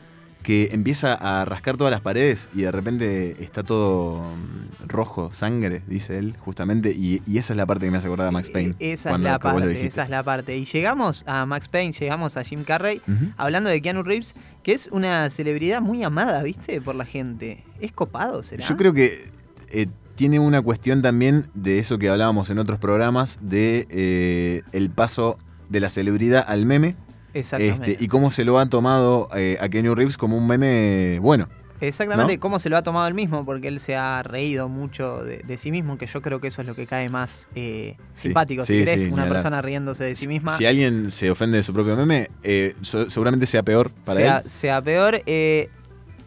[0.44, 5.84] que empieza a rascar todas las paredes y de repente está todo mm, rojo, sangre,
[5.88, 6.92] dice él, justamente.
[6.92, 8.76] Y, y esa es la parte que me hace acordar a Max Payne.
[8.80, 10.58] Esa es la parte, esa es la parte.
[10.58, 13.02] Y llegamos a Max Payne, llegamos a Jim Carrey,
[13.38, 16.82] hablando de Keanu Reeves, que es una celebridad muy amada, ¿viste?
[16.82, 17.64] Por la gente.
[17.80, 18.66] ¿Es copado, será?
[18.66, 19.30] Yo creo que
[19.70, 24.90] eh, tiene una cuestión también de eso que hablábamos en otros programas, de eh, el
[24.90, 25.38] paso
[25.70, 26.96] de la celebridad al meme.
[27.34, 27.92] Exactamente.
[27.94, 31.48] Este, y cómo se lo ha tomado eh, a Kenny Reeves como un meme bueno.
[31.80, 32.40] Exactamente, ¿no?
[32.40, 35.58] cómo se lo ha tomado él mismo, porque él se ha reído mucho de, de
[35.58, 38.64] sí mismo, que yo creo que eso es lo que cae más eh, Sí, simpático,
[38.66, 40.56] sí, si querés, sí, una persona riéndose de sí misma.
[40.58, 44.38] Si alguien se ofende de su propio meme, eh, so- seguramente sea peor para sea,
[44.40, 44.50] él.
[44.50, 45.24] sea peor.
[45.26, 45.70] eh,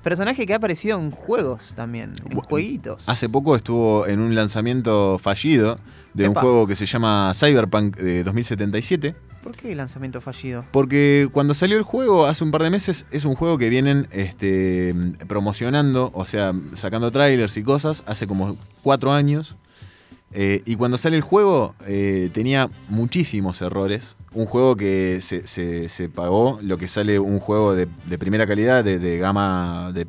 [0.03, 3.09] personaje que ha aparecido en juegos también, en jueguitos.
[3.09, 5.79] Hace poco estuvo en un lanzamiento fallido
[6.15, 9.15] de un juego que se llama Cyberpunk eh, 2077.
[9.45, 10.65] ¿Por qué lanzamiento fallido?
[10.73, 14.09] Porque cuando salió el juego hace un par de meses, es un juego que vienen
[14.11, 14.95] este,
[15.29, 19.55] promocionando, o sea, sacando trailers y cosas, hace como cuatro años.
[20.33, 24.17] Eh, y cuando sale el juego eh, tenía muchísimos errores.
[24.33, 28.47] Un juego que se, se- se pagó lo que sale un juego de, de primera
[28.47, 30.07] calidad, de, de gama, de,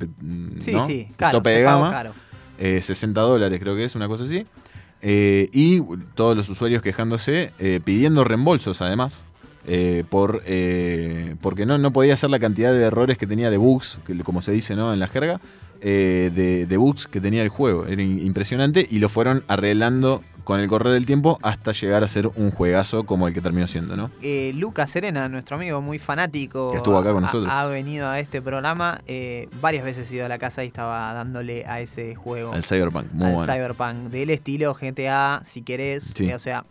[0.60, 0.82] Sí, ¿no?
[0.86, 1.92] sí, caro, tope de gama.
[1.92, 2.14] caro.
[2.58, 4.46] Eh, 60 dólares creo que es, una cosa así.
[5.08, 5.82] Eh, y
[6.16, 9.22] todos los usuarios quejándose, eh, pidiendo reembolsos además,
[9.68, 13.58] eh, por, eh, porque no, no podía hacer la cantidad de errores que tenía de
[13.58, 14.92] bugs, que, como se dice ¿no?
[14.92, 15.40] en la jerga,
[15.82, 17.86] eh, de, de bugs que tenía el juego.
[17.86, 22.28] Era impresionante y lo fueron arreglando con el correr del tiempo hasta llegar a ser
[22.28, 24.12] un juegazo como el que terminó siendo, ¿no?
[24.22, 27.52] Eh, Lucas Serena, nuestro amigo muy fanático, Que estuvo acá con ha- nosotros.
[27.52, 29.02] Ha, venido a este programa.
[29.08, 32.54] eh, varias veces he ido a la casa y estaba dándole a ese juego.
[32.54, 33.52] Al Cyberpunk, muy al bueno.
[33.54, 33.96] Cyberpunk.
[34.12, 36.04] Del estilo GTA, si querés.
[36.16, 36.30] Sí.
[36.30, 36.64] eh, o sea,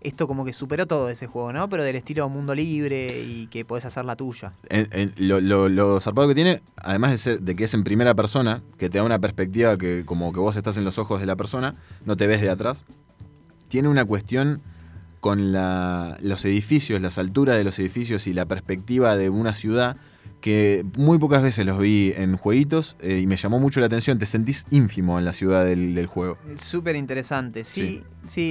[0.00, 1.68] esto como que superó todo ese juego, ¿no?
[1.68, 4.52] Pero del estilo mundo libre y que podés hacer la tuya.
[4.68, 7.82] En- en- lo, lo- lo zarpado que tiene, además de, ser, de que es en
[7.84, 11.18] primera persona, que te da una perspectiva que como que vos estás en los ojos
[11.20, 12.84] de la persona, no te ves de atrás,
[13.68, 14.62] tiene una cuestión
[15.20, 19.96] con la- los edificios, las alturas de los edificios y la perspectiva de una ciudad
[20.40, 24.20] que muy pocas veces los vi en jueguitos eh, y me llamó mucho la atención.
[24.20, 26.38] Te sentís ínfimo en la ciudad del, del juego.
[26.54, 27.64] Súper interesante.
[27.64, 28.04] Sí, sí,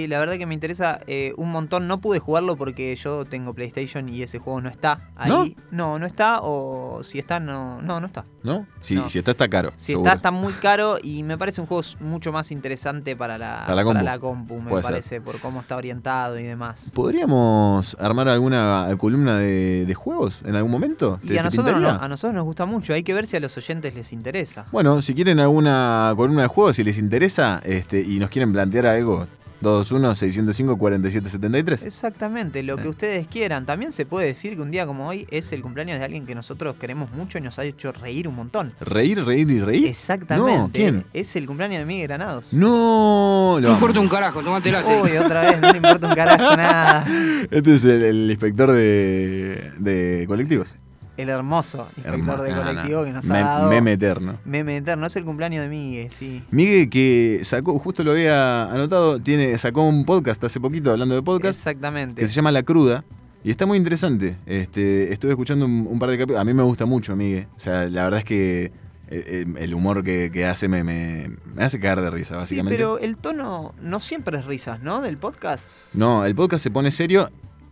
[0.07, 1.87] la verdad que me interesa eh, un montón.
[1.87, 5.55] No pude jugarlo porque yo tengo PlayStation y ese juego no está ahí.
[5.71, 6.39] No, no, está.
[6.41, 8.25] O si está, no, no, no está.
[8.43, 8.65] ¿No?
[8.81, 9.09] Si, No.
[9.09, 9.71] si está, está caro.
[9.77, 10.07] Si seguro.
[10.07, 13.75] está, está muy caro y me parece un juego mucho más interesante para la, Para
[13.75, 14.47] la compu.
[14.47, 14.91] compu, me Puede ser.
[14.91, 16.91] parece, por cómo está orientado y demás.
[16.95, 21.19] ¿Podríamos armar alguna columna de, de juegos en algún momento?
[21.23, 23.39] Y ¿Te- a nosotros, no- a nosotros nos gusta mucho, hay que ver si a
[23.39, 24.65] los oyentes les interesa.
[24.71, 28.85] Bueno, si quieren alguna columna de juegos, si les interesa este, y nos quieren plantear
[28.87, 29.27] algo,
[29.61, 31.83] 221-605-4773.
[31.83, 33.65] Exactamente, lo que ustedes quieran.
[33.65, 36.35] También se puede decir que un día como hoy es el cumpleaños de alguien que
[36.35, 38.71] nosotros queremos mucho y nos ha hecho reír un montón.
[38.79, 39.87] ¿Reír, reír y reír?
[39.87, 40.57] Exactamente.
[40.57, 41.05] No, ¿quién?
[41.13, 42.53] Es el cumpleaños de Miguel Granados.
[42.53, 45.01] No, No importa un carajo, tomate late.
[45.01, 47.05] Uy, otra vez, no le importa un carajo nada.
[47.51, 50.75] Este es el, el inspector de, de colectivos.
[51.17, 53.05] El hermoso inspector de Hermo- colectivo no.
[53.05, 53.69] que nos ha dado.
[53.69, 54.37] Meme eterno.
[54.45, 55.05] Meme eterno.
[55.07, 56.43] Es el cumpleaños de Migue, sí.
[56.51, 61.23] Miguel que sacó, justo lo había anotado, tiene, sacó un podcast hace poquito hablando de
[61.23, 61.57] podcast.
[61.59, 62.21] Exactamente.
[62.21, 63.03] Que se llama La Cruda.
[63.43, 64.35] Y está muy interesante.
[64.45, 66.41] Este, estuve escuchando un, un par de capítulos.
[66.41, 67.47] A mí me gusta mucho, Miguel.
[67.55, 68.71] O sea, la verdad es que eh,
[69.09, 72.75] eh, el humor que, que hace me, me, me hace cagar de risa, Sí, básicamente.
[72.77, 75.01] pero el tono no siempre es risas, ¿no?
[75.01, 75.69] Del podcast.
[75.93, 77.29] No, el podcast se pone serio.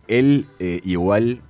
[0.08, 1.42] Él eh, igual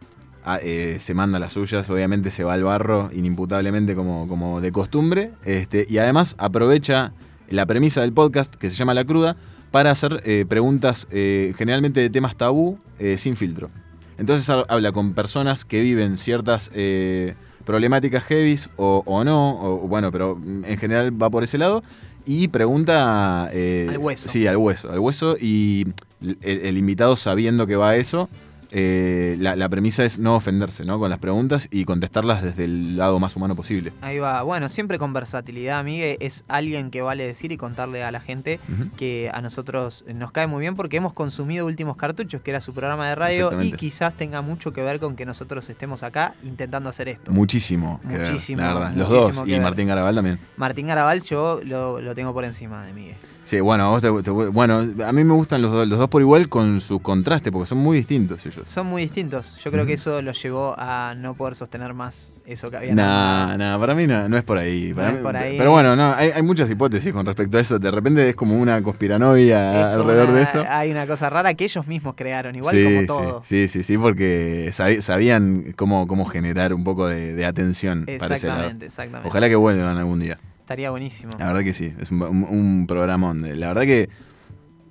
[0.63, 5.33] eh, se manda las suyas, obviamente se va al barro inimputablemente como, como de costumbre.
[5.45, 7.13] Este, y además aprovecha
[7.49, 9.37] la premisa del podcast, que se llama La Cruda,
[9.71, 12.79] para hacer eh, preguntas eh, generalmente de temas tabú
[13.19, 13.69] sin filtro.
[14.17, 16.71] Entonces ha- habla con personas que viven ciertas
[17.65, 21.83] problemáticas heavies o, o no, o bueno, pero en general va por ese lado.
[22.25, 23.45] Y pregunta...
[23.45, 24.29] Al hueso.
[24.29, 24.91] Sí, al hueso.
[24.91, 25.87] Al hueso y
[26.23, 28.29] el, el invitado sabiendo que va a eso,
[28.79, 30.99] eh, la, la premisa es no ofenderse ¿no?
[30.99, 33.95] con las preguntas y contestarlas desde el lado más humano posible.
[34.03, 34.43] Ahí va.
[34.43, 36.19] Bueno, siempre con versatilidad, Migue.
[36.21, 38.61] Es alguien que vale decir y contarle a la gente
[38.99, 42.75] que a nosotros nos cae muy bien porque hemos consumido Últimos Cartuchos, que era su
[42.75, 46.91] programa de radio, y quizás tenga mucho que ver con que nosotros estemos acá intentando
[46.91, 47.33] hacer esto.
[47.33, 47.99] Muchísimo.
[48.05, 48.93] ver, Muchísimo, la verdad.
[48.95, 49.45] Los muchísimo dos.
[49.45, 49.63] que Y ver.
[49.63, 50.39] Martín Garabal también.
[50.59, 53.17] Martín Garabal yo lo, lo tengo por encima de Miguel.
[53.47, 56.09] Sí, bueno, a vos te- te- bueno, a mí me gustan los dos, los dos
[56.09, 58.69] por igual con su contraste, porque son muy distintos ellos.
[58.69, 59.57] Son muy distintos.
[59.63, 63.57] Yo creo que eso los llevó a no poder sostener más eso que habían Nah,
[63.57, 64.93] nah, para mí no, no es por ahí.
[64.97, 65.55] No es por ahí.
[65.57, 67.79] Pero bueno, no, hay, hay muchas hipótesis con respecto a eso.
[67.79, 70.65] De repente es como una conspiranoia Es alrededor una- de eso.
[70.69, 73.43] Hay una cosa rara que ellos mismos crearon, igual sí, como sí, todo.
[73.45, 78.35] Sí, sí, sí, porque sabi- sabían cómo, cómo generar un poco de, de atención para
[78.35, 78.59] ese lado.
[78.61, 79.29] Exactamente, exactamente.
[79.29, 80.37] Ojalá que vuelvan algún día.
[80.67, 81.31] Estaría buenísimo.
[81.39, 83.41] La verdad que sí, es un, un, programón.
[83.61, 84.09] La verdad que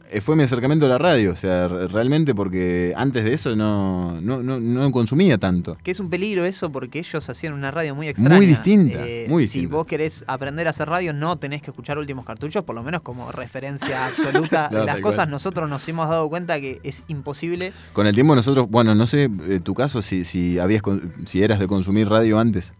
[0.09, 3.57] eh, fue mi acercamiento a la radio, o sea, re- realmente porque antes de eso
[3.57, 5.77] no, no, no, no consumía tanto.
[5.83, 8.37] Que es un peligro eso porque ellos hacían una radio muy extraña.
[8.37, 12.23] Muy distinta, muy Si vos querés aprender a hacer radio, no tenés que escuchar últimos
[12.23, 15.25] cartuchos, por lo menos como referencia absoluta de las cosas.
[15.25, 15.31] cual.
[15.31, 17.73] Nosotros nos hemos dado cuenta que es imposible.
[17.91, 20.83] Con el tiempo nosotros, bueno, no sé eh, tu caso, si, si habías
[21.25, 22.71] si eras de consumir radio antes.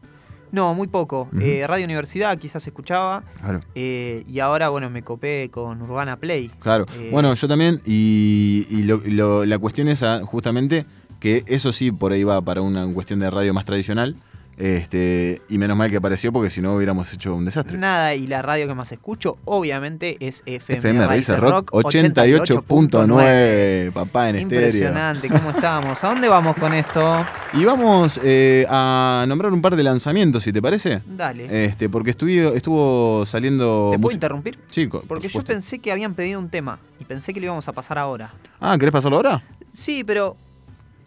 [0.51, 1.29] No, muy poco.
[1.41, 3.23] Eh, radio Universidad quizás escuchaba.
[3.41, 3.61] Claro.
[3.75, 6.49] eh, y ahora, bueno, me copé con Urbana Play.
[6.59, 6.85] Claro.
[6.97, 10.85] Eh, Bueno, yo también, y, y lo- lo- la cuestión es ah, justamente
[11.19, 14.15] que eso sí por ahí va para una cuestión de radio más tradicional.
[14.57, 17.77] Este, y menos mal que apareció porque si no hubiéramos hecho un desastre.
[17.77, 24.29] Nada, y la radio que más escucho, obviamente, es FM, FM Raíces Rock 88.9, papá
[24.29, 24.59] en estéreo.
[24.59, 26.03] Impresionante, ¿cómo estamos?
[26.03, 27.25] ¿A dónde vamos con esto?
[27.53, 30.99] Y vamos eh, a nombrar un par de lanzamientos, si te parece.
[31.05, 31.65] Dale.
[31.65, 33.89] Este, porque estuvo, estuvo saliendo.
[33.91, 34.57] ¿Te puedo interrumpir?
[34.69, 37.47] Sí, co- por Porque yo pensé que habían pedido un tema y pensé que lo
[37.47, 38.33] íbamos a pasar ahora.
[38.59, 39.43] Ah, ¿querés pasarlo ahora?
[39.71, 40.37] Sí, pero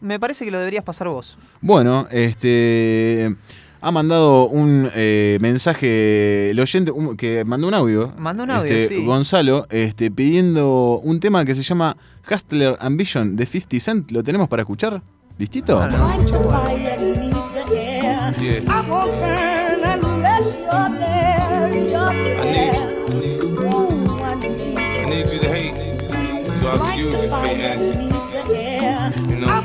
[0.00, 1.38] me parece que lo deberías pasar vos.
[1.60, 3.34] Bueno, este.
[3.80, 8.12] Ha mandado un eh, mensaje, el oyente un- que mandó un audio.
[8.18, 9.04] Mandó un audio, este, sí.
[9.04, 11.96] Gonzalo, este, pidiendo un tema que se llama
[12.28, 14.10] Hustler Ambition de 50 Cent.
[14.10, 15.00] ¿Lo tenemos para escuchar?
[15.38, 15.80] ¿Listito?
[18.40, 18.62] Yeah.
[18.66, 19.08] I won't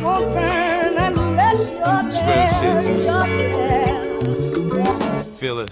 [0.04, 0.34] won't.
[5.38, 5.66] Feel.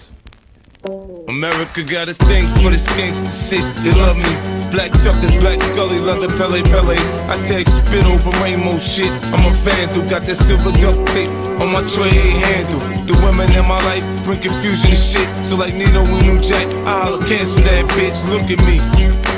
[1.28, 3.64] America got a thing for this gangster shit.
[3.82, 4.24] They love me.
[4.70, 6.96] Black Chuckers, Black Scully, leather Pele Pele.
[7.28, 9.10] I take spit over rainbow shit.
[9.32, 11.30] I'm a fan vandal, got that silver duct tape
[11.60, 13.01] on my tray handle.
[13.06, 15.28] The women in my life bring confusion and shit.
[15.44, 18.18] So like Nino and New Jack, I'll cancel that bitch.
[18.30, 18.78] Look at me.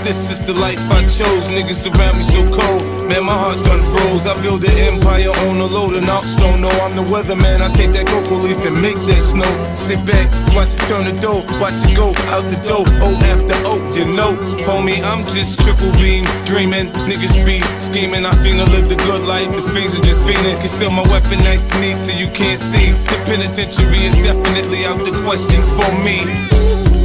[0.05, 1.49] This is the life I chose.
[1.49, 3.09] Niggas around me so cold.
[3.09, 4.27] Man, my heart done froze.
[4.27, 7.65] I build an empire on a load of ox don't know I'm the weatherman.
[7.65, 9.49] I take that cocoa leaf and make that snow.
[9.77, 12.85] Sit back, watch it turn the dough, watch it go out the door.
[13.01, 14.37] Oh after oh, you know,
[14.69, 16.93] homie, I'm just triple beam dreaming.
[17.09, 18.27] Niggas be scheming.
[18.29, 19.49] I finna live the good life.
[19.57, 20.61] The fiends are just fiending.
[20.61, 22.93] Conceal my weapon nice and neat so you can't see.
[23.09, 23.19] The
[23.55, 26.19] penitentiary is definitely out the question for me.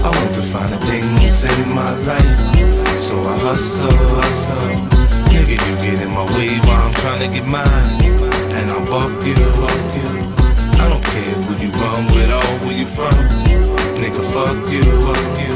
[0.02, 2.40] I want to find a thing things in my life.
[2.98, 4.74] So I hustle, hustle.
[5.30, 8.02] Nigga, you get in my way while I'm trying to get mine.
[8.58, 8.86] And I'll
[9.26, 10.10] you, buck you.
[10.82, 13.14] I don't care who you run with or where you from.
[14.02, 15.56] Nigga, fuck you, fuck you.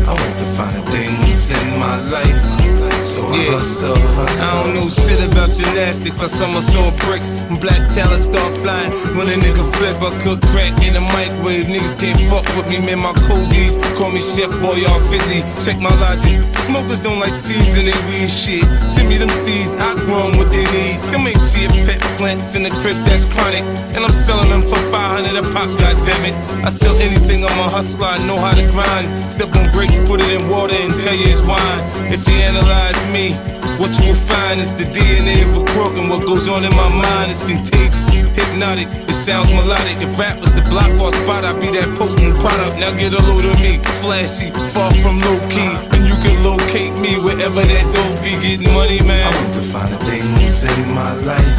[0.00, 2.95] I want to find a thing things in my life.
[3.06, 4.42] So I hustle, hustle.
[4.42, 6.20] I don't know shit about out gymnastics.
[6.20, 7.30] I somersault bricks.
[7.62, 8.90] Black talent start flying.
[9.14, 11.70] When a nigga flip, I cook crack in the microwave.
[11.70, 12.98] Niggas can't fuck with me, man.
[12.98, 15.38] My codies call me Chef Boy all 50.
[15.62, 16.42] Check my logic.
[16.66, 18.66] Smokers don't like seeds in their weed shit.
[18.90, 20.98] Send me them seeds, I grow 'em what they need.
[21.14, 23.62] Them ain't chia pet plants in the crib that's chronic.
[23.94, 26.34] And I'm selling them for 500 a pop, goddammit.
[26.66, 29.06] I sell anything, I'm a hustler, I know how to grind.
[29.30, 31.80] Step on grapes, put it in water and tell you it's wine.
[32.10, 33.34] If you analyze me,
[33.78, 36.74] what you will find is the DNA of a crook, and what goes on in
[36.74, 38.88] my mind is contagious, hypnotic.
[39.08, 40.00] It sounds melodic.
[40.00, 42.78] If rap was the block or spot, I'd be that potent product.
[42.78, 46.94] Now get a load of me, flashy, far from low key, and you can locate
[47.00, 49.22] me wherever that dope be getting money, man.
[49.22, 50.16] I want to find a thing
[50.46, 51.56] things save my life,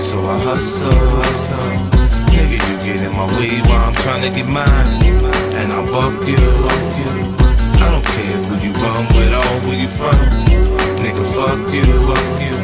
[0.00, 1.98] so I hustle, hustle.
[2.30, 5.02] Nigga, you get in my way while I'm trying to get mine,
[5.58, 7.12] and I'll buck you, buck you.
[7.82, 8.27] I don't care
[9.14, 10.16] with or where you from.
[11.02, 12.56] Nigga, fuck you, fuck you.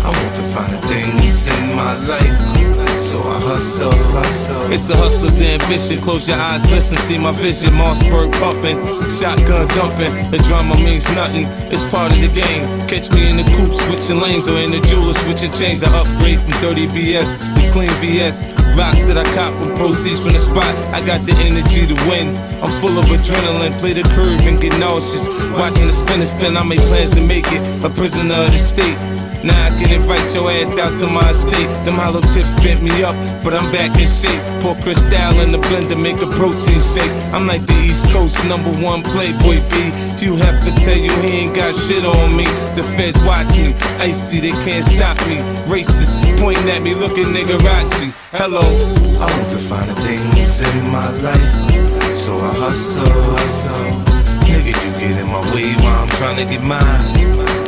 [0.00, 2.60] I want to find the things in my life.
[3.00, 4.70] So I hustle, hustle.
[4.72, 5.98] It's a hustler's ambition.
[5.98, 7.70] Close your eyes, listen, see my vision.
[7.70, 8.78] Mossberg pumping,
[9.10, 10.30] shotgun dumping.
[10.30, 11.46] The drama means nothing.
[11.72, 12.64] It's part of the game.
[12.86, 15.82] Catch me in the coupe switching lanes or in the jeweler switching chains.
[15.82, 18.46] I upgrade from 30 BS clean VS.
[18.76, 20.74] Rocks that I cop with proceeds from the spot.
[20.94, 22.36] I got the energy to win.
[22.62, 23.72] I'm full of adrenaline.
[23.80, 25.26] Play the curve and get nauseous.
[25.52, 27.62] Watching the spin and spin, I make plans to make it.
[27.84, 29.19] A prisoner of the state.
[29.42, 31.64] Now I can invite your ass out to my estate.
[31.88, 34.36] Them hollow tips bent me up, but I'm back in shape.
[34.60, 37.08] Pour Cristal in the blender, make a protein shake.
[37.32, 39.74] I'm like the East Coast number one Playboy B.
[40.20, 42.44] Hugh Hefner tell you he ain't got shit on me.
[42.76, 45.40] The feds watch me, icy, they can't stop me.
[45.64, 48.12] Racist, pointing at me, looking niggerazzi.
[48.36, 54.20] Hello, I want to find the things in my life, so I hustle, hustle.
[54.44, 57.16] Nigga, you get in my way while I'm trying to get mine,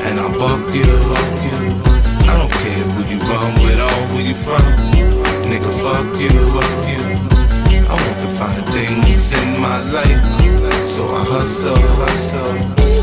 [0.04, 1.61] and I buck you, buck you.
[2.30, 4.62] I don't care who you run with or where you from.
[5.48, 7.02] Nigga, fuck you, fuck you.
[7.88, 10.22] I want to find the things in my life,
[10.84, 13.01] so I hustle, hustle.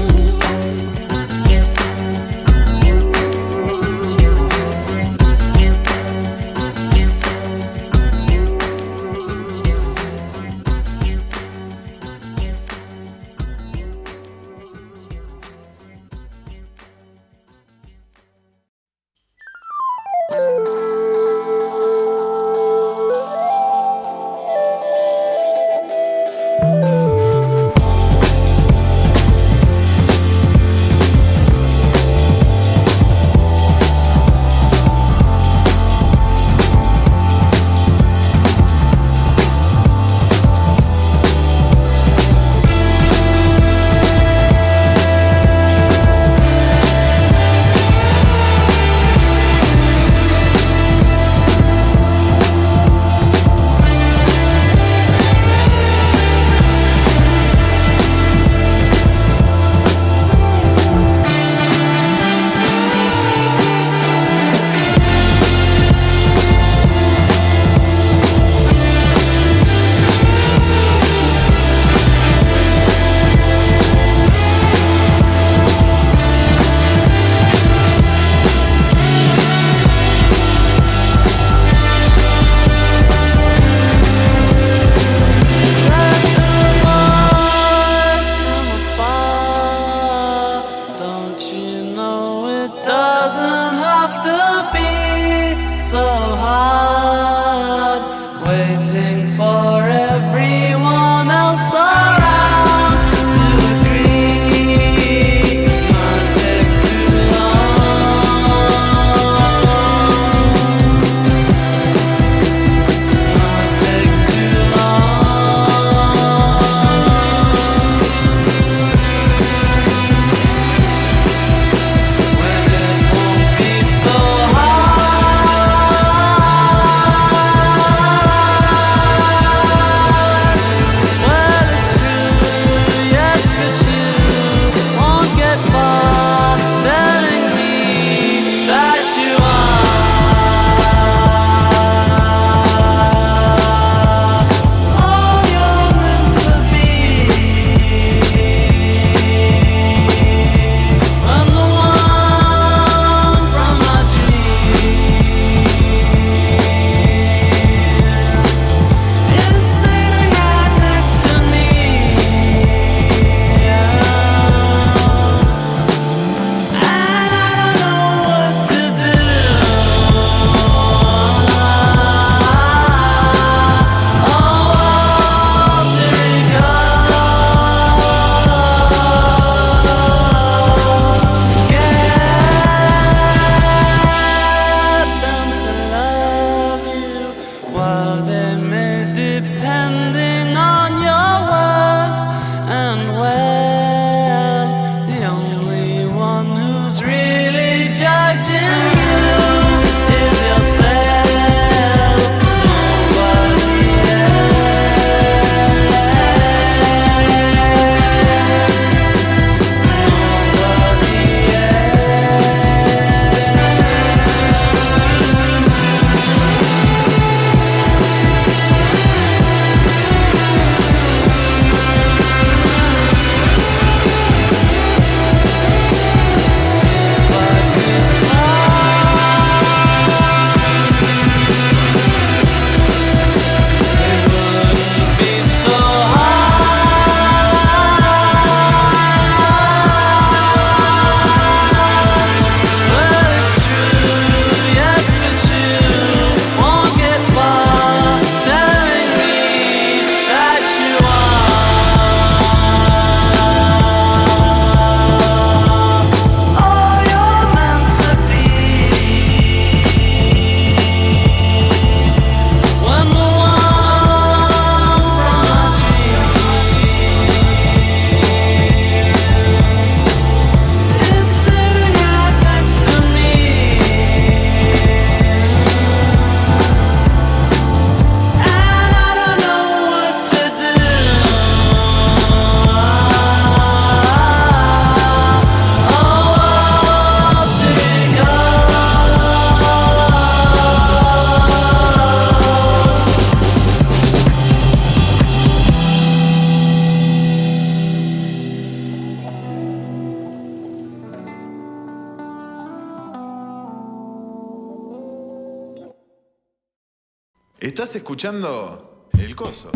[308.14, 309.69] Escuchando El Coso.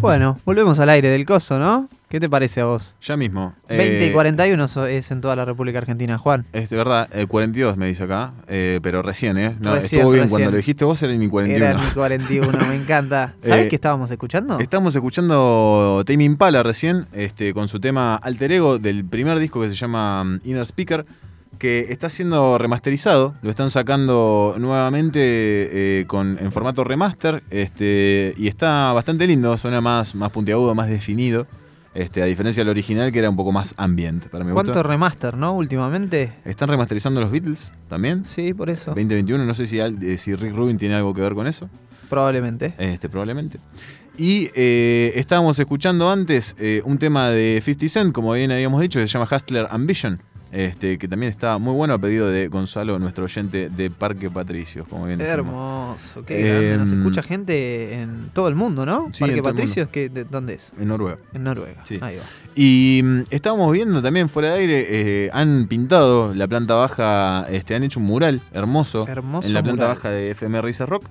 [0.00, 1.88] Bueno, volvemos al aire del coso, ¿no?
[2.08, 2.96] ¿Qué te parece a vos?
[3.00, 3.54] Ya mismo.
[3.68, 6.46] 20 y Eh, 41 so- es en toda la República Argentina, Juan.
[6.52, 9.56] Es de verdad, eh, 42 me dice acá, eh, pero recién, ¿eh?
[9.60, 10.30] No, Recién, estuvo bien, recién.
[10.40, 11.64] cuando lo dijiste vos era ni 41.
[11.64, 13.34] Era mi 41, me encanta.
[13.38, 14.58] ¿Sabes Eh, qué estábamos escuchando?
[14.58, 19.68] Estamos escuchando Tame Impala recién, este, con su tema Alter Ego del primer disco que
[19.68, 21.06] se llama mm, Inner Speaker,
[21.60, 28.48] que está siendo remasterizado, lo están sacando nuevamente eh, con, en formato remaster, este, y
[28.48, 31.46] está bastante lindo, suena más, más puntiagudo, más definido,
[31.94, 34.88] este, a diferencia del original que era un poco más ambient, para mi ¿Cuánto gusto.
[34.88, 35.52] remaster, no?
[35.52, 36.32] Últimamente.
[36.44, 38.24] ¿Están remasterizando los Beatles también?
[38.24, 38.92] Sí, por eso.
[38.92, 41.68] 2021, no sé si, eh, si Rick Rubin tiene algo que ver con eso.
[42.08, 42.74] Probablemente.
[42.78, 43.58] Este, probablemente.
[44.16, 48.98] Y eh, estábamos escuchando antes eh, un tema de 50 Cent, como bien habíamos dicho,
[48.98, 50.22] que se llama Hustler Ambition.
[50.52, 54.88] Este, que también está muy bueno a pedido de Gonzalo, nuestro oyente de Parque Patricios,
[54.88, 55.20] como bien.
[55.20, 56.76] Hermoso, qué grande.
[56.78, 59.08] Nos Em, escucha gente en todo el mundo, ¿no?
[59.12, 60.72] Sí, Parque Patricios, que, de- ¿dónde es?
[60.78, 61.18] En Noruega.
[61.34, 61.84] En Noruega.
[61.86, 61.98] Sí.
[62.02, 62.22] Ahí va.
[62.56, 67.76] Y mm, estábamos viendo también fuera de aire, eh, han pintado la planta baja, este,
[67.76, 69.96] han hecho un mural hermoso, Hermoso en la planta mural.
[69.96, 71.04] baja de FM Risa Rock,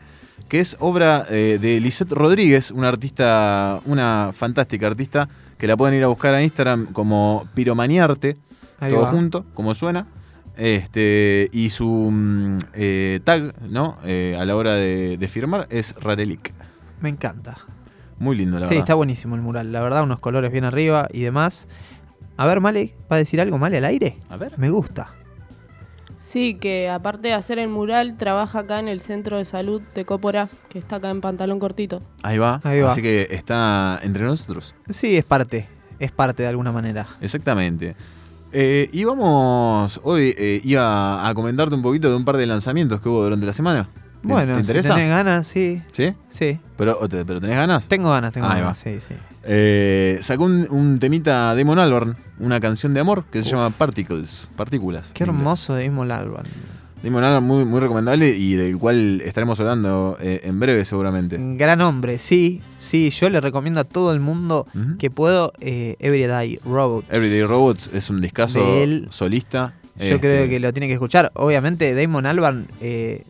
[0.49, 5.95] que es obra eh, de Lisette Rodríguez, una artista, una fantástica artista, que la pueden
[5.95, 8.35] ir a buscar a Instagram como Piromaniarte,
[8.79, 9.11] Ahí todo va.
[9.11, 10.07] junto, como suena.
[10.57, 13.97] Este, y su mm, eh, tag, ¿no?
[14.03, 16.53] Eh, a la hora de, de firmar es Rarelic.
[17.01, 17.55] Me encanta.
[18.17, 18.83] Muy lindo, la sí, verdad.
[18.83, 19.71] está buenísimo el mural.
[19.71, 21.67] La verdad, unos colores bien arriba y demás.
[22.35, 24.17] A ver, Male, ¿va a decir algo Male al aire?
[24.29, 24.57] A ver.
[24.57, 25.13] Me gusta.
[26.17, 30.03] Sí, que aparte de hacer el mural, trabaja acá en el centro de salud de
[30.03, 32.01] Cópora, que está acá en Pantalón Cortito.
[32.23, 32.59] Ahí va.
[32.65, 32.91] Ahí va.
[32.91, 34.75] Así que está entre nosotros.
[34.89, 35.69] Sí, es parte.
[35.97, 37.07] Es parte de alguna manera.
[37.21, 37.95] Exactamente.
[38.51, 42.99] Eh, y vamos, hoy eh, iba a comentarte un poquito de un par de lanzamientos
[43.01, 43.89] que hubo durante la semana.
[43.93, 44.95] ¿Te- Bueno, ¿te si interesa?
[44.95, 45.81] tenés ganas, sí.
[45.93, 46.13] ¿Sí?
[46.29, 46.59] Sí.
[46.77, 47.87] ¿Pero, te- ¿Pero tenés ganas?
[47.87, 48.69] Tengo ganas, tengo Ahí ganas.
[48.71, 48.73] va.
[48.73, 49.13] Sí, sí.
[49.43, 54.49] Eh, sacó un, un temita Damon Albarn, una canción de amor que se llama Particles,
[54.55, 55.11] partículas.
[55.13, 56.49] Qué hermoso de Damon Albarn.
[57.01, 61.37] Damon Albarn muy, muy recomendable y del cual estaremos hablando eh, en breve seguramente.
[61.39, 62.61] Gran hombre, sí.
[62.77, 64.67] Sí, yo le recomiendo a todo el mundo
[64.99, 67.05] que puedo eh, Everyday Robot.
[67.09, 69.07] Everyday Robots es un discazo De él.
[69.11, 69.73] solista.
[69.97, 71.31] Yo Este, creo que lo tiene que escuchar.
[71.35, 73.23] Obviamente, Damon Albarn eh,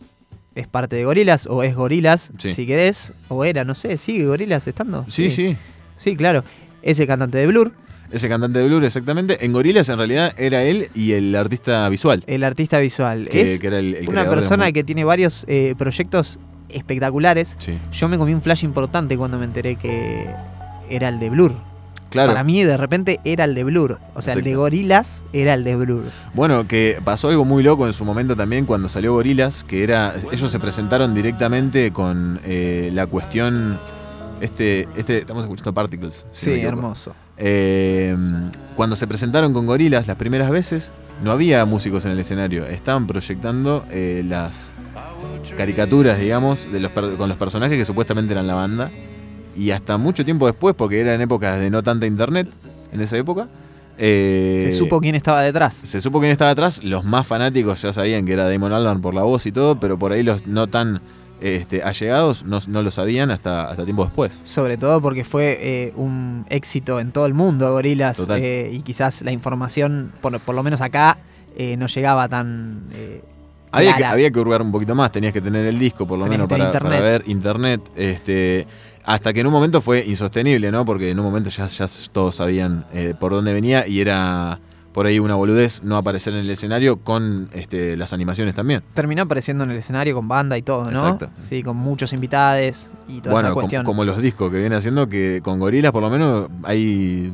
[0.56, 2.52] es parte de Gorilas o es Gorilas, Sí.
[2.54, 3.14] si querés.
[3.28, 5.06] O era, no sé, sigue Gorilas estando.
[5.08, 5.56] Sí, sí.
[5.96, 6.44] Sí, claro.
[6.82, 7.72] Ese cantante de Blur.
[8.12, 9.46] Ese cantante de Blur, exactamente.
[9.46, 12.24] En Gorilas, en realidad, era él y el artista visual.
[12.28, 13.28] El artista visual.
[13.30, 17.56] Que- es que era el- el una de persona que tiene varios eh, proyectos espectaculares.
[17.60, 17.78] Sí.
[17.92, 20.28] Yo me comí un flash importante cuando me enteré que
[20.90, 21.56] era el de Blur.
[22.10, 22.32] Claro.
[22.32, 24.00] Para mí, de repente, era el de Blur.
[24.16, 24.56] O sea, el de.
[24.56, 26.06] Gorilas era el de Blur.
[26.34, 30.16] Bueno, que pasó algo muy loco en su momento también cuando salió Gorilas, que era.
[30.32, 33.80] Ellos se presentaron directamente con eh, la cuestión.
[34.42, 36.26] Este, este, estamos escuchando Particles.
[36.32, 37.14] si Sí, hermoso.
[37.40, 38.16] Eh,
[38.76, 40.92] cuando se presentaron con Gorilas las primeras veces,
[41.24, 42.66] no había músicos en el escenario.
[42.66, 44.74] Estaban proyectando eh, las
[45.58, 48.92] caricaturas, digamos, de los per- con los personajes que supuestamente eran la banda.
[49.58, 52.48] Y hasta mucho tiempo después, porque eran épocas de no tanta internet
[52.94, 53.48] en esa época.
[53.98, 55.74] eh, Se supo quién estaba detrás.
[55.74, 56.82] se supo quién estaba atrás.
[56.84, 60.00] Los más fanáticos ya sabían que era Damon Albarn por la voz y todo, pero
[60.00, 61.02] por ahí los no tan
[61.42, 64.40] este, allegados no, no lo sabían hasta, hasta tiempo después.
[64.44, 68.28] Sobre todo porque fue eh, un éxito en todo el mundo, Gorilas.
[68.30, 71.18] Eh, y quizás la información, por, por lo menos acá,
[71.56, 72.84] eh, no llegaba tan.
[73.72, 76.24] Había que, había que hurgar un poquito más, tenías que tener el disco por lo
[76.24, 77.82] Tenías menos para, ver internet.
[77.96, 78.66] Este,
[79.06, 80.86] hasta que en un momento fue insostenible, ¿no?
[80.86, 82.86] Porque en un momento ya, ya todos sabían
[83.20, 84.60] por dónde venía y era
[84.94, 88.84] por ahí una boludez no aparecer en el escenario con este, las animaciones también.
[88.94, 91.00] Terminó apareciendo en el escenario con banda y todo, ¿no?
[91.00, 91.30] Exacto.
[91.38, 93.86] Sí, con muchos invitados y toda bueno, esa cuestión.
[93.86, 97.32] como los discos que viene haciendo, que con gorilas por lo menos hay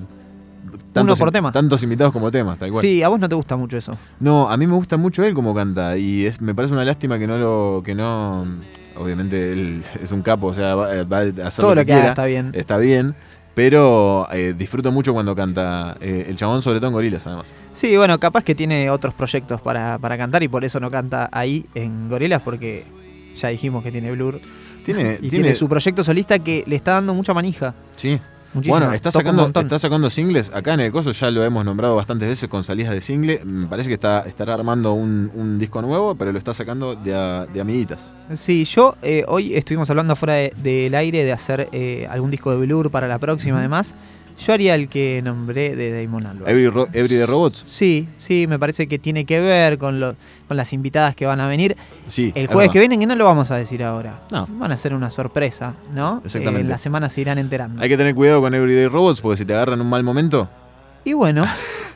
[0.91, 1.51] tantos, por tema.
[1.51, 2.81] tantos invitados como temas, tal cual.
[2.81, 3.97] Sí, a vos no te gusta mucho eso.
[4.19, 7.17] No, a mí me gusta mucho él como canta y es, me parece una lástima
[7.17, 8.45] que no lo que no
[8.97, 12.01] obviamente él es un capo, o sea, va, va a hacer Todo lo que haga
[12.01, 12.51] quiera, está bien.
[12.53, 13.15] Está bien,
[13.55, 17.47] pero eh, disfruto mucho cuando canta eh, el chabón, sobre todo en Gorilas además.
[17.73, 21.29] Sí, bueno, capaz que tiene otros proyectos para, para cantar y por eso no canta
[21.31, 22.83] ahí en Gorilas, porque
[23.35, 24.39] ya dijimos que tiene Blur.
[24.85, 27.73] Tiene- y tiene- tiene su proyecto solista que le está dando mucha manija.
[27.95, 28.19] Sí.
[28.55, 28.77] Muchísimo.
[28.79, 30.51] Bueno, está sacando, está sacando singles.
[30.53, 33.41] Acá en el Coso ya lo hemos nombrado bastantes veces con salidas de single.
[33.45, 37.13] Me parece que está, estará armando un, un disco nuevo, pero lo está sacando de,
[37.13, 38.11] a- de amiguitas.
[38.33, 42.49] Sí, yo eh, hoy estuvimos hablando fuera de- del aire de hacer eh, algún disco
[42.51, 43.93] de Blur para la próxima, además.
[44.37, 46.49] Yo haría el que nombré de Damon Albarn.
[46.51, 47.61] Every, Ro- Everyday Robots.
[47.65, 50.15] Sí, sí, me parece que tiene que ver con, lo,
[50.47, 51.77] con las invitadas que van a venir.
[52.07, 52.31] Sí.
[52.35, 54.21] El es jueves que viene, que no lo vamos a decir ahora.
[54.31, 54.45] No.
[54.51, 56.21] Van a ser una sorpresa, ¿no?
[56.25, 56.59] Exactamente.
[56.59, 57.81] Eh, en la semana se irán enterando.
[57.81, 60.49] Hay que tener cuidado con Everyday Robots porque si te agarran un mal momento.
[61.05, 61.45] Y bueno,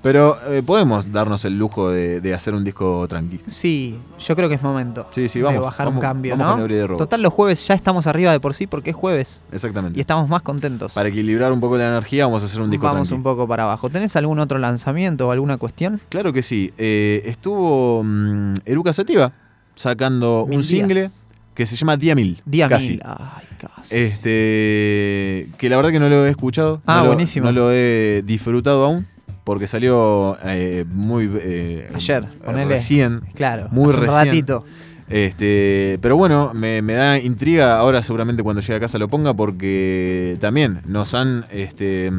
[0.00, 3.40] Pero eh, podemos darnos el lujo de, de hacer un disco tranqui.
[3.46, 5.54] sí, yo creo que es momento Sí, sí, vamos.
[5.60, 6.96] de bajar vamos- un cambio, vamos ¿no?
[6.96, 9.98] Total, los jueves ya estamos arriba de por sí porque es jueves Exactamente.
[9.98, 10.92] y estamos más contentos.
[10.94, 13.16] Para equilibrar un poco la energía, vamos a hacer un disco Vamos tranqui.
[13.18, 13.90] un poco para abajo.
[13.90, 16.00] ¿Tenés algún otro lanzamiento o alguna cuestión?
[16.10, 16.72] Claro que sí.
[16.78, 19.32] Eh, estuvo mm, Eruca Sativa
[19.74, 20.68] sacando Mil un días.
[20.88, 21.10] single
[21.54, 22.40] que se llama Día Mil.
[22.44, 22.90] Día casi.
[22.90, 23.02] mil.
[23.04, 23.96] Ay, casi.
[23.96, 26.80] Este, que la verdad que no lo he escuchado.
[26.86, 27.46] Ah, no lo- buenísimo.
[27.46, 29.06] No lo he disfrutado aún.
[29.48, 31.30] Porque salió eh, muy.
[31.40, 32.74] eh, Ayer, ponele.
[32.74, 33.22] Recién.
[33.34, 34.24] Claro, Muy hace un recién.
[34.26, 34.64] ratito.
[35.08, 37.78] Este, pero bueno, me, me da intriga.
[37.78, 41.46] Ahora seguramente cuando llegue a casa lo ponga porque también nos han.
[41.50, 42.12] Este,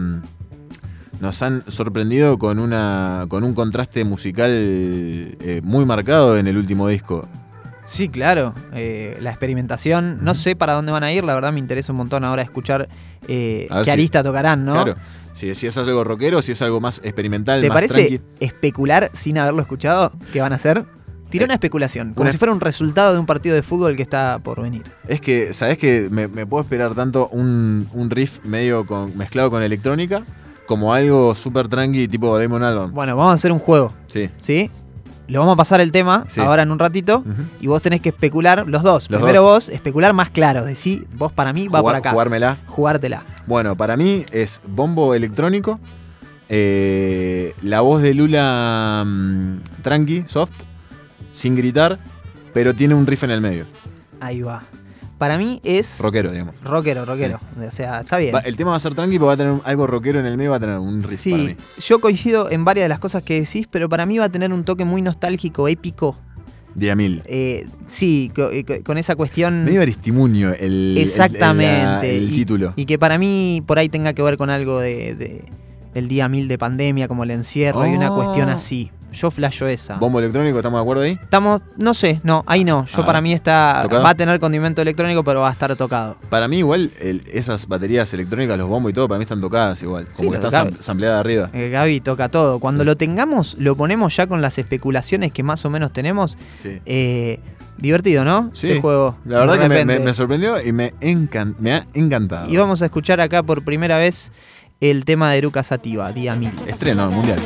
[1.21, 6.87] nos han sorprendido con una con un contraste musical eh, muy marcado en el último
[6.87, 7.27] disco.
[7.89, 8.53] Sí, claro.
[8.73, 11.97] eh, la experimentación, no sé para dónde van a ir, la verdad me interesa un
[11.97, 12.87] montón ahora escuchar
[13.27, 14.73] eh, qué si- arista tocarán, ¿no?
[14.73, 14.95] Claro.
[15.33, 18.21] Si, si es algo rockero, si es algo más experimental, ¿Te más parece tranqui.
[18.39, 20.85] especular sin haberlo escuchado qué van a hacer?
[21.29, 24.01] Tira una especulación, como una si fuera un resultado de un partido de fútbol que
[24.01, 24.83] está por venir.
[25.07, 29.49] Es que, ¿sabes que me, me puedo esperar tanto un, un riff medio con, mezclado
[29.51, 30.23] con electrónica
[30.67, 32.93] como algo súper tranqui tipo Damon Albarn?
[32.93, 34.29] Bueno, vamos a hacer un juego, Sí.
[34.41, 34.69] ¿sí?
[35.29, 36.41] Lo vamos a pasar el tema Sí.
[36.41, 37.23] ahora en un ratito
[37.59, 39.09] y vos tenés que especular, los dos.
[39.09, 39.65] Los Primero dos.
[39.67, 42.11] vos, especular más claro, decir vos para mí va por acá.
[42.11, 42.57] Jugármela.
[42.65, 43.23] Jugártela.
[43.45, 45.79] Bueno, para mí es bombo electrónico,
[46.49, 50.51] eh, la voz de Lula mm, tranqui, soft,
[51.31, 51.99] sin gritar,
[52.53, 53.65] pero tiene un riff en el medio.
[54.19, 54.63] Ahí va.
[55.19, 56.55] Para mí es Rockero, digamos.
[56.63, 57.39] rockero, rockero.
[57.67, 58.33] O sea, está bien.
[58.33, 60.37] Va- el tema va a ser tranqui, pero va a tener algo rockero en el
[60.37, 61.55] medio, va a tener un riff para Sí, mí.
[61.85, 64.51] yo coincido en varias de las cosas que decís, pero para mí va a tener
[64.53, 66.17] un toque muy nostálgico, épico.
[66.73, 67.21] Día mil.
[67.25, 69.65] Eh, sí, co- eh, co- con esa cuestión.
[69.65, 72.15] Medio aristimunio el, Exactamente.
[72.17, 72.73] el- el y, título.
[72.75, 75.45] Y que para mí por ahí tenga que ver con algo de, de-
[75.93, 78.15] del día mil de pandemia, como el encierro y una Oh.
[78.23, 78.91] cuestión así.
[79.11, 79.95] Yo flasho esa.
[79.97, 81.19] Bombo electrónico, ¿estamos de acuerdo ahí?
[81.21, 82.85] Estamos, no sé, no, ahí no.
[82.85, 83.79] Yo Ah, para mí está.
[83.81, 84.03] ¿tocado?
[84.03, 86.15] Va a tener condimento electrónico, pero va a estar tocado.
[86.29, 89.81] Para mí igual el- esas baterías electrónicas, los bombos y todo, para mí están tocadas
[89.81, 90.07] igual.
[90.11, 91.49] Sí, Como que lo está toca- sam- sampleada arriba.
[91.53, 92.59] Eh, Gaby toca todo.
[92.59, 96.37] Cuando lo tengamos, lo ponemos ya con las especulaciones que más o menos tenemos.
[96.61, 96.79] Sí.
[96.85, 97.39] Eh,
[97.77, 98.51] divertido, ¿no?
[98.53, 98.67] Sí.
[98.67, 99.17] Este juego.
[99.25, 100.03] La verdad De que me, repente.
[100.03, 102.49] me- sorprendió y me, encan- me ha encantado.
[102.49, 104.31] Y vamos a escuchar acá por primera vez
[104.81, 106.51] el tema de Eruca Sativa, Día Mil.
[106.67, 107.39] Estreno mundial.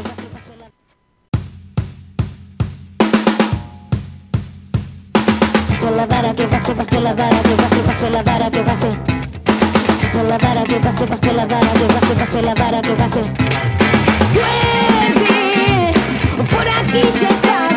[5.83, 8.97] Con la vara que baje, baje la vara que baje, baje la vara que baje.
[10.29, 13.23] La vara que baje, baje la vara que baje, baje la vara que baje.
[14.31, 15.93] Suerte,
[16.49, 17.72] por aquí ya he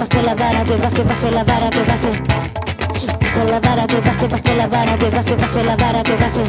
[0.00, 2.22] baje, baje la vara que baje, baje la vara que baje.
[3.34, 6.44] Con la vara que baje, baje la vara que baje, baje la vara que baje.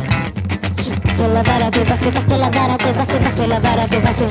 [1.17, 4.27] Con la vara que baje, baje la vara que baje, baje la vara que baje.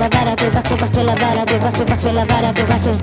[0.00, 2.94] La vara que baje, baje la vara que baje, baje la vara que baje.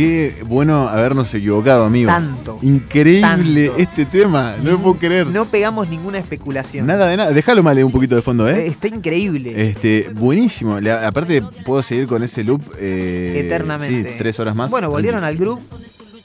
[0.00, 2.08] Qué bueno habernos equivocado, amigo.
[2.10, 3.82] Tanto, Increíble tanto.
[3.82, 4.54] este tema.
[4.62, 5.26] No lo puedo creer.
[5.26, 6.86] No pegamos ninguna especulación.
[6.86, 7.32] Nada de nada.
[7.32, 8.66] Déjalo mal un poquito de fondo, Eh, ¿eh?
[8.68, 9.68] Está increíble.
[9.68, 10.80] Este, buenísimo.
[10.80, 12.62] La- aparte, puedo seguir con ese loop.
[12.78, 14.12] eh, Eternamente.
[14.12, 14.70] Sí, tres horas más.
[14.70, 15.60] Bueno, volvieron al groove,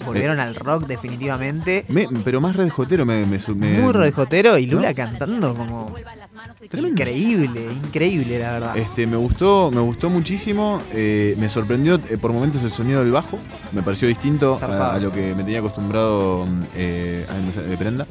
[0.05, 1.83] volvieron al rock definitivamente.
[1.89, 4.95] Me- pero más red jotero me, me, me- Muy redjotero y Lula ¿No?
[4.95, 5.93] cantando como
[6.73, 8.77] increíble, increíble la verdad.
[8.77, 10.81] Este, me gustó, me gustó muchísimo.
[10.91, 13.37] eh, me sorprendió eh, por momentos el sonido del bajo.
[13.71, 18.05] Me pareció distinto a, a lo que me tenía acostumbrado eh, a- de prenda.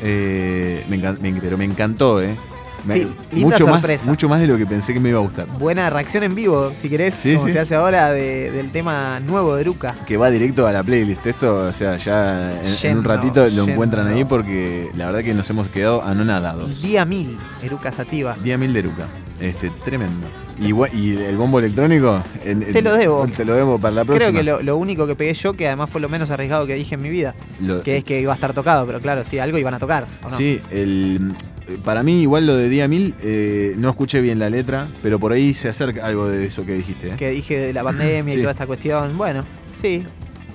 [0.00, 2.36] Eh, me encan- me- pero me encantó, eh.
[2.84, 4.02] Me- Sí, linda mucho sorpresa.
[4.04, 5.46] más, mucho más de lo que pensé que me iba a gustar.
[5.58, 7.52] Buena reacción en vivo, si querés, Sí, como sí.
[7.52, 9.94] se hace ahora de- del tema nuevo de Luca.
[10.06, 11.24] Que va directo a la playlist.
[11.26, 13.68] Esto, o sea, ya en, en un ratito lo yendo.
[13.72, 16.82] encuentran ahí porque la verdad que nos hemos quedado anonadados.
[16.82, 18.36] Día 1000, Eruca Sativa.
[18.42, 19.06] Día mil de Luca.
[19.40, 20.26] Este, tremendo.
[20.60, 22.22] Y, el bombo electrónico.
[22.44, 23.26] en- en- Te lo debo.
[23.26, 24.30] Te lo debo para la próxima.
[24.30, 26.74] Creo que lo, lo único que pegué yo, que además fue lo menos arriesgado que
[26.74, 29.40] dije en mi vida, Lo- que es que iba a estar tocado, pero claro, sí,
[29.40, 30.36] algo iban a tocar, ¿o no?
[30.36, 31.34] Sí, el,
[31.84, 35.32] para mí igual lo de Día Mil, eh, no escuché bien la letra, pero por
[35.32, 37.08] ahí se acerca algo de eso que dijiste.
[37.10, 37.14] ¿eh?
[37.16, 39.16] Que dije de la pandemia y toda esta cuestión.
[39.16, 40.04] Bueno, sí,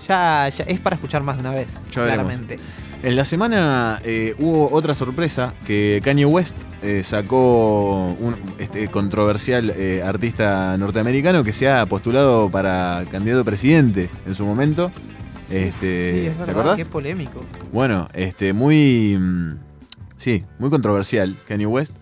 [0.07, 2.25] ya, ya es para escuchar más de una vez, Ya veremos.
[2.27, 2.59] claramente.
[3.03, 9.71] En la semana eh, hubo otra sorpresa, que Kanye West eh, sacó un este, controversial
[9.75, 14.91] eh, artista norteamericano que se ha postulado para candidato a presidente en su momento.
[15.49, 16.75] Este, sí, es ¿Te verdad, acordás?
[16.77, 17.45] qué polémico.
[17.71, 19.15] Bueno, este, muy.
[19.19, 19.51] mm,
[20.18, 21.94] Sí, muy controversial, Kanye West.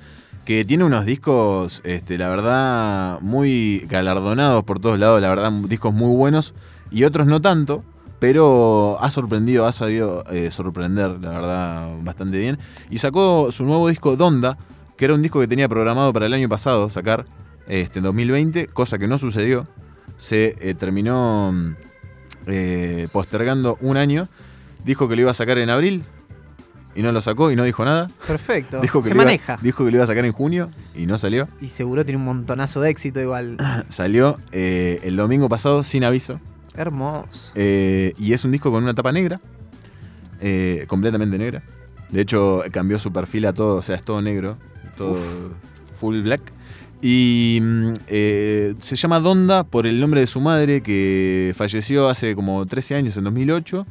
[0.46, 5.94] Que tiene unos discos, este, la verdad, muy galardonados por todos lados, la verdad, discos
[5.94, 6.54] muy buenos.
[6.92, 7.84] Y otros no tanto,
[8.20, 12.60] pero ha sorprendido, ha sabido eh, sorprender, la verdad, bastante bien.
[12.90, 14.58] Y sacó su nuevo disco, Donda,
[14.98, 17.26] que era un disco que tenía programado para el año pasado sacar,
[17.68, 19.68] este, en 2020, cosa que no sucedió.
[20.18, 21.76] Se eh, terminó mm,
[22.48, 24.30] eh, postergando un año.
[24.86, 26.04] Dijo que lo iba a sacar en abril
[26.96, 28.10] y no lo sacó y no dijo nada.
[28.26, 28.80] Perfecto.
[28.82, 29.58] Dijo que Se iba- maneja.
[29.62, 31.48] dijo que lo iba a sacar en junio y no salió.
[31.62, 33.58] Y seguro tiene un montonazo de éxito igual.
[33.90, 36.40] Salió eh, el domingo pasado sin aviso.
[36.76, 37.52] Hermoso.
[37.56, 39.40] Eh, y es un disco con una tapa negra.
[40.42, 41.64] eh, completamente negra.
[42.10, 44.58] De hecho, cambió su perfil a todo, o sea, es todo negro.
[44.98, 45.18] Todo
[45.98, 46.42] full black.
[47.02, 52.36] Y mm, eh, se llama Donda por el nombre de su madre que falleció hace
[52.36, 53.86] como 13 años, en 2008,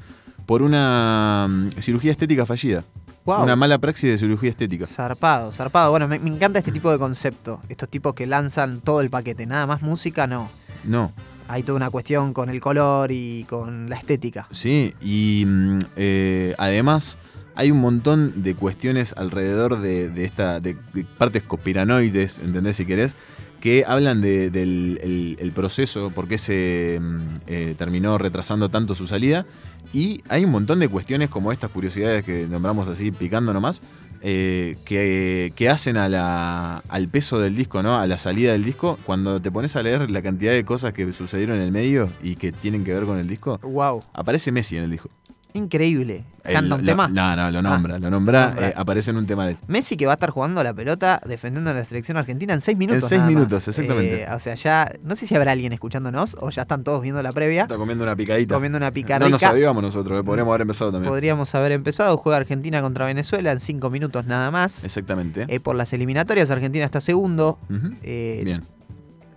[0.46, 2.84] por una mm, cirugía estética fallida.
[3.24, 3.42] Guau.
[3.42, 4.86] Una mala praxis de cirugía estética.
[4.86, 5.90] Zarpado, zarpado.
[5.90, 7.62] Bueno, me, me encanta este tipo de concepto.
[7.70, 9.46] Estos tipos que lanzan todo el paquete.
[9.46, 10.50] Nada más música, no.
[10.84, 11.12] No,
[11.48, 14.46] Hay toda una cuestión con el color y con la estética.
[14.50, 17.16] Sí, y mm, eh, además
[17.54, 22.84] hay un montón de cuestiones alrededor de, de esta de, de partes conspiranoides, ¿entendés si
[22.84, 23.16] querés?
[23.60, 28.94] Que hablan de- del el- el proceso, por qué se mm, eh, terminó retrasando tanto
[28.94, 29.46] su salida.
[29.92, 33.80] Y hay un montón de cuestiones como estas curiosidades que nombramos así picando nomás,
[34.22, 37.98] eh, que, que hacen a la, al peso del disco, ¿no?
[37.98, 38.98] A la salida del disco.
[39.04, 42.36] Cuando te pones a leer la cantidad de cosas que sucedieron en el medio y
[42.36, 44.02] que tienen que ver con el disco, Wow.
[44.14, 45.10] aparece Messi en el disco.
[45.56, 46.24] Increíble.
[46.42, 47.06] El- ¿Canta un tema?
[47.08, 47.98] No, no, lo Ah, nombra.
[48.00, 48.68] lo nombra, nombra.
[48.68, 49.56] eh, aparece en un tema de él.
[49.68, 52.76] Messi que va a estar jugando la pelota defendiendo a la selección argentina en seis
[52.76, 53.08] minutos.
[53.08, 53.34] seis nada más.
[53.36, 54.22] minutos, exactamente.
[54.24, 54.90] Eh, o sea, ya.
[55.04, 57.62] No sé si habrá alguien escuchándonos o ya están todos viendo la previa.
[57.62, 58.52] Está comiendo una picadita.
[58.54, 61.08] Comiendo una pica No nos sabíamos nosotros, eh, podríamos haber empezado también.
[61.08, 62.16] Podríamos haber empezado.
[62.16, 64.84] Juega Argentina contra Venezuela en cinco minutos nada más.
[64.84, 65.60] Exactamente.
[65.60, 67.58] Por las eliminatorias, Argentina está segundo.
[68.02, 68.64] Bien.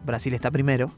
[0.03, 0.91] Brasil está primero.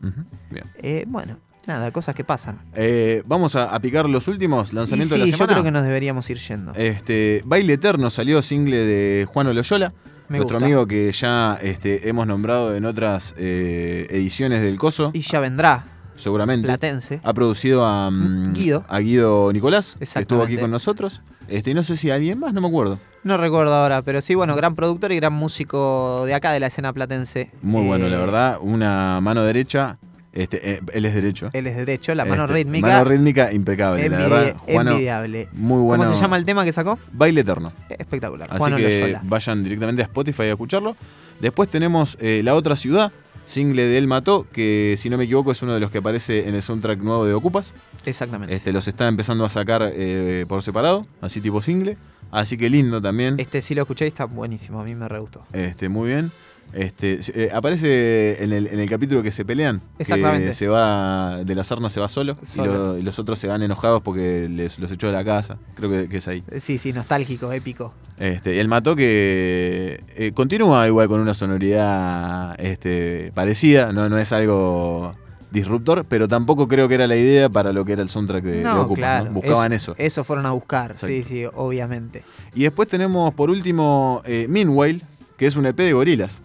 [0.50, 1.04] Bien.
[1.12, 1.40] Bueno,
[1.70, 2.60] nada, cosas que pasan.
[2.76, 5.54] Eh, vamos a, a picar los últimos lanzamientos sí, de la yo semana.
[5.54, 6.74] creo que nos deberíamos ir yendo.
[6.76, 9.94] Este, Baile Eterno salió single de Juan Oloyola,
[10.28, 10.66] Me nuestro gusta.
[10.66, 15.12] amigo que ya este, hemos nombrado en otras eh, ediciones del Coso.
[15.14, 15.86] Y ya vendrá.
[16.16, 16.68] seguramente.
[16.68, 17.22] Platense.
[17.24, 18.84] Ha producido a mm, Guido.
[18.90, 21.22] a Guido Nicolás, que estuvo aquí con nosotros.
[21.48, 23.00] Este, no sé si alguien más, no me acuerdo.
[23.24, 26.68] No recuerdo ahora, pero sí, bueno, gran productor y gran músico de acá de la
[26.68, 27.52] escena platense.
[27.64, 28.58] Muy bueno, Eh, la verdad.
[28.62, 29.98] Una mano derecha.
[30.40, 31.50] Este, eh, él es derecho.
[31.52, 32.88] Él es derecho, la mano Este, rítmica.
[32.88, 34.56] Mano rítmica impecable, la verdad.
[34.58, 35.50] Juano, envidiable.
[35.52, 36.04] Muy bueno.
[36.06, 36.98] ¿Cómo se llama el tema que sacó?
[37.12, 37.74] Baile Eterno.
[37.90, 38.48] Espectacular.
[38.52, 40.96] Así que vayan directamente a Spotify a escucharlo.
[41.42, 43.12] Después tenemos eh, La Otra Ciudad,
[43.46, 46.48] single de Él Mató, que si no me equivoco es uno de los que aparece
[46.48, 47.74] en el soundtrack nuevo de Ocupas.
[48.06, 48.54] Exactamente.
[48.54, 51.98] Este, los está empezando a sacar eh, por separado, así tipo single.
[52.32, 53.36] Así que lindo también.
[53.40, 55.44] Este sí lo escuché y está buenísimo, a mí me re gustó.
[55.52, 56.32] Este, muy bien.
[56.74, 59.82] Este, eh, aparece en el, en el capítulo que se pelean.
[59.98, 60.48] Exactamente.
[60.50, 62.74] Que se va, de la sarna se va solo, y Solo.
[62.94, 65.58] lo- Y, los otros se van enojados porque les, los echó de la casa.
[65.76, 66.44] Creo que, que es ahí.
[66.60, 67.94] Sí, sí, nostálgico, épico.
[68.20, 74.18] Este, y el mató que eh, continúa igual con una sonoridad este, parecida, no, no
[74.18, 75.14] es algo
[75.52, 78.62] disruptor, pero tampoco creo que era la idea para lo que era el soundtrack de,
[78.62, 79.26] No, claro.
[79.26, 79.32] ¿no?
[79.32, 79.94] Buscaban eso.
[79.94, 80.04] eso.
[80.04, 82.24] Eso fueron a buscar, sí, sí, obviamente.
[82.54, 85.02] Y después tenemos, por último, eh, Meanwhile,
[85.38, 86.42] que es un EP de gorilas,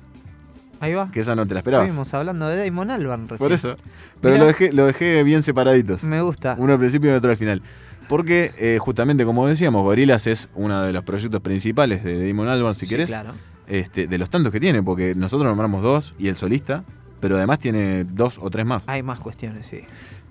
[0.81, 1.11] Ahí va.
[1.11, 1.87] que esa no te la esperabas.
[1.87, 3.39] Estuvimos hablando de Damon Albarn recién.
[3.45, 3.77] Por eso.
[4.21, 4.45] Pero Mirá.
[4.45, 6.05] lo dejé, lo dejé bien separaditos.
[6.05, 6.57] Me gusta.
[6.59, 7.63] Uno al principio y otro al final.
[8.09, 12.75] Porque, eh, justamente como decíamos, Gorilas es uno de los proyectos principales de Damon Albarn,
[12.75, 13.07] si Sí, querés.
[13.09, 13.31] claro.
[13.67, 16.85] Este, de los tantos que tiene, porque nosotros nombramos dos y el solista,
[17.21, 18.83] pero además tiene dos o tres más.
[18.87, 19.81] Hay más cuestiones, sí.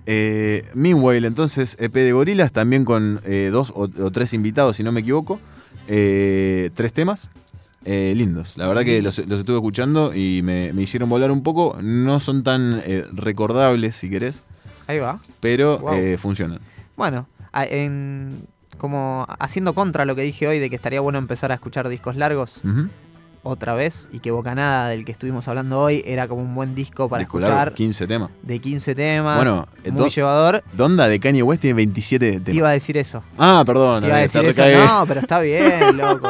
[0.06, 4.84] Eh, Meanwhile, entonces, EP de Gorilas, también con eh, dos o, o tres invitados, si
[4.84, 5.40] no me equivoco.
[5.88, 7.28] Tres temas.
[7.84, 8.56] Eh, lindos.
[8.56, 11.78] La verdad que los, los estuve escuchando y me, me hicieron volar un poco.
[11.82, 14.42] No son tan eh, recordables, si querés,
[14.86, 15.20] Ahí va.
[15.40, 15.94] pero Wow.
[15.94, 16.60] eh, funcionan.
[16.96, 18.46] Bueno, en,
[18.78, 22.16] como haciendo contra lo que dije hoy de que estaría bueno empezar a escuchar discos
[22.16, 22.62] largos.
[23.44, 27.08] Otra vez y que Bocanada, del que estuvimos hablando hoy, era como un buen disco
[27.08, 28.30] para Disco largo, escuchar 15 temas.
[28.42, 30.64] de 15 temas, Bueno, eh, muy do- llevador.
[30.72, 32.44] Donda de Kanye West tiene 27 temas.
[32.44, 33.22] Te iba a decir eso.
[33.38, 34.00] Ah, perdón.
[34.00, 34.62] Te iba a eh, decir te eso.
[34.64, 34.84] recagué.
[34.86, 36.28] No, pero está bien, loco.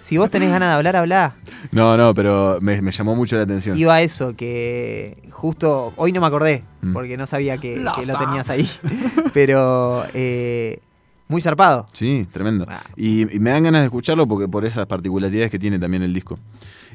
[0.00, 1.34] Si vos tenés ganas de hablar, hablá.
[1.72, 3.76] No, no, pero me, me llamó mucho la atención.
[3.76, 6.92] Iba a eso, que justo hoy no me acordé, Mm.
[6.92, 8.66] porque no sabía que, que lo tenías ahí.
[9.34, 10.78] Pero eh,
[11.28, 11.86] muy zarpado.
[11.92, 12.66] Sí, tremendo.
[12.96, 16.12] Y, y me dan ganas de escucharlo porque por esas particularidades que tiene también el
[16.14, 16.38] disco.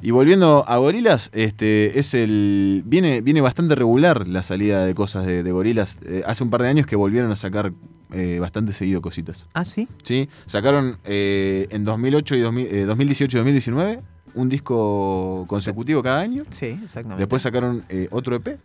[0.01, 5.26] Y volviendo a Gorilas, este es el viene viene bastante regular la salida de cosas
[5.26, 5.99] de, de Gorilas.
[6.05, 7.72] Eh, hace un par de años que volvieron a sacar
[8.11, 9.45] eh, bastante seguido cositas.
[9.53, 9.88] ¿Ah, sí?
[10.03, 14.01] Sí, sacaron eh, en 2008 y 2000, eh, 2018 y 2019
[14.35, 16.43] un disco consecutivo cada año.
[16.49, 17.22] Sí, exactamente.
[17.22, 18.60] Después sacaron eh, otro EP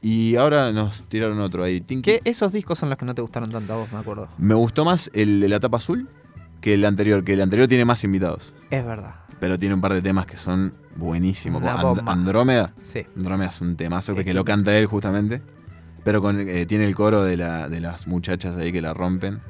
[0.00, 1.80] y ahora nos tiraron otro ahí.
[1.80, 2.02] Tinky.
[2.02, 4.28] Que esos discos son los que no te gustaron tanto a vos, me acuerdo.
[4.38, 6.08] Me gustó más el de la tapa azul
[6.60, 8.54] que el anterior, que el anterior tiene más invitados.
[8.70, 9.16] Es verdad.
[9.40, 11.62] Pero tiene un par de temas que son buenísimos.
[11.62, 12.02] And-.
[12.08, 12.74] Andrómeda.
[12.82, 13.06] Sí.
[13.16, 15.42] Andrómeda es un temazo que, Es que- lo canta él justamente.
[16.04, 19.40] Pero con, eh, tiene el coro de, la, de las muchachas ahí que la rompen.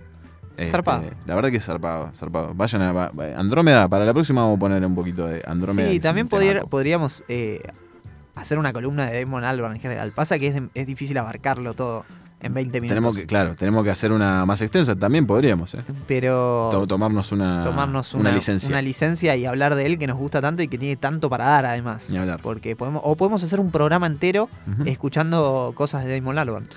[0.56, 1.04] Este, Zarpado.
[1.26, 2.52] La verdad que es zarpado, zarpado.
[2.52, 5.88] Vayan a va- Andrómeda, para la próxima vamos a poner un poquito de Andrómeda.
[5.88, 7.62] Sí, también podría- podríamos eh,
[8.40, 10.12] hacer una columna de Damon Albarn en general.
[10.12, 12.05] Pasa que es, es difícil abarcarlo todo
[12.40, 12.94] en 20 minutos.
[12.94, 14.94] Tenemos que, claro, tenemos que hacer una más extensa.
[14.94, 15.81] También podríamos, ¿eh?
[16.06, 18.69] Pero To- Tomarnos una, tomarnos una una, licencia.
[18.69, 21.47] una licencia y hablar de él que nos gusta tanto y que tiene tanto para
[21.47, 22.10] dar además.
[22.10, 22.40] Ni hablar.
[22.40, 24.48] Porque podemos, o podemos hacer un programa entero
[24.86, 26.69] escuchando cosas de Damon Albarn.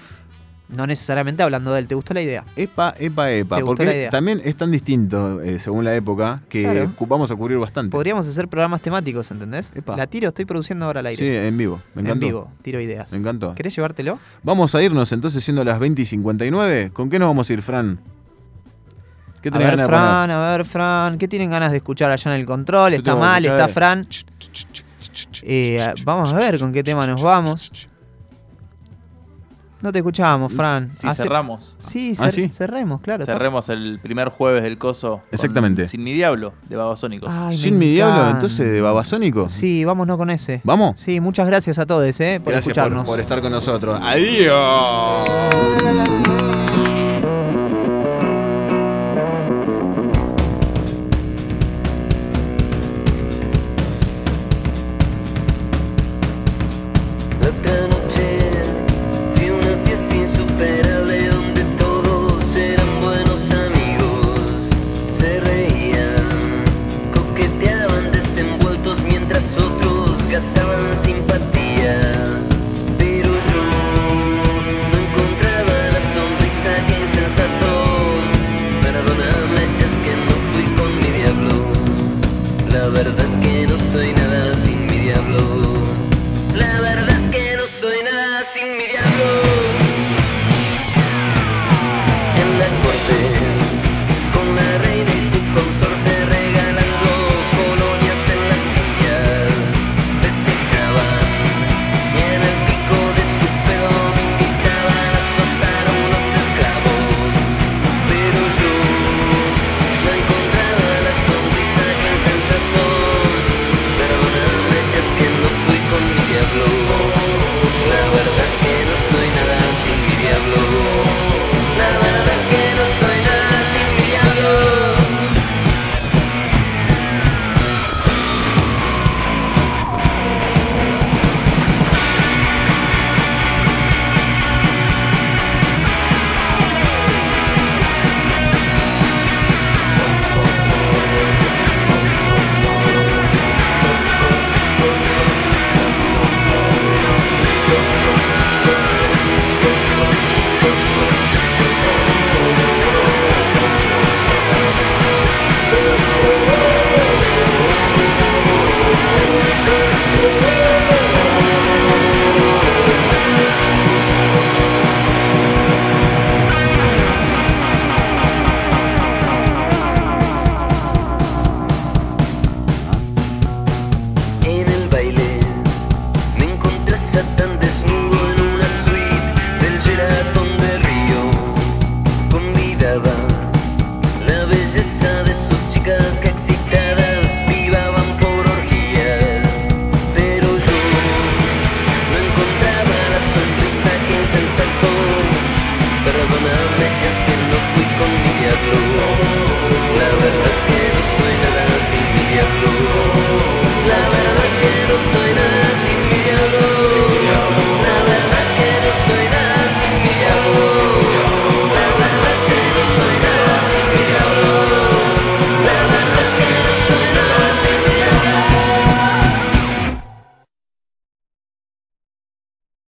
[0.76, 1.88] No necesariamente hablando de él.
[1.88, 2.46] ¿Te gustó la idea?
[2.56, 3.58] Epa, epa, epa.
[3.58, 4.10] ¿Te gustó Porque la idea?
[4.10, 6.94] también es tan distinto eh, según la época que Claro.
[7.08, 7.92] vamos a cubrir bastante.
[7.92, 9.74] Podríamos hacer programas temáticos, ¿entendés?
[9.98, 11.18] La tiro, estoy produciendo ahora al aire.
[11.42, 11.82] Sí, en vivo.
[11.94, 12.26] Me en encantó.
[12.26, 13.12] vivo, tiro ideas.
[13.12, 13.54] Me encantó.
[13.56, 14.18] ¿Querés llevártelo?
[14.44, 16.92] Vamos a irnos entonces siendo las 20 y 59.
[16.94, 18.00] ¿Con qué nos vamos a ir, Fran?
[19.42, 20.08] ¿Qué A tenés ver, ganas de poner?
[20.10, 21.18] Fran, a ver, Fran.
[21.18, 22.92] ¿Qué tienen ganas de escuchar allá en el control?
[22.92, 23.44] Yo ¿Está tengo que mal?
[23.46, 24.08] escuchar- ¿Está Fran?
[25.44, 27.90] Eh, vamos a ver con qué tema nos vamos.
[29.84, 30.92] No te escuchábamos, Fran.
[30.96, 31.76] Si Hace- cerramos.
[31.80, 32.50] Sí, Ah, ¿sí?
[32.50, 33.24] cerremos, claro.
[33.24, 35.18] está- Cerremos el primer jueves del coso.
[35.18, 35.88] con Exactamente.
[35.88, 37.30] Sin mi diablo, de Babasónicos.
[37.32, 38.38] Ay, ¿Sin mi diablo, encanta.
[38.38, 39.50] entonces, de Babasónico?
[39.50, 40.62] Sí, vámonos con ese.
[40.64, 41.00] ¿Vamos?
[41.00, 43.06] Sí, muchas gracias a todos eh, por Gracias por, escucharnos.
[43.06, 44.00] por estar con nosotros.
[44.04, 45.30] ¡Adiós!